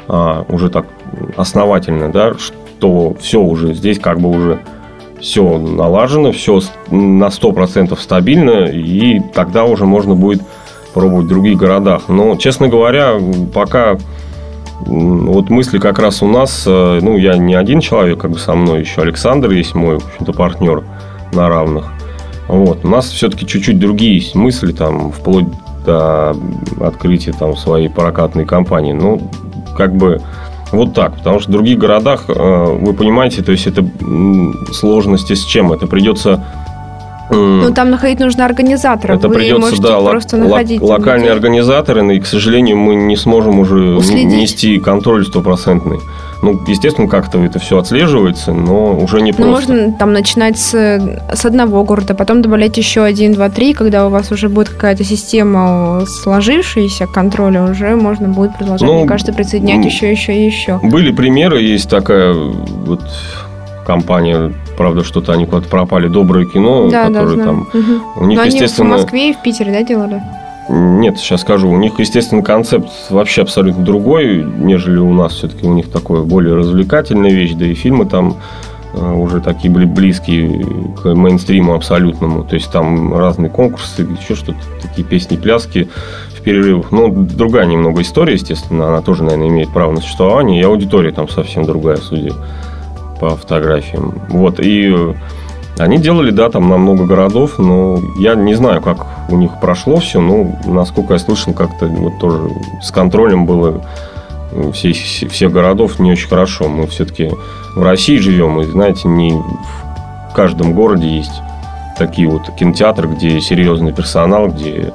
а, 0.08 0.44
уже 0.50 0.70
так 0.70 0.88
основательно, 1.38 2.12
да, 2.12 2.34
что 2.34 3.16
все 3.22 3.40
уже 3.40 3.74
здесь 3.76 4.00
как 4.00 4.20
бы 4.20 4.30
уже 4.30 4.60
все 5.24 5.58
налажено, 5.58 6.34
все 6.34 6.60
на 6.92 7.28
100% 7.28 7.98
стабильно, 8.00 8.66
и 8.66 9.22
тогда 9.34 9.64
уже 9.64 9.86
можно 9.86 10.16
будет 10.16 10.42
пробовать 10.94 11.26
в 11.26 11.30
других 11.30 11.58
городах. 11.58 12.04
Но, 12.10 12.36
честно 12.36 12.68
говоря, 12.68 13.16
пока 13.54 13.98
вот 14.86 15.50
мысли 15.50 15.80
как 15.80 15.98
раз 16.00 16.22
у 16.22 16.28
нас, 16.28 16.66
э, 16.68 17.00
ну, 17.02 17.18
я 17.18 17.38
не 17.38 17.56
один 17.56 17.80
человек, 17.80 18.20
как 18.20 18.32
бы 18.32 18.38
со 18.38 18.54
мной 18.54 18.82
еще 18.82 19.02
Александр 19.02 19.52
есть 19.52 19.74
мой, 19.76 19.98
в 19.98 20.06
общем-то, 20.06 20.34
партнер 20.34 20.84
на 21.32 21.48
равных. 21.48 21.86
Вот. 22.50 22.84
У 22.84 22.90
нас 22.90 23.10
все-таки 23.10 23.48
чуть-чуть 23.48 23.80
другие 23.80 24.16
есть 24.16 24.36
мысли, 24.36 24.74
там, 24.74 25.12
вплоть 25.12 25.46
до 25.86 26.36
открытия 26.82 27.32
там 27.32 27.56
своей 27.56 27.90
прокатной 27.90 28.46
компании. 28.46 28.92
Ну, 28.92 29.22
как 29.78 29.96
бы 29.96 30.22
вот 30.74 30.94
так, 30.94 31.16
потому 31.18 31.40
что 31.40 31.50
в 31.50 31.52
других 31.54 31.78
городах, 31.78 32.26
э, 32.28 32.34
вы 32.34 32.94
понимаете, 32.94 33.42
то 33.44 33.52
есть 33.52 33.68
это 33.68 33.86
сложности 34.74 35.34
с 35.34 35.44
чем? 35.46 35.72
Это 35.72 35.88
придется 35.88 36.44
м, 37.30 37.60
Ну, 37.62 37.74
там 37.74 37.90
находить 37.90 38.20
нужно 38.20 38.46
организатора. 38.46 39.14
это 39.16 39.28
вы 39.30 39.36
придется, 39.36 39.82
да, 39.82 39.98
лок- 39.98 40.12
просто 40.12 40.38
лок- 40.38 40.50
находить 40.50 40.82
локальные 40.82 41.20
людей. 41.30 41.32
организаторы, 41.34 42.16
и, 42.16 42.20
к 42.20 42.26
сожалению, 42.26 42.78
мы 42.78 42.96
не 42.96 43.16
сможем 43.16 43.60
уже 43.60 43.96
Уследить. 43.96 44.38
нести 44.38 44.78
контроль 44.80 45.26
стопроцентный. 45.26 46.00
Ну, 46.44 46.60
естественно, 46.68 47.08
как-то 47.08 47.42
это 47.42 47.58
все 47.58 47.78
отслеживается, 47.80 48.52
но 48.52 48.98
уже 49.00 49.22
не 49.22 49.32
Ну, 49.32 49.38
просто. 49.38 49.72
можно 49.74 49.94
там 49.94 50.12
начинать 50.12 50.60
с, 50.60 50.74
с 51.34 51.46
одного 51.46 51.84
города, 51.86 52.14
потом 52.16 52.42
добавлять 52.42 52.78
еще 52.78 53.02
один, 53.04 53.32
два, 53.34 53.50
три, 53.50 53.74
когда 53.74 54.06
у 54.06 54.10
вас 54.10 54.30
уже 54.32 54.50
будет 54.50 54.68
какая-то 54.70 55.06
система 55.06 56.04
сложившаяся 56.06 57.08
контроля, 57.08 57.64
уже 57.64 57.96
можно 57.96 58.28
будет 58.28 58.58
продолжать, 58.58 58.88
Ну, 58.88 59.00
мне 59.00 59.08
кажется, 59.08 59.32
присоединять 59.32 59.86
еще, 59.86 60.12
еще 60.12 60.36
и 60.36 60.46
еще. 60.46 60.80
Были 60.84 61.14
примеры, 61.14 61.62
есть 61.62 61.90
такая 61.90 62.34
вот 62.34 63.00
компания, 63.88 64.54
правда, 64.78 65.04
что-то 65.04 65.32
они 65.34 65.46
куда-то 65.46 65.70
пропали, 65.70 66.08
Доброе 66.10 66.46
кино, 66.46 66.90
да, 66.90 67.04
да, 67.10 67.22
которые 67.22 67.36
знаю. 67.36 67.68
там... 67.72 67.82
Мгм. 67.82 68.02
У 68.18 68.26
них, 68.26 68.38
Но 68.38 68.44
они 68.44 68.52
в 68.52 68.54
естественно... 68.54 68.90
Москве 68.98 69.30
и 69.30 69.34
в 69.34 69.42
Питере, 69.42 69.72
да, 69.72 69.82
делали? 69.84 70.22
Нет, 70.70 71.18
сейчас 71.18 71.42
скажу. 71.42 71.70
У 71.70 71.78
них, 71.78 72.00
естественно, 72.00 72.42
концепт 72.42 72.90
вообще 73.10 73.42
абсолютно 73.42 73.84
другой, 73.84 74.44
нежели 74.44 74.98
у 74.98 75.14
нас. 75.14 75.34
Все-таки 75.34 75.68
у 75.68 75.74
них 75.74 75.92
такое 75.92 76.24
более 76.24 76.56
развлекательная 76.56 77.32
вещь, 77.32 77.54
да 77.54 77.66
и 77.66 77.74
фильмы 77.74 78.06
там 78.06 78.38
э, 78.94 79.14
уже 79.14 79.42
такие 79.42 79.70
были 79.70 79.86
близкие 79.86 80.66
к 81.02 81.14
мейнстриму 81.14 81.74
абсолютному. 81.74 82.44
То 82.44 82.56
есть 82.56 82.72
там 82.72 83.14
разные 83.14 83.50
конкурсы, 83.50 84.08
еще 84.20 84.36
что-то, 84.36 84.60
такие 84.82 85.06
песни, 85.06 85.36
пляски 85.36 85.90
в 86.38 86.42
перерывах. 86.42 86.92
Но 86.92 87.10
другая 87.10 87.66
немного 87.66 88.02
история, 88.02 88.34
естественно. 88.34 88.88
Она 88.88 89.02
тоже, 89.02 89.24
наверное, 89.24 89.50
имеет 89.50 89.70
право 89.70 89.92
на 89.92 90.00
существование. 90.00 90.62
И 90.62 90.64
аудитория 90.64 91.12
там 91.12 91.28
совсем 91.28 91.66
другая, 91.66 91.98
судя 91.98 92.32
по 93.20 93.32
фотографиям. 93.36 94.14
Вот. 94.30 94.62
И 94.62 94.96
Они 95.78 95.98
делали, 95.98 96.32
да, 96.32 96.50
там 96.50 96.70
на 96.70 96.78
много 96.78 97.06
городов, 97.06 97.58
но 97.58 98.00
я 98.18 98.36
не 98.36 98.54
знаю, 98.54 98.82
как 98.82 99.08
у 99.30 99.36
них 99.36 99.60
прошло 99.60 99.98
все. 99.98 100.22
Ну, 100.22 100.56
насколько 100.66 101.14
я 101.14 101.20
слышал, 101.20 101.54
как-то 101.54 101.88
вот 101.88 102.20
тоже 102.20 102.50
с 102.82 102.92
контролем 102.92 103.46
было 103.46 103.84
все, 104.74 104.94
всех 104.94 105.52
городов 105.52 106.00
не 106.00 106.12
очень 106.12 106.28
хорошо. 106.28 106.68
Мы 106.68 106.88
все-таки 106.88 107.32
в 107.76 107.82
России 107.82 108.18
живем, 108.18 108.62
и, 108.62 108.66
знаете, 108.66 109.08
не 109.08 109.32
в 109.32 110.36
каждом 110.36 110.74
городе 110.74 111.08
есть 111.08 111.42
такие 111.98 112.28
вот 112.28 112.50
кинотеатры, 112.58 113.08
где 113.08 113.42
серьезный 113.42 113.94
персонал, 113.94 114.50
где 114.50 114.94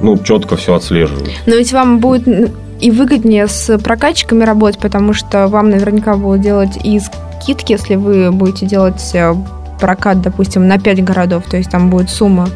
ну, 0.00 0.18
четко 0.18 0.56
все 0.56 0.74
отслеживают. 0.74 1.30
Но 1.46 1.54
ведь 1.54 1.72
вам 1.72 1.98
будет 1.98 2.52
и 2.80 2.90
выгоднее 2.90 3.46
с 3.48 3.78
прокатчиками 3.78 4.44
работать, 4.44 4.78
потому 4.80 5.12
что 5.12 5.48
вам 5.48 5.70
наверняка 5.70 6.16
будут 6.16 6.42
делать 6.42 6.78
и 6.84 7.00
скидки, 7.00 7.72
если 7.72 7.94
вы 7.94 8.30
будете 8.30 8.66
делать 8.66 9.02
э, 9.14 9.34
прокат, 9.80 10.20
допустим, 10.20 10.66
на 10.66 10.78
5 10.78 11.04
городов, 11.04 11.44
то 11.48 11.56
есть 11.56 11.70
там 11.70 11.90
будет 11.90 12.10
сумма 12.10 12.48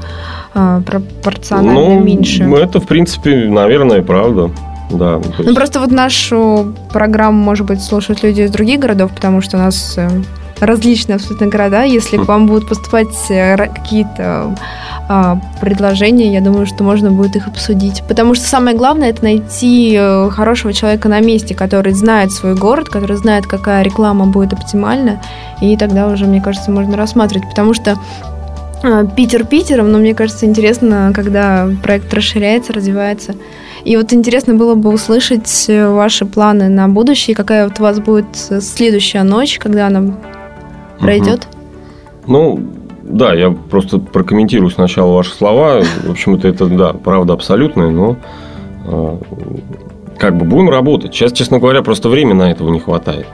э, 0.54 0.82
пропорционально 0.86 1.80
ну, 1.80 2.00
меньше. 2.00 2.44
Это, 2.44 2.80
в 2.80 2.86
принципе, 2.86 3.48
наверное, 3.48 4.02
правда. 4.02 4.50
Да, 4.90 5.18
ну, 5.18 5.24
есть... 5.38 5.44
Ну, 5.44 5.54
просто 5.54 5.80
вот 5.80 5.90
нашу 5.90 6.74
программу, 6.92 7.42
может 7.42 7.66
быть, 7.66 7.80
слушают 7.82 8.22
люди 8.22 8.42
из 8.42 8.50
других 8.50 8.80
городов, 8.80 9.12
потому 9.14 9.40
что 9.40 9.56
у 9.56 9.60
нас 9.60 9.94
э, 9.96 10.08
различные 10.60 11.16
абсолютно 11.16 11.46
города. 11.46 11.84
Если 11.84 12.16
к 12.16 12.26
вам 12.26 12.46
будут 12.46 12.68
поступать 12.68 13.14
э, 13.30 13.56
какие-то 13.56 14.54
а, 15.12 15.40
предложения, 15.60 16.32
я 16.32 16.40
думаю, 16.40 16.66
что 16.66 16.84
можно 16.84 17.10
будет 17.10 17.34
их 17.34 17.48
обсудить. 17.48 18.04
Потому 18.06 18.34
что 18.34 18.44
самое 18.44 18.76
главное 18.76 19.10
это 19.10 19.24
найти 19.24 19.96
э, 19.98 20.30
хорошего 20.30 20.72
человека 20.72 21.08
на 21.08 21.18
месте, 21.18 21.52
который 21.52 21.94
знает 21.94 22.30
свой 22.30 22.54
город, 22.54 22.88
который 22.88 23.16
знает, 23.16 23.44
какая 23.44 23.82
реклама 23.82 24.26
будет 24.26 24.52
оптимальна, 24.52 25.20
и 25.60 25.76
тогда 25.76 26.06
уже, 26.06 26.26
мне 26.26 26.40
кажется, 26.40 26.70
можно 26.70 26.96
рассматривать. 26.96 27.48
Потому 27.48 27.74
что 27.74 27.98
а, 28.84 29.04
Питер 29.04 29.44
Питером, 29.44 29.90
но 29.90 29.98
мне 29.98 30.14
кажется, 30.14 30.46
интересно, 30.46 31.10
когда 31.12 31.68
проект 31.82 32.14
расширяется, 32.14 32.72
развивается. 32.72 33.34
И 33.82 33.96
вот 33.96 34.12
интересно 34.12 34.54
было 34.54 34.76
бы 34.76 34.90
услышать 34.90 35.64
э, 35.66 35.88
ваши 35.88 36.24
планы 36.24 36.68
на 36.68 36.86
будущее, 36.86 37.34
какая 37.34 37.66
вот 37.66 37.80
у 37.80 37.82
вас 37.82 37.98
будет 37.98 38.36
следующая 38.36 39.24
ночь, 39.24 39.58
когда 39.58 39.88
она 39.88 40.14
пройдет? 41.00 41.48
Ну, 42.28 42.60
да, 43.10 43.34
я 43.34 43.50
просто 43.50 43.98
прокомментирую 43.98 44.70
сначала 44.70 45.14
ваши 45.14 45.32
слова. 45.32 45.82
В 45.82 46.10
общем-то, 46.10 46.48
это, 46.48 46.66
да, 46.66 46.92
правда 46.92 47.34
абсолютная, 47.34 47.90
но 47.90 48.16
э, 48.86 49.18
как 50.18 50.36
бы 50.36 50.44
будем 50.44 50.70
работать. 50.70 51.14
Сейчас, 51.14 51.32
честно 51.32 51.58
говоря, 51.58 51.82
просто 51.82 52.08
времени 52.08 52.34
на 52.34 52.50
этого 52.50 52.70
не 52.70 52.80
хватает. 52.80 53.26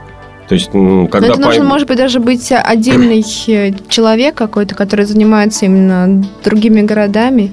То 0.48 0.54
есть, 0.54 0.70
когда 0.70 0.80
Но 0.80 1.26
это 1.26 1.40
нужно, 1.40 1.60
пойм... 1.60 1.66
может 1.66 1.88
быть, 1.88 1.98
даже 1.98 2.20
быть 2.20 2.52
отдельный 2.52 3.24
э, 3.48 3.72
человек 3.88 4.34
какой-то, 4.36 4.74
который 4.74 5.04
занимается 5.04 5.66
именно 5.66 6.24
другими 6.44 6.82
городами. 6.82 7.52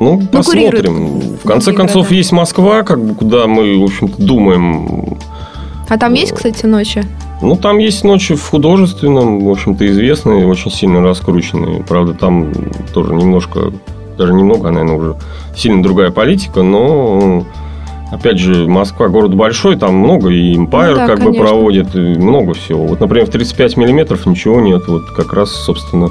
Ну, 0.00 0.20
ну 0.20 0.26
посмотрим. 0.26 1.20
В 1.42 1.46
конце 1.46 1.72
концов, 1.72 2.02
города. 2.02 2.14
есть 2.14 2.32
Москва, 2.32 2.82
как 2.82 3.02
бы, 3.02 3.14
куда 3.14 3.46
мы, 3.46 3.78
в 3.78 3.84
общем-то, 3.84 4.20
думаем. 4.20 5.18
А 5.88 5.98
там 5.98 6.12
есть, 6.14 6.32
кстати, 6.32 6.66
ночи? 6.66 7.04
Ну, 7.44 7.56
там 7.56 7.78
есть 7.78 8.04
ночи 8.04 8.34
в 8.34 8.48
художественном, 8.48 9.44
в 9.44 9.50
общем-то, 9.50 9.86
известные, 9.86 10.46
очень 10.46 10.70
сильно 10.70 11.02
раскрученные. 11.02 11.82
Правда, 11.82 12.14
там 12.14 12.52
тоже 12.92 13.14
немножко, 13.14 13.72
даже 14.16 14.32
немного, 14.32 14.70
наверное, 14.70 14.96
уже 14.96 15.16
сильно 15.54 15.82
другая 15.82 16.10
политика, 16.10 16.62
но 16.62 17.44
Опять 18.14 18.38
же, 18.38 18.68
Москва 18.68 19.08
город 19.08 19.34
большой, 19.34 19.76
там 19.76 19.96
много, 19.96 20.30
и 20.30 20.54
Empire 20.54 20.90
ну, 20.90 20.94
да, 20.94 21.06
как 21.06 21.18
конечно. 21.18 21.30
бы 21.32 21.36
проводит, 21.36 21.94
много 21.94 22.54
всего. 22.54 22.86
Вот, 22.86 23.00
например, 23.00 23.26
в 23.26 23.30
35 23.30 23.76
миллиметров 23.76 24.24
ничего 24.26 24.60
нет, 24.60 24.86
вот 24.86 25.10
как 25.10 25.32
раз, 25.32 25.50
собственно, 25.50 26.10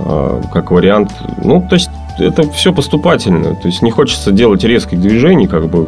а, 0.00 0.40
как 0.50 0.70
вариант. 0.70 1.10
Ну, 1.44 1.60
то 1.68 1.74
есть, 1.74 1.90
это 2.18 2.50
все 2.52 2.72
поступательно. 2.72 3.54
То 3.54 3.68
есть, 3.68 3.82
не 3.82 3.90
хочется 3.90 4.32
делать 4.32 4.64
резких 4.64 4.98
движений, 4.98 5.46
как 5.46 5.68
бы 5.68 5.86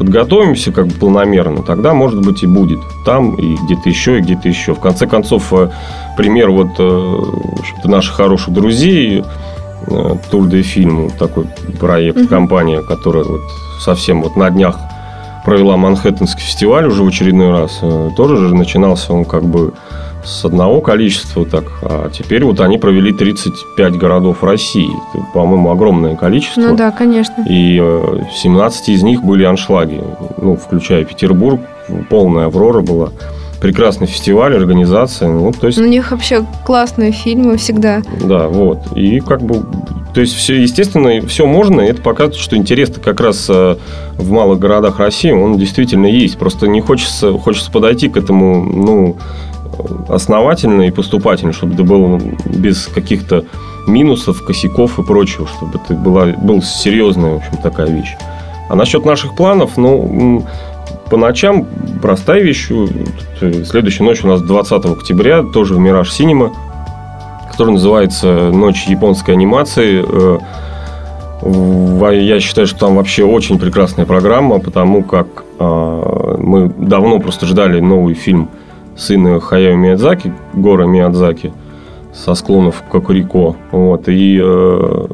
подготовимся 0.00 0.72
как 0.72 0.86
бы 0.86 0.94
планомерно, 0.94 1.62
тогда, 1.62 1.92
может 1.92 2.24
быть, 2.24 2.42
и 2.42 2.46
будет 2.46 2.80
там, 3.04 3.34
и 3.34 3.56
где-то 3.66 3.90
еще, 3.90 4.16
и 4.16 4.22
где-то 4.22 4.48
еще. 4.48 4.74
В 4.74 4.80
конце 4.80 5.06
концов, 5.06 5.52
э, 5.52 5.68
пример 6.16 6.50
вот 6.50 6.68
э, 6.78 7.18
наших 7.84 8.16
хороших 8.16 8.54
друзей, 8.54 9.22
Тур 10.30 10.46
де 10.46 10.62
Фильм, 10.62 11.10
такой 11.18 11.46
проект, 11.78 12.28
компания, 12.28 12.80
которая 12.80 13.24
вот 13.24 13.40
совсем 13.78 14.22
вот 14.22 14.36
на 14.36 14.48
днях 14.50 14.78
провела 15.44 15.76
Манхэттенский 15.76 16.42
фестиваль 16.42 16.86
уже 16.86 17.02
в 17.02 17.08
очередной 17.08 17.50
раз. 17.50 17.78
Э, 17.82 18.10
тоже 18.16 18.36
же 18.36 18.54
начинался 18.54 19.12
он 19.12 19.24
как 19.24 19.44
бы 19.44 19.72
с 20.24 20.44
одного 20.44 20.80
количества, 20.80 21.46
так, 21.46 21.64
а 21.82 22.10
теперь 22.10 22.44
вот 22.44 22.60
они 22.60 22.78
провели 22.78 23.12
35 23.12 23.94
городов 23.96 24.44
России. 24.44 24.90
Это, 25.14 25.24
по-моему, 25.32 25.70
огромное 25.70 26.16
количество. 26.16 26.60
Ну 26.60 26.76
да, 26.76 26.90
конечно. 26.90 27.44
И 27.48 27.76
17 28.34 28.88
э, 28.88 28.92
из 28.92 29.02
них 29.02 29.22
были 29.22 29.44
аншлаги, 29.44 30.00
ну, 30.36 30.56
включая 30.56 31.04
Петербург, 31.04 31.60
полная 32.08 32.46
Аврора 32.46 32.80
была. 32.82 33.10
Прекрасный 33.60 34.06
фестиваль, 34.06 34.56
организация. 34.56 35.28
Ну, 35.28 35.52
то 35.52 35.66
есть... 35.66 35.78
У 35.78 35.84
них 35.84 36.12
вообще 36.12 36.46
классные 36.64 37.12
фильмы 37.12 37.58
всегда. 37.58 38.02
Да, 38.24 38.48
вот. 38.48 38.96
И 38.96 39.20
как 39.20 39.42
бы 39.42 39.62
то 40.14 40.20
есть, 40.20 40.34
все, 40.34 40.60
естественно, 40.60 41.26
все 41.26 41.46
можно, 41.46 41.80
и 41.80 41.86
это 41.86 42.02
показывает, 42.02 42.40
что 42.40 42.56
интерес 42.56 42.90
как 43.02 43.20
раз 43.20 43.46
э, 43.48 43.76
в 44.16 44.30
малых 44.30 44.58
городах 44.58 44.98
России, 44.98 45.30
он 45.30 45.56
действительно 45.56 46.06
есть. 46.06 46.38
Просто 46.38 46.66
не 46.66 46.80
хочется, 46.80 47.32
хочется 47.32 47.70
подойти 47.70 48.08
к 48.08 48.16
этому, 48.16 48.64
ну, 48.64 49.16
основательно 50.08 50.82
и 50.82 50.90
поступательно, 50.90 51.52
чтобы 51.52 51.74
это 51.74 51.84
было 51.84 52.20
без 52.44 52.86
каких-то 52.86 53.44
минусов, 53.86 54.44
косяков 54.44 54.98
и 54.98 55.02
прочего, 55.02 55.46
чтобы 55.46 55.80
это 55.82 55.94
была, 55.94 56.26
была 56.26 56.60
серьезная, 56.60 57.34
в 57.34 57.36
общем, 57.36 57.56
такая 57.62 57.88
вещь. 57.88 58.16
А 58.68 58.74
насчет 58.74 59.04
наших 59.04 59.36
планов, 59.36 59.76
ну, 59.76 60.44
по 61.10 61.16
ночам 61.16 61.66
простая 62.00 62.40
вещь. 62.40 62.68
Э, 63.40 63.64
следующая 63.64 64.04
ночь 64.04 64.24
у 64.24 64.28
нас 64.28 64.42
20 64.42 64.84
октября, 64.86 65.42
тоже 65.42 65.74
в 65.74 65.78
Мираж 65.78 66.10
Синема, 66.12 66.52
который 67.50 67.72
называется 67.72 68.50
«Ночь 68.50 68.86
японской 68.86 69.32
анимации». 69.32 70.04
Э, 70.06 70.38
я 71.42 72.40
считаю, 72.40 72.66
что 72.66 72.80
там 72.80 72.96
вообще 72.96 73.24
очень 73.24 73.58
прекрасная 73.58 74.04
программа, 74.04 74.58
потому 74.58 75.02
как 75.02 75.44
а, 75.58 76.36
мы 76.38 76.68
давно 76.68 77.18
просто 77.18 77.46
ждали 77.46 77.80
новый 77.80 78.14
фильм 78.14 78.50
сына 78.96 79.40
Хаяо 79.40 79.74
Миядзаки, 79.74 80.34
Гора 80.52 80.84
Миядзаки, 80.84 81.52
со 82.12 82.34
склонов 82.34 82.82
Кокурико. 82.90 83.56
Вот, 83.70 84.08
и 84.08 84.38
э, 84.42 85.06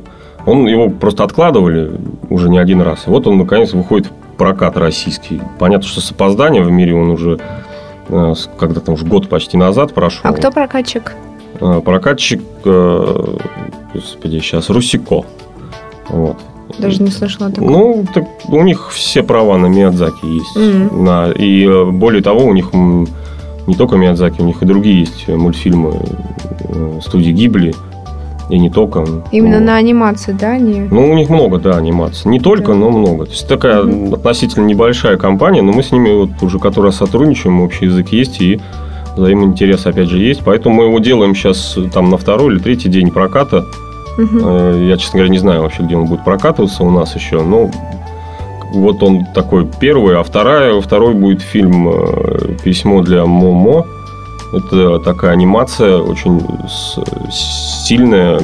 он 0.47 0.67
его 0.67 0.89
просто 0.89 1.25
откладывали 1.25 1.93
уже 2.31 2.49
не 2.49 2.59
один 2.59 2.81
раз. 2.81 3.07
Вот 3.07 3.27
он, 3.27 3.39
наконец, 3.39 3.73
выходит 3.73 4.07
в 4.07 4.37
прокат 4.37 4.77
российский. 4.77 5.41
Понятно, 5.59 5.87
что 5.87 6.01
с 6.01 6.11
опозданием 6.11 6.65
в 6.65 6.71
мире 6.71 6.95
он 6.95 7.11
уже 7.11 7.39
э, 8.09 8.35
когда 8.59 8.81
там 8.81 8.95
уже 8.95 9.05
год 9.05 9.29
почти 9.29 9.57
назад 9.57 9.93
прошел. 9.95 10.23
А 10.25 10.33
кто 10.33 10.51
прокатчик? 10.51 11.15
Э, 11.61 11.81
прокатчик, 11.85 12.43
э, 12.65 13.37
господи, 13.95 14.39
сейчас 14.41 14.71
Русико. 14.71 15.25
Вот. 16.09 16.37
Даже 16.79 17.03
не 17.03 17.11
слышала 17.11 17.51
такого. 17.51 17.71
Ну, 17.71 18.07
так 18.13 18.25
у 18.49 18.63
них 18.63 18.91
все 18.93 19.23
права 19.23 19.57
на 19.57 19.67
Миядзаки 19.67 20.27
есть. 20.27 20.57
Mm-hmm. 20.57 21.03
На, 21.03 21.31
и 21.31 21.67
э, 21.67 21.85
более 21.91 22.23
того, 22.23 22.45
у 22.45 22.53
них 22.53 22.73
не 22.73 23.75
только 23.75 23.97
Миядзаки, 23.97 24.41
у 24.41 24.45
них 24.45 24.63
и 24.63 24.67
другие 24.67 25.01
есть 25.01 25.29
мультфильмы 25.29 26.01
студии 27.03 27.31
Гибли. 27.31 27.75
И 28.49 28.59
не 28.61 28.71
только. 28.71 29.05
Именно 29.33 29.59
ну, 29.59 29.67
на 29.67 29.77
анимации, 29.77 30.33
да? 30.33 30.51
Они... 30.51 30.81
Ну, 30.89 31.11
у 31.11 31.15
них 31.15 31.29
много, 31.29 31.59
да, 31.59 31.77
анимации. 31.77 32.29
Не 32.29 32.39
только, 32.39 32.73
да. 32.73 32.75
но 32.75 32.91
много. 32.91 33.25
То 33.25 33.33
есть 33.33 33.49
такая 33.49 33.83
мм 33.83 34.15
относительно 34.15 34.65
небольшая 34.65 35.17
компания, 35.17 35.63
но 35.63 35.73
мы 35.73 35.83
с 35.83 35.91
ними 35.91 36.13
вот 36.15 36.31
уже 36.43 36.61
который 36.61 36.87
раз 36.87 36.97
сотрудничаем, 36.97 37.61
общий 37.61 37.87
язык 37.87 38.11
есть, 38.11 38.41
и 38.41 38.61
взаимный 39.17 39.47
интерес 39.47 39.87
опять 39.87 40.09
же 40.09 40.19
есть. 40.19 40.43
Поэтому 40.45 40.77
мы 40.77 40.85
его 40.85 40.99
делаем 40.99 41.35
сейчас 41.35 41.79
там 41.93 42.11
на 42.11 42.17
второй 42.17 42.55
или 42.55 42.61
третий 42.61 42.89
день 42.89 43.11
проката. 43.11 43.65
Угу. 44.19 44.49
Я, 44.85 44.97
честно 44.97 45.19
говоря, 45.19 45.31
не 45.31 45.39
знаю 45.39 45.63
вообще, 45.63 45.83
где 45.83 45.97
он 45.97 46.07
будет 46.07 46.25
прокатываться 46.25 46.85
у 46.85 46.91
нас 46.91 47.15
еще. 47.15 47.43
Но 47.43 47.71
вот 48.73 49.03
он 49.03 49.25
такой 49.35 49.67
первый, 49.81 50.19
а 50.19 50.23
вторая, 50.23 50.81
второй 50.81 51.15
будет 51.15 51.43
фильм 51.43 51.89
э, 51.89 52.55
«Письмо 52.63 53.03
для 53.03 53.27
Момо». 53.27 53.87
Это 54.53 54.99
такая 55.01 55.33
анимация 55.33 55.99
очень 55.99 56.41
сильная, 57.31 58.41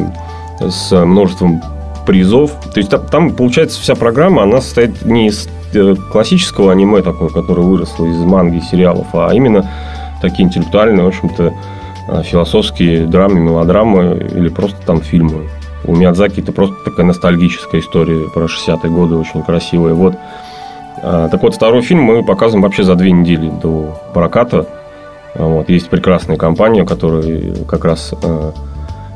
с 0.60 0.92
множеством 1.04 1.62
призов. 2.06 2.52
То 2.72 2.80
есть 2.80 2.92
там, 3.10 3.30
получается, 3.30 3.80
вся 3.80 3.94
программа, 3.94 4.42
она 4.42 4.60
состоит 4.60 5.04
не 5.04 5.28
из 5.28 5.48
э, 5.74 5.94
классического 6.10 6.72
аниме 6.72 7.02
такое, 7.02 7.28
которое 7.28 7.62
выросло 7.62 8.06
из 8.06 8.18
манги, 8.18 8.60
сериалов, 8.60 9.06
а 9.12 9.30
именно 9.32 9.70
такие 10.22 10.46
интеллектуальные, 10.46 11.04
в 11.04 11.08
общем-то, 11.08 11.52
э, 12.08 12.22
философские 12.22 13.06
драмы, 13.06 13.40
мелодрамы 13.40 14.26
или 14.34 14.48
просто 14.48 14.78
там 14.86 15.02
фильмы. 15.02 15.48
У 15.84 15.94
Миядзаки 15.94 16.40
это 16.40 16.52
просто 16.52 16.76
такая 16.84 17.04
ностальгическая 17.04 17.80
история 17.80 18.28
про 18.30 18.44
60-е 18.44 18.90
годы, 18.90 19.16
очень 19.16 19.42
красивая. 19.42 19.94
Вот. 19.94 20.14
А, 21.02 21.28
так 21.28 21.42
вот, 21.42 21.54
второй 21.54 21.82
фильм 21.82 22.02
мы 22.02 22.24
показываем 22.24 22.62
вообще 22.62 22.84
за 22.84 22.94
две 22.94 23.10
недели 23.10 23.50
до 23.50 23.98
проката. 24.14 24.66
Вот. 25.34 25.68
Есть 25.68 25.90
прекрасная 25.90 26.36
компания, 26.36 26.86
которая 26.86 27.54
как 27.68 27.84
раз 27.84 28.14
а, 28.22 28.52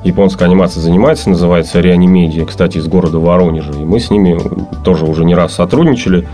японская 0.02 0.48
анимация 0.48 0.80
занимается, 0.80 1.30
называется 1.30 1.80
Реанимедия, 1.80 2.44
кстати, 2.44 2.78
из 2.78 2.88
города 2.88 3.20
Воронежа. 3.20 3.72
И 3.72 3.84
мы 3.84 4.00
с 4.00 4.10
ними 4.10 4.38
тоже 4.84 5.04
уже 5.04 5.24
не 5.24 5.36
раз 5.36 5.54
сотрудничали. 5.54 6.26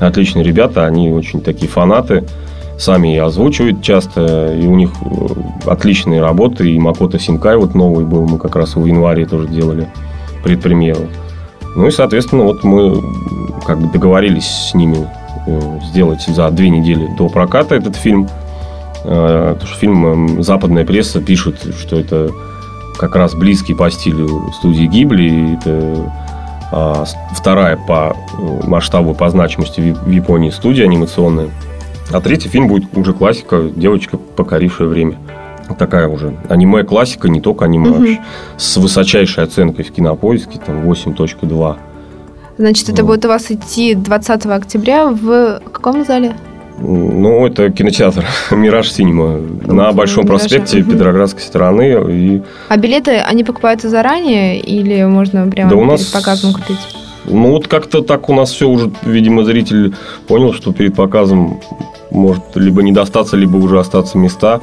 Отличные 0.00 0.44
ребята, 0.44 0.84
они 0.84 1.10
очень 1.10 1.40
такие 1.40 1.68
фанаты, 1.68 2.24
сами 2.78 3.14
и 3.14 3.18
озвучивают 3.18 3.82
часто, 3.82 4.54
и 4.54 4.66
у 4.66 4.74
них 4.74 4.90
э, 5.00 5.68
отличные 5.70 6.20
работы. 6.20 6.70
И 6.70 6.78
Макото 6.78 7.18
Синкай 7.18 7.56
вот 7.56 7.74
новый 7.74 8.04
был, 8.04 8.26
мы 8.26 8.38
как 8.38 8.56
раз 8.56 8.76
в 8.76 8.84
январе 8.84 9.26
тоже 9.26 9.48
делали 9.48 9.88
предпремьеру. 10.44 11.08
Ну 11.76 11.88
и, 11.88 11.90
соответственно, 11.90 12.44
вот 12.44 12.64
мы 12.64 13.02
как 13.66 13.80
бы 13.80 13.92
договорились 13.92 14.46
с 14.70 14.74
ними 14.74 15.08
э, 15.46 15.80
сделать 15.90 16.22
за 16.22 16.50
две 16.50 16.70
недели 16.70 17.08
до 17.18 17.28
проката 17.28 17.74
этот 17.74 17.96
фильм. 17.96 18.28
Э, 19.04 19.54
потому 19.54 19.68
что 19.68 19.78
фильм 19.78 20.42
западная 20.42 20.84
пресса 20.84 21.20
пишет, 21.20 21.56
что 21.78 21.98
это 21.98 22.30
как 22.98 23.16
раз 23.16 23.34
близкий 23.34 23.74
по 23.74 23.90
стилю 23.90 24.50
студии 24.58 24.86
Гибли. 24.86 25.56
Это 25.56 26.12
а, 26.70 27.04
вторая 27.32 27.76
по 27.76 28.14
масштабу, 28.66 29.14
по 29.14 29.30
значимости 29.30 29.80
в 29.80 30.10
Японии 30.10 30.50
студия 30.50 30.84
анимационная. 30.84 31.48
А 32.12 32.20
третий 32.20 32.48
фильм 32.48 32.68
будет 32.68 32.96
уже 32.96 33.12
классика 33.12 33.70
«Девочка, 33.74 34.16
покорившая 34.16 34.88
время». 34.88 35.18
Такая 35.78 36.08
уже 36.08 36.34
аниме-классика, 36.48 37.28
не 37.28 37.42
только 37.42 37.66
аниме, 37.66 37.90
угу. 37.90 37.98
вообще, 37.98 38.20
с 38.56 38.78
высочайшей 38.78 39.44
оценкой 39.44 39.84
в 39.84 39.92
кинопоиске, 39.92 40.58
там 40.64 40.88
8.2. 40.88 41.76
Значит, 42.56 42.88
это 42.88 43.02
вот. 43.02 43.08
будет 43.08 43.24
у 43.26 43.28
вас 43.28 43.50
идти 43.50 43.94
20 43.94 44.46
октября 44.46 45.08
в 45.08 45.60
каком 45.70 46.06
зале? 46.06 46.34
Ну, 46.80 47.46
это 47.46 47.70
кинотеатр 47.70 48.24
«Мираж 48.50 48.90
Синема» 48.90 49.38
на 49.66 49.92
Большом 49.92 50.24
Мираж. 50.24 50.40
проспекте 50.40 50.80
угу. 50.80 50.92
Петроградской 50.92 51.42
стороны. 51.42 51.98
И... 52.10 52.42
А 52.68 52.76
билеты, 52.78 53.18
они 53.18 53.44
покупаются 53.44 53.90
заранее 53.90 54.58
или 54.60 55.04
можно 55.04 55.46
прямо 55.48 55.70
да 55.70 55.76
перед 55.76 55.88
нас... 55.88 56.04
показом 56.04 56.54
купить? 56.54 56.78
Ну, 57.24 57.50
вот 57.50 57.68
как-то 57.68 58.00
так 58.00 58.28
у 58.30 58.34
нас 58.34 58.50
все 58.50 58.68
уже, 58.68 58.90
видимо, 59.02 59.44
зритель 59.44 59.94
понял, 60.26 60.54
что 60.54 60.72
перед 60.72 60.94
показом 60.94 61.60
может 62.10 62.44
либо 62.54 62.82
не 62.82 62.92
достаться, 62.92 63.36
либо 63.36 63.56
уже 63.56 63.78
остаться 63.78 64.18
места 64.18 64.60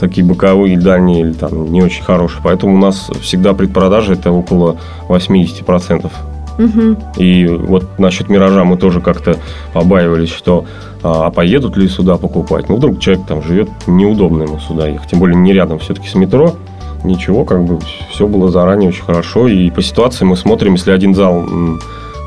такие 0.00 0.26
боковые, 0.26 0.78
дальние 0.78 1.20
или 1.20 1.32
там 1.32 1.72
не 1.72 1.82
очень 1.82 2.02
хорошие. 2.02 2.40
Поэтому 2.42 2.74
у 2.74 2.78
нас 2.78 3.10
всегда 3.20 3.54
предпродажа 3.54 4.14
это 4.14 4.32
около 4.32 4.76
80%. 5.08 6.10
Угу. 6.56 6.96
И 7.16 7.46
вот 7.46 7.98
насчет 7.98 8.28
«Миража» 8.28 8.64
мы 8.64 8.76
тоже 8.76 9.00
как-то 9.00 9.36
побаивались, 9.72 10.30
что 10.30 10.66
а, 11.02 11.26
а 11.26 11.30
поедут 11.30 11.76
ли 11.76 11.88
сюда 11.88 12.16
покупать. 12.16 12.68
Ну, 12.68 12.76
вдруг 12.76 13.00
человек 13.00 13.26
там 13.26 13.42
живет, 13.42 13.68
неудобно 13.86 14.44
ему 14.44 14.58
сюда 14.60 14.88
ехать. 14.88 15.10
Тем 15.10 15.18
более 15.18 15.36
не 15.36 15.52
рядом 15.52 15.78
все-таки 15.78 16.08
с 16.08 16.14
метро. 16.14 16.54
Ничего, 17.02 17.44
как 17.44 17.64
бы 17.64 17.78
все 18.10 18.26
было 18.26 18.50
заранее 18.50 18.88
очень 18.88 19.04
хорошо. 19.04 19.48
И 19.48 19.70
по 19.70 19.82
ситуации 19.82 20.24
мы 20.24 20.36
смотрим, 20.36 20.74
если 20.74 20.92
один 20.92 21.14
зал 21.14 21.44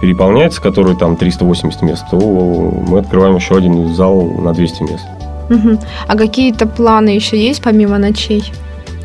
переполняется, 0.01 0.61
который 0.61 0.95
там 0.95 1.15
380 1.15 1.81
мест, 1.81 2.05
то 2.11 2.17
мы 2.17 2.99
открываем 2.99 3.35
еще 3.35 3.55
один 3.55 3.93
зал 3.93 4.23
на 4.23 4.53
200 4.53 4.83
мест. 4.83 5.05
Угу. 5.49 5.79
А 6.07 6.17
какие-то 6.17 6.67
планы 6.67 7.09
еще 7.09 7.37
есть 7.37 7.61
помимо 7.61 7.97
ночей? 7.97 8.51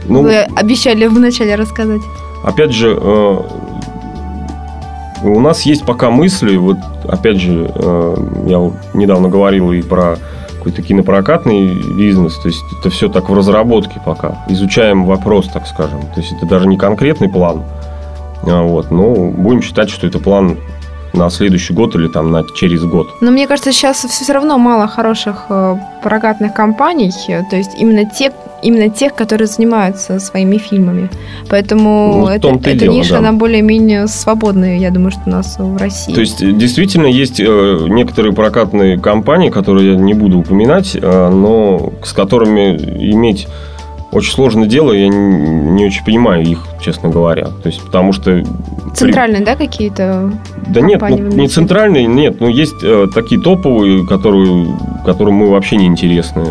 Ну, 0.09 0.23
Вы 0.23 0.39
обещали 0.57 1.07
вначале 1.07 1.55
рассказать. 1.55 2.01
Опять 2.45 2.73
же, 2.73 2.99
э, 3.01 3.37
у 5.23 5.41
нас 5.41 5.63
есть 5.63 5.85
пока 5.85 6.11
мысли, 6.11 6.57
вот 6.57 6.79
опять 7.07 7.37
же, 7.37 7.71
э, 7.73 8.17
я 8.47 8.73
недавно 8.95 9.29
говорил 9.29 9.71
и 9.73 9.83
про 9.83 10.17
какой-то 10.57 10.83
кинопрокатный 10.83 11.75
бизнес, 11.75 12.37
то 12.39 12.49
есть 12.49 12.63
это 12.79 12.91
все 12.91 13.09
так 13.09 13.29
в 13.29 13.35
разработке 13.35 14.01
пока. 14.05 14.45
Изучаем 14.49 15.05
вопрос, 15.07 15.49
так 15.49 15.67
скажем. 15.67 16.01
То 16.15 16.21
есть 16.21 16.33
это 16.33 16.47
даже 16.47 16.69
не 16.69 16.77
конкретный 16.77 17.29
план, 17.29 17.63
а 18.45 18.63
вот, 18.63 18.91
но 18.91 19.13
будем 19.13 19.63
считать, 19.63 19.91
что 19.91 20.07
это 20.07 20.19
план 20.19 20.59
на 21.13 21.31
следующий 21.31 21.75
год 21.75 21.95
или 21.95 22.09
там 22.09 22.31
на 22.31 22.45
через 22.55 22.85
год. 22.85 23.09
Но 23.21 23.31
мне 23.31 23.47
кажется, 23.47 23.73
сейчас 23.73 24.05
все 24.05 24.33
равно 24.33 24.59
мало 24.59 24.89
хороших 24.89 25.47
э, 25.49 25.77
прокатных 26.03 26.55
компаний, 26.55 27.13
то 27.51 27.57
есть 27.57 27.73
именно 27.79 28.05
те, 28.05 28.33
именно 28.63 28.89
тех, 28.89 29.15
которые 29.15 29.47
занимаются 29.47 30.19
своими 30.21 30.59
фильмами. 30.59 31.11
Поэтому 31.49 32.23
ну, 32.23 32.29
это, 32.29 32.49
эта 32.49 32.75
дело, 32.75 32.95
ниша, 32.95 33.13
да. 33.13 33.19
она 33.19 33.33
более-менее 33.33 34.07
свободная, 34.07 34.79
я 34.79 34.91
думаю, 34.91 35.11
что 35.11 35.23
у 35.27 35.31
нас 35.31 35.57
в 35.59 35.77
России. 35.77 36.15
То 36.15 36.21
есть, 36.21 36.39
действительно, 36.59 37.07
есть 37.07 37.41
э, 37.41 37.87
некоторые 37.89 38.33
прокатные 38.33 38.99
компании, 38.99 39.51
которые 39.51 39.93
я 39.93 39.97
не 39.97 40.15
буду 40.15 40.39
упоминать, 40.39 40.97
э, 41.01 41.31
но 41.31 41.93
с 42.05 42.13
которыми 42.13 42.77
иметь 43.13 43.49
очень 44.13 44.33
сложное 44.33 44.69
дело, 44.69 44.93
я 44.93 45.09
не, 45.09 45.17
не 45.73 45.87
очень 45.87 46.05
понимаю 46.05 46.45
их, 46.45 46.67
честно 46.81 47.09
говоря. 47.09 47.47
То 47.47 47.69
есть, 47.69 47.83
потому 47.83 48.13
что... 48.13 48.45
Центральные, 48.95 49.39
при... 49.39 49.47
да, 49.47 49.57
какие-то? 49.57 50.33
Да 50.69 50.81
нет, 50.83 51.01
ну, 51.01 51.17
не 51.17 51.49
центральные, 51.49 52.07
нет. 52.07 52.39
Ну, 52.39 52.49
есть 52.49 52.85
э, 52.85 53.07
такие 53.15 53.41
топовые, 53.41 54.07
которые, 54.07 54.67
которым 55.07 55.37
мы 55.37 55.51
вообще 55.51 55.77
не 55.77 55.87
интересны. 55.87 56.45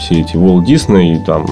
Все 0.00 0.20
эти 0.20 0.34
Walt 0.34 0.64
Disney, 0.66 1.24
там, 1.24 1.46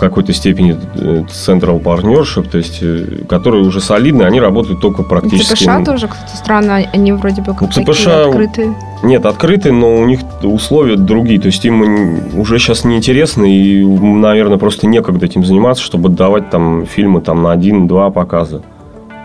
какой-то 0.00 0.32
степени 0.32 0.76
э, 0.94 1.24
Central 1.28 1.80
Partnership, 1.82 2.48
то 2.50 2.58
есть, 2.58 2.78
э, 2.82 3.24
которые 3.28 3.64
уже 3.64 3.80
солидные, 3.80 4.26
они 4.26 4.40
работают 4.40 4.80
только 4.80 5.02
практически... 5.02 5.64
ЦПШ 5.64 5.84
тоже, 5.84 6.08
кстати, 6.08 6.36
странно, 6.36 6.76
они 6.76 7.12
вроде 7.12 7.42
бы 7.42 7.54
как 7.54 7.76
ну, 7.76 7.84
ЦПШ... 7.84 8.06
открытые. 8.06 8.74
Нет, 9.02 9.24
открытые, 9.24 9.72
но 9.72 9.96
у 9.96 10.04
них 10.06 10.20
условия 10.42 10.96
другие, 10.96 11.40
то 11.40 11.46
есть 11.46 11.64
им 11.64 12.38
уже 12.38 12.58
сейчас 12.58 12.84
неинтересно 12.84 13.44
и, 13.44 13.84
наверное, 13.84 14.58
просто 14.58 14.86
некогда 14.86 15.26
этим 15.26 15.44
заниматься, 15.44 15.82
чтобы 15.82 16.08
давать 16.08 16.50
там 16.50 16.86
фильмы 16.86 17.20
там 17.20 17.42
на 17.42 17.52
один-два 17.52 18.10
показа. 18.10 18.62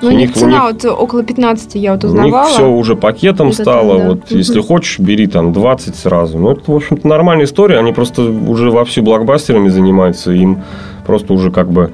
Ну, 0.02 0.10
у, 0.10 0.12
них 0.12 0.34
цена 0.34 0.72
них, 0.72 0.84
вот 0.84 0.86
около 0.86 1.24
15, 1.24 1.76
я 1.76 1.93
вот 1.93 2.04
узнавала. 2.04 2.43
У 2.43 2.48
них 2.48 2.54
все 2.54 2.70
уже 2.70 2.96
пакетом 2.96 3.50
это 3.50 3.62
стало. 3.62 3.98
Да. 3.98 4.10
Вот 4.10 4.18
угу. 4.18 4.36
если 4.36 4.62
хочешь, 4.62 5.00
бери 5.00 5.28
там 5.28 5.54
20 5.54 5.96
сразу. 5.96 6.38
Ну, 6.38 6.52
это, 6.52 6.72
в 6.72 6.76
общем-то, 6.76 7.08
нормальная 7.08 7.46
история. 7.46 7.80
Они 7.80 7.93
просто 7.93 8.24
уже 8.24 8.72
вовсю 8.72 9.04
блокбастерами 9.04 9.70
занимаются. 9.70 10.32
Им 10.32 10.64
просто 11.06 11.34
уже 11.34 11.52
как 11.52 11.70
бы 11.70 11.93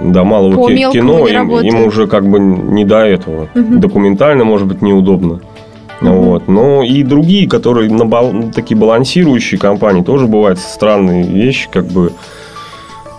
до 0.00 0.24
малого 0.24 0.54
По 0.56 0.68
кино, 0.68 1.26
им, 1.26 1.50
им 1.60 1.84
уже 1.86 2.06
как 2.06 2.28
бы 2.28 2.38
не 2.38 2.84
до 2.84 2.98
этого. 2.98 3.48
Угу. 3.54 3.78
Документально, 3.78 4.44
может 4.44 4.66
быть, 4.66 4.82
неудобно. 4.82 5.40
Угу. 6.00 6.10
Вот. 6.10 6.48
Но 6.48 6.82
и 6.82 7.02
другие, 7.02 7.48
которые 7.48 7.90
на 7.90 8.04
бал... 8.04 8.32
такие 8.54 8.76
балансирующие 8.76 9.58
компании, 9.58 10.02
тоже 10.02 10.26
бывают 10.26 10.58
странные 10.58 11.22
вещи, 11.24 11.68
как 11.70 11.86
бы 11.86 12.12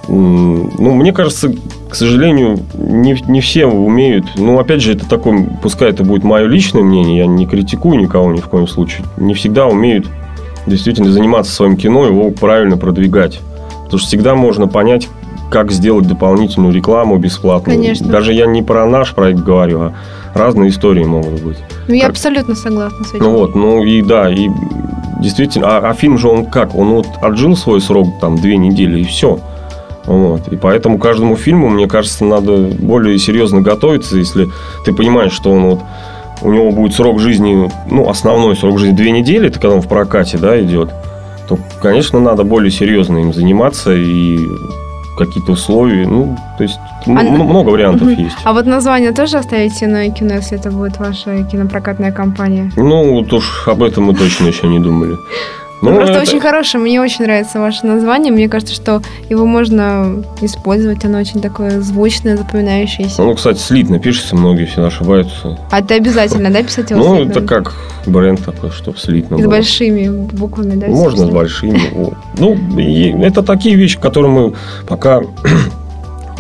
ну, 0.08 0.94
мне 0.94 1.12
кажется, 1.12 1.54
к 1.90 1.96
сожалению, 1.96 2.60
не, 2.76 3.22
не 3.28 3.42
все 3.42 3.66
умеют. 3.66 4.26
Ну, 4.38 4.60
опять 4.60 4.82
же, 4.82 4.94
это 4.94 5.08
такое, 5.08 5.48
пускай 5.62 5.90
это 5.90 6.04
будет 6.04 6.24
мое 6.24 6.46
личное 6.46 6.84
мнение, 6.84 7.18
я 7.18 7.26
не 7.26 7.46
критикую 7.46 8.00
никого 8.00 8.32
ни 8.32 8.40
в 8.40 8.48
коем 8.48 8.68
случае. 8.68 9.06
Не 9.18 9.34
всегда 9.34 9.68
умеют 9.68 10.08
действительно 10.66 11.12
заниматься 11.12 11.52
своим 11.52 11.78
кино, 11.78 12.06
его 12.06 12.30
правильно 12.32 12.78
продвигать. 12.78 13.40
Потому 13.86 14.00
что 14.00 14.08
всегда 14.08 14.36
можно 14.36 14.68
понять, 14.68 15.08
как 15.50 15.72
сделать 15.72 16.08
дополнительную 16.08 16.74
рекламу 16.74 17.18
бесплатно. 17.18 17.74
Конечно. 17.74 18.08
Даже 18.08 18.34
я 18.34 18.46
не 18.46 18.62
про 18.62 18.86
наш 18.86 19.14
проект 19.14 19.40
говорю, 19.40 19.80
а 19.80 19.94
разные 20.34 20.70
истории 20.70 21.06
могут 21.06 21.42
быть. 21.42 21.58
Ну, 21.88 21.94
я 21.94 22.02
как... 22.02 22.12
абсолютно 22.12 22.56
согласна 22.56 23.06
с 23.06 23.14
этим. 23.14 23.24
Ну 23.24 23.32
вот, 23.38 23.56
ну 23.56 23.84
и 23.84 24.02
да, 24.02 24.30
и 24.30 24.50
действительно, 25.22 25.78
а, 25.78 25.90
а 25.90 25.94
фильм 25.94 26.18
же 26.18 26.28
он 26.28 26.46
как? 26.46 26.76
Он 26.76 26.90
вот 26.90 27.08
отжил 27.22 27.56
свой 27.56 27.82
срок, 27.82 28.08
там, 28.20 28.36
две 28.36 28.58
недели, 28.58 29.00
и 29.00 29.04
все. 29.04 29.40
Вот. 30.08 30.48
И 30.48 30.56
поэтому 30.56 30.98
каждому 30.98 31.36
фильму, 31.36 31.70
мне 31.70 31.88
кажется, 31.88 32.26
надо 32.26 32.58
более 32.58 33.20
серьезно 33.20 33.62
готовиться, 33.62 34.18
если 34.18 34.48
ты 34.86 34.94
понимаешь, 34.94 35.34
что 35.34 35.52
он 35.52 35.66
вот 35.66 35.82
у 36.42 36.52
него 36.52 36.72
будет 36.72 36.94
срок 36.94 37.20
жизни, 37.20 37.70
ну, 37.90 38.10
основной 38.10 38.56
срок 38.56 38.80
жизни 38.80 38.96
две 38.96 39.12
недели, 39.12 39.48
это 39.48 39.60
когда 39.60 39.76
он 39.76 39.82
в 39.82 39.88
прокате, 39.88 40.38
да, 40.38 40.60
идет, 40.62 40.90
то, 41.48 41.58
конечно, 41.82 42.20
надо 42.20 42.44
более 42.44 42.72
серьезно 42.72 43.18
им 43.18 43.34
заниматься 43.34 43.94
и 43.94 44.40
какие-то 45.18 45.54
условия, 45.54 46.06
ну, 46.08 46.38
то 46.58 46.64
есть 46.64 46.80
а, 47.08 47.10
много 47.10 47.70
вариантов 47.70 48.04
угу. 48.04 48.22
есть. 48.22 48.38
А 48.44 48.54
вот 48.54 48.66
название 48.68 49.12
тоже 49.12 49.38
оставите 49.38 49.88
на 49.88 50.10
кино, 50.12 50.36
если 50.36 50.60
это 50.60 50.70
будет 50.70 51.00
ваша 51.00 51.44
кинопрокатная 51.44 52.12
компания? 52.12 52.72
Ну, 52.76 53.16
вот 53.16 53.34
уж 53.34 53.68
об 53.68 53.82
этом 53.82 54.06
мы 54.06 54.16
точно 54.16 54.48
еще 54.48 54.68
не 54.68 54.80
думали. 54.80 55.18
Ну, 55.82 55.96
просто 55.96 56.14
это... 56.14 56.22
очень 56.22 56.40
хорошее. 56.40 56.84
Мне 56.84 57.00
очень 57.02 57.26
нравится 57.26 57.60
ваше 57.60 57.86
название. 57.86 58.34
Мне 58.34 58.50
кажется, 58.50 58.74
что 58.74 59.02
его 59.30 59.46
можно 59.46 60.24
использовать. 60.42 61.06
Оно 61.06 61.20
очень 61.20 61.42
такое 61.42 61.82
звучное, 61.82 62.36
запоминающееся. 62.36 63.22
Ну, 63.22 63.36
кстати, 63.36 63.60
слитно 63.60 64.00
пишется, 64.00 64.36
многие 64.36 64.66
все 64.66 64.84
ошибаются. 64.84 65.60
А 65.70 65.80
это 65.80 65.94
обязательно, 65.94 66.50
да, 66.50 66.64
писать 66.64 66.90
его 66.90 67.00
Ну, 67.00 67.24
это 67.24 67.42
как 67.42 67.74
бренд 68.06 68.44
такой, 68.44 68.72
чтобы 68.72 68.98
слитно 68.98 69.38
с 69.38 69.46
большими 69.46 70.10
буквами, 70.10 70.76
да? 70.76 70.88
Можно 70.88 71.28
с 71.28 71.30
большими. 71.30 71.80
Ну, 72.38 72.58
это 73.24 73.44
такие 73.44 73.76
вещи, 73.76 74.00
которые 74.00 74.32
мы 74.32 74.54
пока 74.88 75.22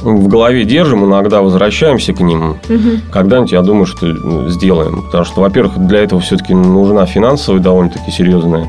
в 0.01 0.27
голове 0.27 0.63
держим, 0.63 1.05
иногда 1.05 1.41
возвращаемся 1.41 2.13
к 2.13 2.19
ним. 2.21 2.57
Угу. 2.69 3.11
Когда-нибудь, 3.11 3.51
я 3.51 3.61
думаю, 3.61 3.85
что 3.85 4.49
сделаем. 4.49 5.03
Потому 5.03 5.25
что, 5.25 5.41
во-первых, 5.41 5.77
для 5.87 5.99
этого 5.99 6.21
все-таки 6.21 6.53
нужна 6.53 7.05
финансовая 7.05 7.59
довольно-таки 7.61 8.11
серьезная 8.11 8.67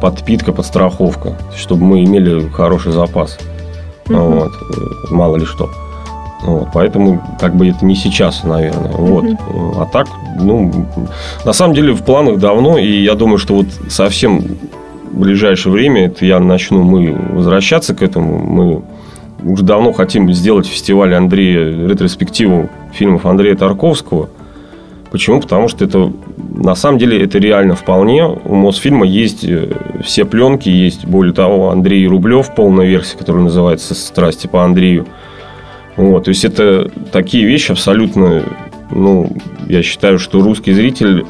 подпитка, 0.00 0.52
подстраховка, 0.52 1.36
чтобы 1.56 1.84
мы 1.84 2.04
имели 2.04 2.48
хороший 2.48 2.92
запас. 2.92 3.38
Угу. 4.08 4.16
Вот, 4.16 4.52
э, 4.52 5.14
мало 5.14 5.36
ли 5.36 5.44
что. 5.44 5.68
Вот, 6.42 6.68
поэтому 6.72 7.20
как 7.40 7.56
бы 7.56 7.68
это 7.68 7.84
не 7.84 7.96
сейчас, 7.96 8.44
наверное. 8.44 8.92
Вот. 8.92 9.24
Угу. 9.24 9.80
А 9.80 9.86
так, 9.86 10.06
ну, 10.40 10.86
на 11.44 11.52
самом 11.52 11.74
деле 11.74 11.92
в 11.92 12.02
планах 12.02 12.38
давно, 12.38 12.78
и 12.78 13.02
я 13.02 13.14
думаю, 13.14 13.38
что 13.38 13.54
вот 13.54 13.66
совсем 13.88 14.40
в 15.12 15.18
ближайшее 15.18 15.72
время 15.72 16.06
это 16.06 16.24
я 16.24 16.38
начну 16.40 16.82
мы 16.82 17.12
возвращаться 17.32 17.94
к 17.94 18.02
этому. 18.02 18.38
Мы 18.38 18.82
уже 19.42 19.64
давно 19.64 19.92
хотим 19.92 20.32
сделать 20.32 20.66
фестиваль 20.66 21.14
Андрея, 21.14 21.88
ретроспективу 21.88 22.68
фильмов 22.92 23.26
Андрея 23.26 23.56
Тарковского. 23.56 24.28
Почему? 25.16 25.40
Потому 25.40 25.68
что 25.68 25.82
это 25.82 26.12
на 26.54 26.74
самом 26.74 26.98
деле 26.98 27.24
это 27.24 27.38
реально 27.38 27.74
вполне. 27.74 28.26
У 28.26 28.54
Мосфильма 28.54 29.06
есть 29.06 29.44
э, 29.44 29.72
все 30.04 30.26
пленки, 30.26 30.68
есть, 30.68 31.06
более 31.06 31.32
того, 31.32 31.70
Андрей 31.70 32.06
Рублев, 32.06 32.54
полная 32.54 32.84
версия, 32.84 33.16
которая 33.16 33.44
называется 33.44 33.94
«Страсти 33.94 34.46
по 34.46 34.62
Андрею». 34.62 35.06
Вот, 35.96 36.24
то 36.24 36.28
есть 36.28 36.44
это 36.44 36.90
такие 37.12 37.46
вещи 37.46 37.72
абсолютно, 37.72 38.42
ну, 38.90 39.32
я 39.66 39.82
считаю, 39.82 40.18
что 40.18 40.42
русский 40.42 40.74
зритель, 40.74 41.24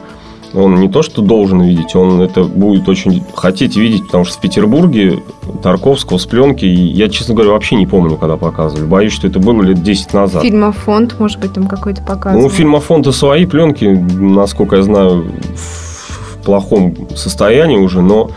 он 0.57 0.77
не 0.77 0.89
то, 0.89 1.03
что 1.03 1.23
должен 1.23 1.61
видеть, 1.63 1.95
он 1.95 2.21
это 2.21 2.45
будет 2.45 2.89
очень 2.89 3.23
хотеть 3.35 3.77
видеть, 3.77 4.07
потому 4.07 4.25
что 4.25 4.39
в 4.39 4.41
Петербурге 4.41 5.23
Тарковского 5.63 6.19
с 6.19 6.27
пленки, 6.27 6.65
я, 6.65 7.09
честно 7.09 7.35
говоря, 7.35 7.53
вообще 7.53 7.77
не 7.77 7.87
помню, 7.87 8.17
когда 8.17 8.37
показывали. 8.37 8.87
Боюсь, 8.87 9.13
что 9.13 9.27
это 9.27 9.39
было 9.39 9.63
лет 9.63 9.83
10 9.83 10.15
назад. 10.15 10.43
Фильмофонд, 10.43 11.19
может 11.21 11.39
быть, 11.41 11.53
там 11.53 11.67
какой-то 11.67 12.03
показывал. 12.03 12.45
Ну, 12.45 12.49
фильмофонд 12.49 13.07
и 13.07 13.13
свои 13.13 13.47
пленки, 13.47 13.85
насколько 13.85 14.77
я 14.77 14.83
знаю, 14.83 15.27
в 15.55 16.45
плохом 16.45 16.95
состоянии 17.15 17.77
уже, 17.77 18.01
но 18.01 18.31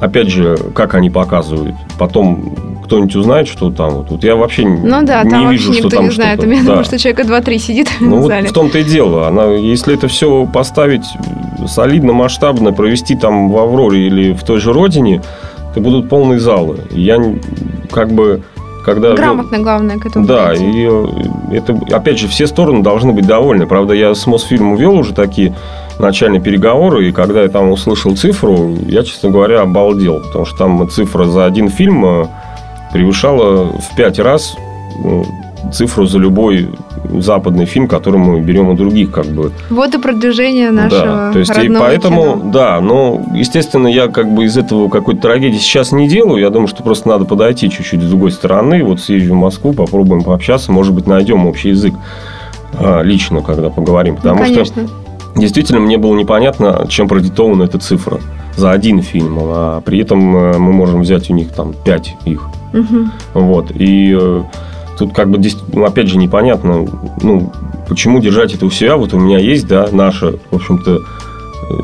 опять 0.00 0.28
же, 0.28 0.56
как 0.74 0.94
они 0.94 1.10
показывают. 1.10 1.76
Потом 1.98 2.54
кто-нибудь 2.90 3.14
узнает, 3.14 3.46
что 3.46 3.70
там 3.70 3.90
вот. 3.90 4.10
вот 4.10 4.24
я 4.24 4.34
вообще 4.34 4.66
ну, 4.66 5.02
да, 5.04 5.22
не 5.22 5.30
там 5.30 5.50
вижу, 5.50 5.72
что 5.72 5.88
там 5.88 6.06
не 6.06 6.10
знает. 6.10 6.42
У 6.42 6.46
меня 6.46 6.62
да. 6.62 6.66
думаю, 6.66 6.84
что 6.84 6.98
человека 6.98 7.22
2-3 7.22 7.58
сидит 7.58 7.88
ну, 8.00 8.16
в 8.16 8.20
вот 8.22 8.26
зале. 8.26 8.48
в 8.48 8.52
том-то 8.52 8.78
и 8.78 8.82
дело. 8.82 9.28
Она, 9.28 9.44
если 9.44 9.94
это 9.94 10.08
все 10.08 10.44
поставить 10.52 11.04
солидно, 11.68 12.12
масштабно, 12.12 12.72
провести 12.72 13.14
там 13.14 13.48
в 13.48 13.56
Авроре 13.58 14.08
или 14.08 14.32
в 14.32 14.42
той 14.42 14.58
же 14.58 14.72
Родине, 14.72 15.22
то 15.72 15.80
будут 15.80 16.08
полные 16.08 16.40
залы. 16.40 16.80
Я 16.90 17.22
как 17.92 18.10
бы 18.10 18.42
когда 18.84 19.14
грамотно 19.14 19.60
главное 19.60 19.98
к 19.98 20.06
этому 20.06 20.26
да 20.26 20.54
и 20.54 20.88
э, 20.88 21.06
это 21.52 21.78
опять 21.92 22.18
же 22.18 22.28
все 22.28 22.46
стороны 22.46 22.82
должны 22.82 23.12
быть 23.12 23.26
довольны 23.26 23.66
правда 23.66 23.92
я 23.92 24.14
с 24.14 24.26
Мосфильмом 24.26 24.76
вел 24.76 24.94
уже 24.94 25.12
такие 25.12 25.54
начальные 26.00 26.40
переговоры, 26.40 27.08
и 27.08 27.12
когда 27.12 27.42
я 27.42 27.48
там 27.48 27.70
услышал 27.70 28.16
цифру, 28.16 28.74
я, 28.86 29.04
честно 29.04 29.30
говоря, 29.30 29.60
обалдел, 29.62 30.20
потому 30.20 30.44
что 30.44 30.58
там 30.58 30.88
цифра 30.88 31.24
за 31.24 31.44
один 31.44 31.68
фильм 31.68 32.04
э, 32.04 32.26
превышала 32.92 33.66
в 33.66 33.96
пять 33.96 34.18
раз 34.18 34.56
ну, 35.02 35.24
цифру 35.72 36.06
за 36.06 36.18
любой 36.18 36.68
западный 37.18 37.64
фильм, 37.64 37.88
который 37.88 38.18
мы 38.18 38.40
берем 38.40 38.68
у 38.68 38.74
других, 38.74 39.10
как 39.10 39.26
бы. 39.26 39.52
Вот 39.70 39.94
и 39.94 39.98
продвижение 39.98 40.70
нашего 40.70 41.04
Да, 41.04 41.32
то 41.32 41.38
есть 41.38 41.56
и 41.58 41.68
поэтому, 41.68 42.22
кино. 42.22 42.50
да, 42.52 42.80
но, 42.80 43.20
естественно, 43.34 43.88
я 43.88 44.08
как 44.08 44.32
бы 44.32 44.44
из 44.44 44.56
этого 44.56 44.88
какой-то 44.88 45.22
трагедии 45.22 45.58
сейчас 45.58 45.92
не 45.92 46.08
делаю. 46.08 46.40
Я 46.40 46.50
думаю, 46.50 46.68
что 46.68 46.82
просто 46.82 47.08
надо 47.08 47.24
подойти 47.24 47.70
чуть-чуть 47.70 48.02
с 48.02 48.08
другой 48.08 48.32
стороны. 48.32 48.82
Вот 48.84 49.00
съезжу 49.00 49.34
в 49.34 49.38
Москву, 49.38 49.72
попробуем 49.72 50.22
пообщаться, 50.22 50.72
может 50.72 50.94
быть, 50.94 51.06
найдем 51.06 51.46
общий 51.46 51.70
язык 51.70 51.94
а, 52.74 53.02
лично, 53.02 53.42
когда 53.42 53.70
поговорим. 53.70 54.16
Потому 54.16 54.40
ну, 54.40 54.44
конечно. 54.44 54.86
что 54.86 55.40
действительно 55.40 55.80
мне 55.80 55.98
было 55.98 56.14
непонятно, 56.16 56.86
чем 56.88 57.08
продиктована 57.08 57.64
эта 57.64 57.78
цифра 57.78 58.20
за 58.56 58.70
один 58.70 59.00
фильм, 59.02 59.38
а 59.40 59.80
при 59.80 60.00
этом 60.00 60.36
э, 60.36 60.58
мы 60.58 60.72
можем 60.72 61.00
взять 61.00 61.30
у 61.30 61.34
них 61.34 61.52
там 61.52 61.72
пять 61.84 62.16
их. 62.24 62.48
Угу. 62.72 63.08
Вот. 63.34 63.70
И 63.74 64.16
э, 64.18 64.42
тут 64.98 65.14
как 65.14 65.30
бы, 65.30 65.40
ну, 65.72 65.84
опять 65.84 66.08
же, 66.08 66.18
непонятно, 66.18 66.86
ну, 67.22 67.52
почему 67.88 68.20
держать 68.20 68.54
это 68.54 68.66
у 68.66 68.70
себя. 68.70 68.96
Вот 68.96 69.12
у 69.14 69.18
меня 69.18 69.38
есть, 69.38 69.66
да, 69.66 69.88
наша, 69.90 70.34
в 70.50 70.56
общем-то, 70.56 71.00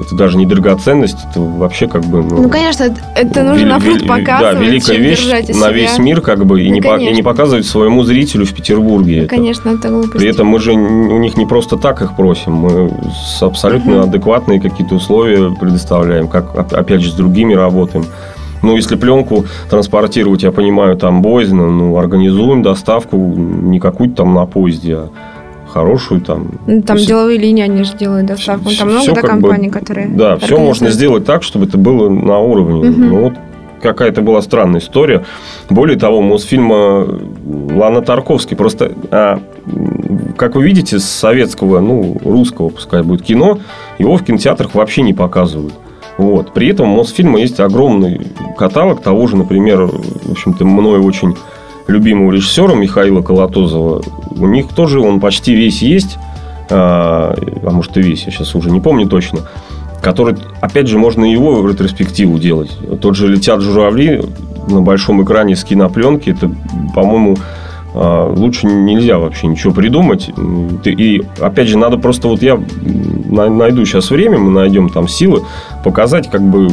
это 0.01 0.17
даже 0.17 0.37
не 0.37 0.47
драгоценность, 0.47 1.17
это 1.31 1.41
вообще 1.41 1.87
как 1.87 2.05
бы... 2.05 2.23
Ну, 2.23 2.43
ну 2.43 2.49
конечно, 2.49 2.95
это 3.15 3.43
нужно 3.43 3.67
на 3.67 3.81
пруд 3.81 4.07
показывать, 4.07 4.59
Да, 4.59 4.61
великая 4.61 4.97
вещь 4.97 5.25
на 5.55 5.71
весь 5.71 5.99
мир, 5.99 6.21
как 6.21 6.45
бы, 6.45 6.63
и, 6.63 6.69
ну, 6.69 6.75
не 6.75 6.81
по, 6.81 6.99
и 6.99 7.13
не 7.13 7.23
показывать 7.23 7.67
своему 7.67 8.03
зрителю 8.03 8.47
в 8.47 8.53
Петербурге. 8.53 9.19
Ну, 9.19 9.23
это. 9.23 9.37
Конечно, 9.37 9.69
это 9.71 9.89
глупость. 9.89 10.17
При 10.17 10.29
этом 10.29 10.49
мы 10.49 10.59
же 10.59 10.73
у 10.73 11.19
них 11.19 11.37
не 11.37 11.47
просто 11.47 11.77
так 11.77 12.03
их 12.03 12.17
просим, 12.17 12.53
мы 12.53 12.93
с 13.15 13.43
абсолютно 13.43 14.01
угу. 14.01 14.09
адекватные 14.09 14.61
какие-то 14.61 14.97
условия 14.97 15.51
предоставляем, 15.51 16.29
как, 16.29 16.57
опять 16.57 17.01
же, 17.03 17.11
с 17.11 17.15
другими 17.15 17.55
работаем. 17.55 18.07
Ну, 18.67 18.75
если 18.75 18.97
пленку 18.97 19.45
транспортировать, 19.71 20.43
я 20.43 20.51
понимаю, 20.51 20.97
там 20.97 21.23
боязно, 21.23 21.71
ну, 21.71 21.97
организуем 21.97 22.63
доставку 22.63 23.17
не 23.17 23.79
какую-то 23.79 24.17
там 24.17 24.35
на 24.35 24.45
поезде, 24.45 24.97
а 24.97 25.09
хорошую 25.69 26.21
там. 26.21 26.49
Ну, 26.67 26.83
там 26.83 26.97
есть, 26.97 27.09
деловые 27.09 27.39
линии 27.39 27.63
они 27.63 27.85
же 27.85 27.97
делают 27.97 28.27
доставку. 28.27 28.71
Там 28.77 28.91
много 28.91 29.15
да, 29.15 29.21
компаний, 29.21 29.69
бы, 29.69 29.73
которые. 29.73 30.09
Да, 30.09 30.37
все 30.39 30.59
можно 30.59 30.91
сделать 30.91 31.25
так, 31.25 31.45
чтобы 31.45 31.67
это 31.67 31.79
было 31.79 32.09
на 32.09 32.41
уровне. 32.41 32.91
Угу. 32.91 33.01
Ну, 33.01 33.21
вот 33.21 33.35
какая-то 33.81 34.21
была 34.21 34.43
странная 34.43 34.81
история. 34.81 35.25
Более 35.71 35.97
того, 35.97 36.21
Мосфильма 36.21 37.07
Лана 37.73 38.03
Тарковский 38.03 38.57
просто, 38.57 38.93
а, 39.13 39.41
как 40.37 40.57
вы 40.57 40.65
видите, 40.65 40.99
с 40.99 41.05
советского, 41.05 41.79
ну, 41.79 42.17
русского, 42.25 42.71
пускай 42.71 43.05
будет 43.05 43.23
кино, 43.23 43.61
его 44.01 44.17
в 44.17 44.25
кинотеатрах 44.25 44.75
вообще 44.75 45.03
не 45.03 45.15
показывают. 45.15 45.75
Вот. 46.19 46.53
При 46.55 46.69
этом 46.69 46.93
у 46.93 46.97
Мосфильма 46.97 47.41
есть 47.41 47.61
огромный 47.61 48.21
каталог 48.57 49.03
того 49.03 49.27
же, 49.27 49.37
например, 49.37 49.87
в 49.87 50.31
общем-то, 50.33 50.65
мной 50.65 50.99
очень 50.99 51.37
любимого 51.87 52.33
режиссера 52.33 52.75
Михаила 52.75 53.23
Колотозова, 53.23 54.03
у 54.31 54.47
них 54.47 54.69
тоже 54.69 55.01
он 55.01 55.21
почти 55.21 55.55
весь 55.55 55.83
есть, 55.83 56.19
а, 56.71 57.37
а 57.63 57.71
может 57.71 57.97
и 57.97 58.03
весь, 58.03 58.25
я 58.25 58.33
сейчас 58.33 58.55
уже 58.55 58.71
не 58.71 58.81
помню 58.81 59.09
точно, 59.09 59.41
который, 60.03 60.37
опять 60.61 60.89
же, 60.89 60.99
можно 60.99 61.25
его 61.25 61.69
ретроспективу 61.69 62.39
делать. 62.39 62.71
Тот 63.01 63.15
же 63.15 63.29
«Летят 63.29 63.61
журавли» 63.61 64.23
на 64.69 64.83
большом 64.83 65.23
экране 65.23 65.55
с 65.55 65.65
кинопленки, 65.65 66.31
это, 66.31 66.51
по-моему, 66.95 67.37
лучше 67.97 68.67
нельзя 68.67 69.19
вообще 69.19 69.47
ничего 69.47 69.73
придумать. 69.73 70.31
И, 70.85 71.23
опять 71.41 71.69
же, 71.69 71.79
надо 71.79 71.97
просто 71.97 72.29
вот 72.29 72.43
я 72.43 72.61
найду 73.29 73.85
сейчас 73.85 74.11
время, 74.11 74.39
мы 74.39 74.51
найдем 74.51 74.89
там 74.89 75.09
силы, 75.09 75.43
показать 75.85 76.31
как 76.31 76.43
бы 76.43 76.69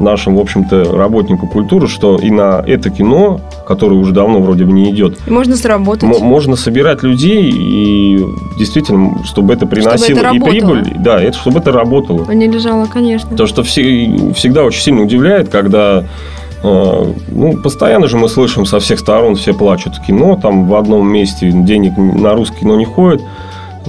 нашим, 0.00 0.36
в 0.36 0.40
общем-то, 0.40 0.96
работнику 0.96 1.48
культуры, 1.48 1.88
что 1.88 2.16
и 2.16 2.30
на 2.30 2.62
это 2.64 2.88
кино, 2.88 3.40
которое 3.66 3.96
уже 3.96 4.12
давно 4.12 4.40
вроде 4.40 4.64
бы 4.64 4.72
не 4.72 4.90
идет, 4.90 5.18
можно 5.28 5.56
сработать. 5.56 6.08
Можно 6.20 6.54
собирать 6.54 7.02
людей 7.02 7.50
и 7.50 8.24
действительно, 8.56 9.24
чтобы 9.24 9.54
это 9.54 9.66
приносило 9.66 10.20
чтобы 10.20 10.36
это 10.36 10.46
и 10.46 10.50
прибыль, 10.50 10.92
да, 11.00 11.20
это 11.20 11.36
чтобы 11.36 11.58
это 11.58 11.72
работало. 11.72 12.26
А 12.28 12.34
не 12.34 12.46
лежало, 12.46 12.86
конечно. 12.86 13.36
То, 13.36 13.46
что 13.46 13.64
все, 13.64 13.82
всегда 14.36 14.62
очень 14.62 14.82
сильно 14.82 15.02
удивляет, 15.02 15.48
когда 15.48 16.04
ну, 16.62 17.56
постоянно 17.62 18.08
же 18.08 18.16
мы 18.16 18.28
слышим 18.28 18.66
со 18.66 18.80
всех 18.80 18.98
сторон, 18.98 19.36
все 19.36 19.54
плачут 19.54 19.98
кино, 20.00 20.38
там 20.40 20.66
в 20.66 20.74
одном 20.74 21.08
месте 21.08 21.50
денег 21.52 21.96
на 21.96 22.34
русское 22.34 22.60
кино 22.60 22.76
не 22.76 22.84
ходит 22.84 23.22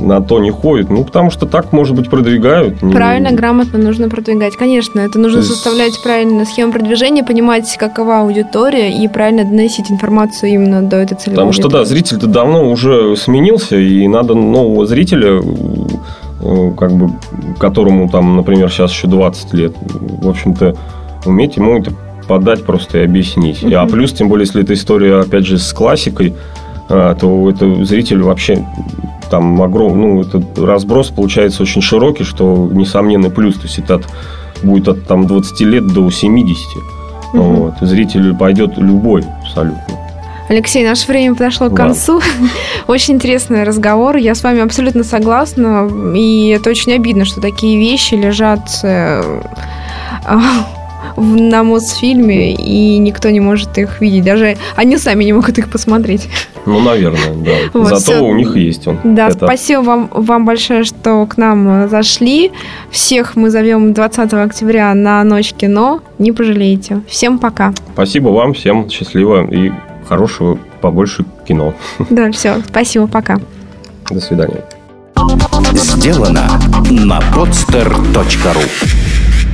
на 0.02 0.22
то 0.22 0.40
не 0.40 0.52
ходит. 0.52 0.90
Ну, 0.90 1.04
потому 1.04 1.32
что 1.32 1.46
так, 1.46 1.72
может 1.72 1.96
быть, 1.96 2.10
продвигают. 2.10 2.80
Правильно, 2.80 3.32
грамотно 3.32 3.80
нужно 3.80 4.10
продвигать. 4.10 4.56
Конечно, 4.56 5.00
это 5.00 5.20
нужно 5.20 5.40
есть... 5.40 5.50
составлять 5.50 6.02
правильно 6.02 6.46
схему 6.46 6.72
продвижения, 6.72 7.24
понимать, 7.24 7.76
какова 7.78 8.22
аудитория, 8.22 8.92
и 8.92 9.08
правильно 9.08 9.44
доносить 9.44 9.92
информацию 9.92 10.52
именно 10.52 10.82
до 10.82 10.98
этой 10.98 11.16
целевой 11.16 11.36
Потому 11.36 11.54
что, 11.54 11.70
да, 11.70 11.86
зритель-то 11.86 12.28
давно 12.28 12.70
уже 12.70 13.16
сменился, 13.16 13.78
и 13.78 14.08
надо 14.08 14.36
нового 14.36 14.86
зрителя 14.86 15.42
э, 16.42 16.72
как 16.78 16.92
бы, 16.94 17.12
которому 17.58 18.10
там, 18.10 18.38
например, 18.38 18.70
сейчас 18.72 18.92
еще 18.92 19.08
20 19.08 19.54
лет, 19.54 19.76
в 19.82 20.30
общем-то, 20.30 20.76
уметь 21.26 21.58
ему 21.58 21.78
это 21.78 21.92
подать 22.30 22.64
просто 22.64 23.00
и 23.00 23.04
объяснить. 23.04 23.64
Uh-huh. 23.64 23.74
А 23.74 23.88
плюс, 23.88 24.14
тем 24.14 24.30
более, 24.30 24.46
если 24.46 24.62
эта 24.62 24.76
история, 24.76 25.20
опять 25.20 25.48
же, 25.48 25.58
с 25.58 25.74
классикой, 25.74 26.36
а, 26.88 27.16
то 27.16 27.50
это 27.50 27.84
зритель 27.84 28.22
вообще 28.22 28.64
там 29.32 29.60
огромный, 29.62 30.08
ну, 30.08 30.22
этот 30.22 30.58
разброс 30.58 31.10
получается 31.10 31.64
очень 31.64 31.82
широкий, 31.82 32.24
что 32.24 32.70
несомненный 32.72 33.32
плюс. 33.32 33.56
То 33.56 33.64
есть 33.64 33.80
это 33.80 33.96
от, 33.96 34.08
будет 34.62 34.88
от 34.88 35.08
там, 35.08 35.26
20 35.26 35.60
лет 35.62 35.88
до 35.88 36.10
70. 36.10 36.58
Угу. 37.34 37.42
Вот. 37.42 37.74
зритель 37.82 38.36
пойдет 38.36 38.78
любой 38.78 39.24
абсолютно. 39.44 39.84
Алексей, 40.50 40.84
наше 40.84 41.08
время 41.08 41.36
подошло 41.36 41.70
к 41.70 41.76
концу. 41.76 42.22
Очень 42.88 43.16
интересный 43.16 43.64
разговор. 43.64 44.18
Я 44.18 44.36
с 44.36 44.44
вами 44.44 44.62
абсолютно 44.62 45.04
согласна. 45.04 45.88
И 46.16 46.50
это 46.50 46.72
очень 46.72 46.94
обидно, 46.94 47.26
что 47.26 47.40
такие 47.40 47.78
вещи 47.78 48.16
лежат 48.16 48.68
э, 51.20 51.22
на 51.22 51.64
Мосфильме, 51.64 52.54
и 52.54 52.98
никто 52.98 53.30
не 53.30 53.40
может 53.40 53.78
их 53.78 54.02
видеть. 54.02 54.24
Даже 54.24 54.58
они 54.76 54.98
сами 54.98 55.24
не 55.24 55.34
могут 55.34 55.58
их 55.58 55.70
посмотреть. 55.70 56.28
Ну, 56.66 56.80
наверное, 56.80 57.34
да. 57.36 57.52
Вот, 57.74 57.90
Зато 57.90 58.14
все. 58.14 58.24
у 58.24 58.36
них 58.36 58.56
есть 58.56 58.88
он. 58.88 59.00
Да, 59.04 59.28
это. 59.28 59.46
спасибо 59.46 59.82
вам, 59.82 60.10
вам 60.12 60.46
большое, 60.46 60.84
что 60.84 61.26
к 61.26 61.38
нам 61.38 61.88
зашли. 61.90 62.52
Всех 62.92 63.36
мы 63.36 63.50
зовем 63.50 63.94
20 63.94 64.34
октября 64.34 64.94
на 64.94 65.24
Ночь 65.24 65.54
кино. 65.54 66.02
Не 66.18 66.32
пожалеете. 66.32 67.02
Всем 67.08 67.40
пока. 67.40 67.74
Спасибо 67.94 68.30
вам, 68.30 68.54
всем 68.54 68.90
счастливо 68.90 69.48
и 69.50 69.72
хорошего, 70.08 70.58
побольше 70.82 71.26
кино. 71.48 71.74
Да, 72.10 72.32
все, 72.32 72.62
спасибо, 72.68 73.08
пока. 73.08 73.40
До 74.10 74.20
свидания. 74.20 74.64
Сделано 75.74 76.48
на 76.90 77.20
podster.ru 77.20 79.09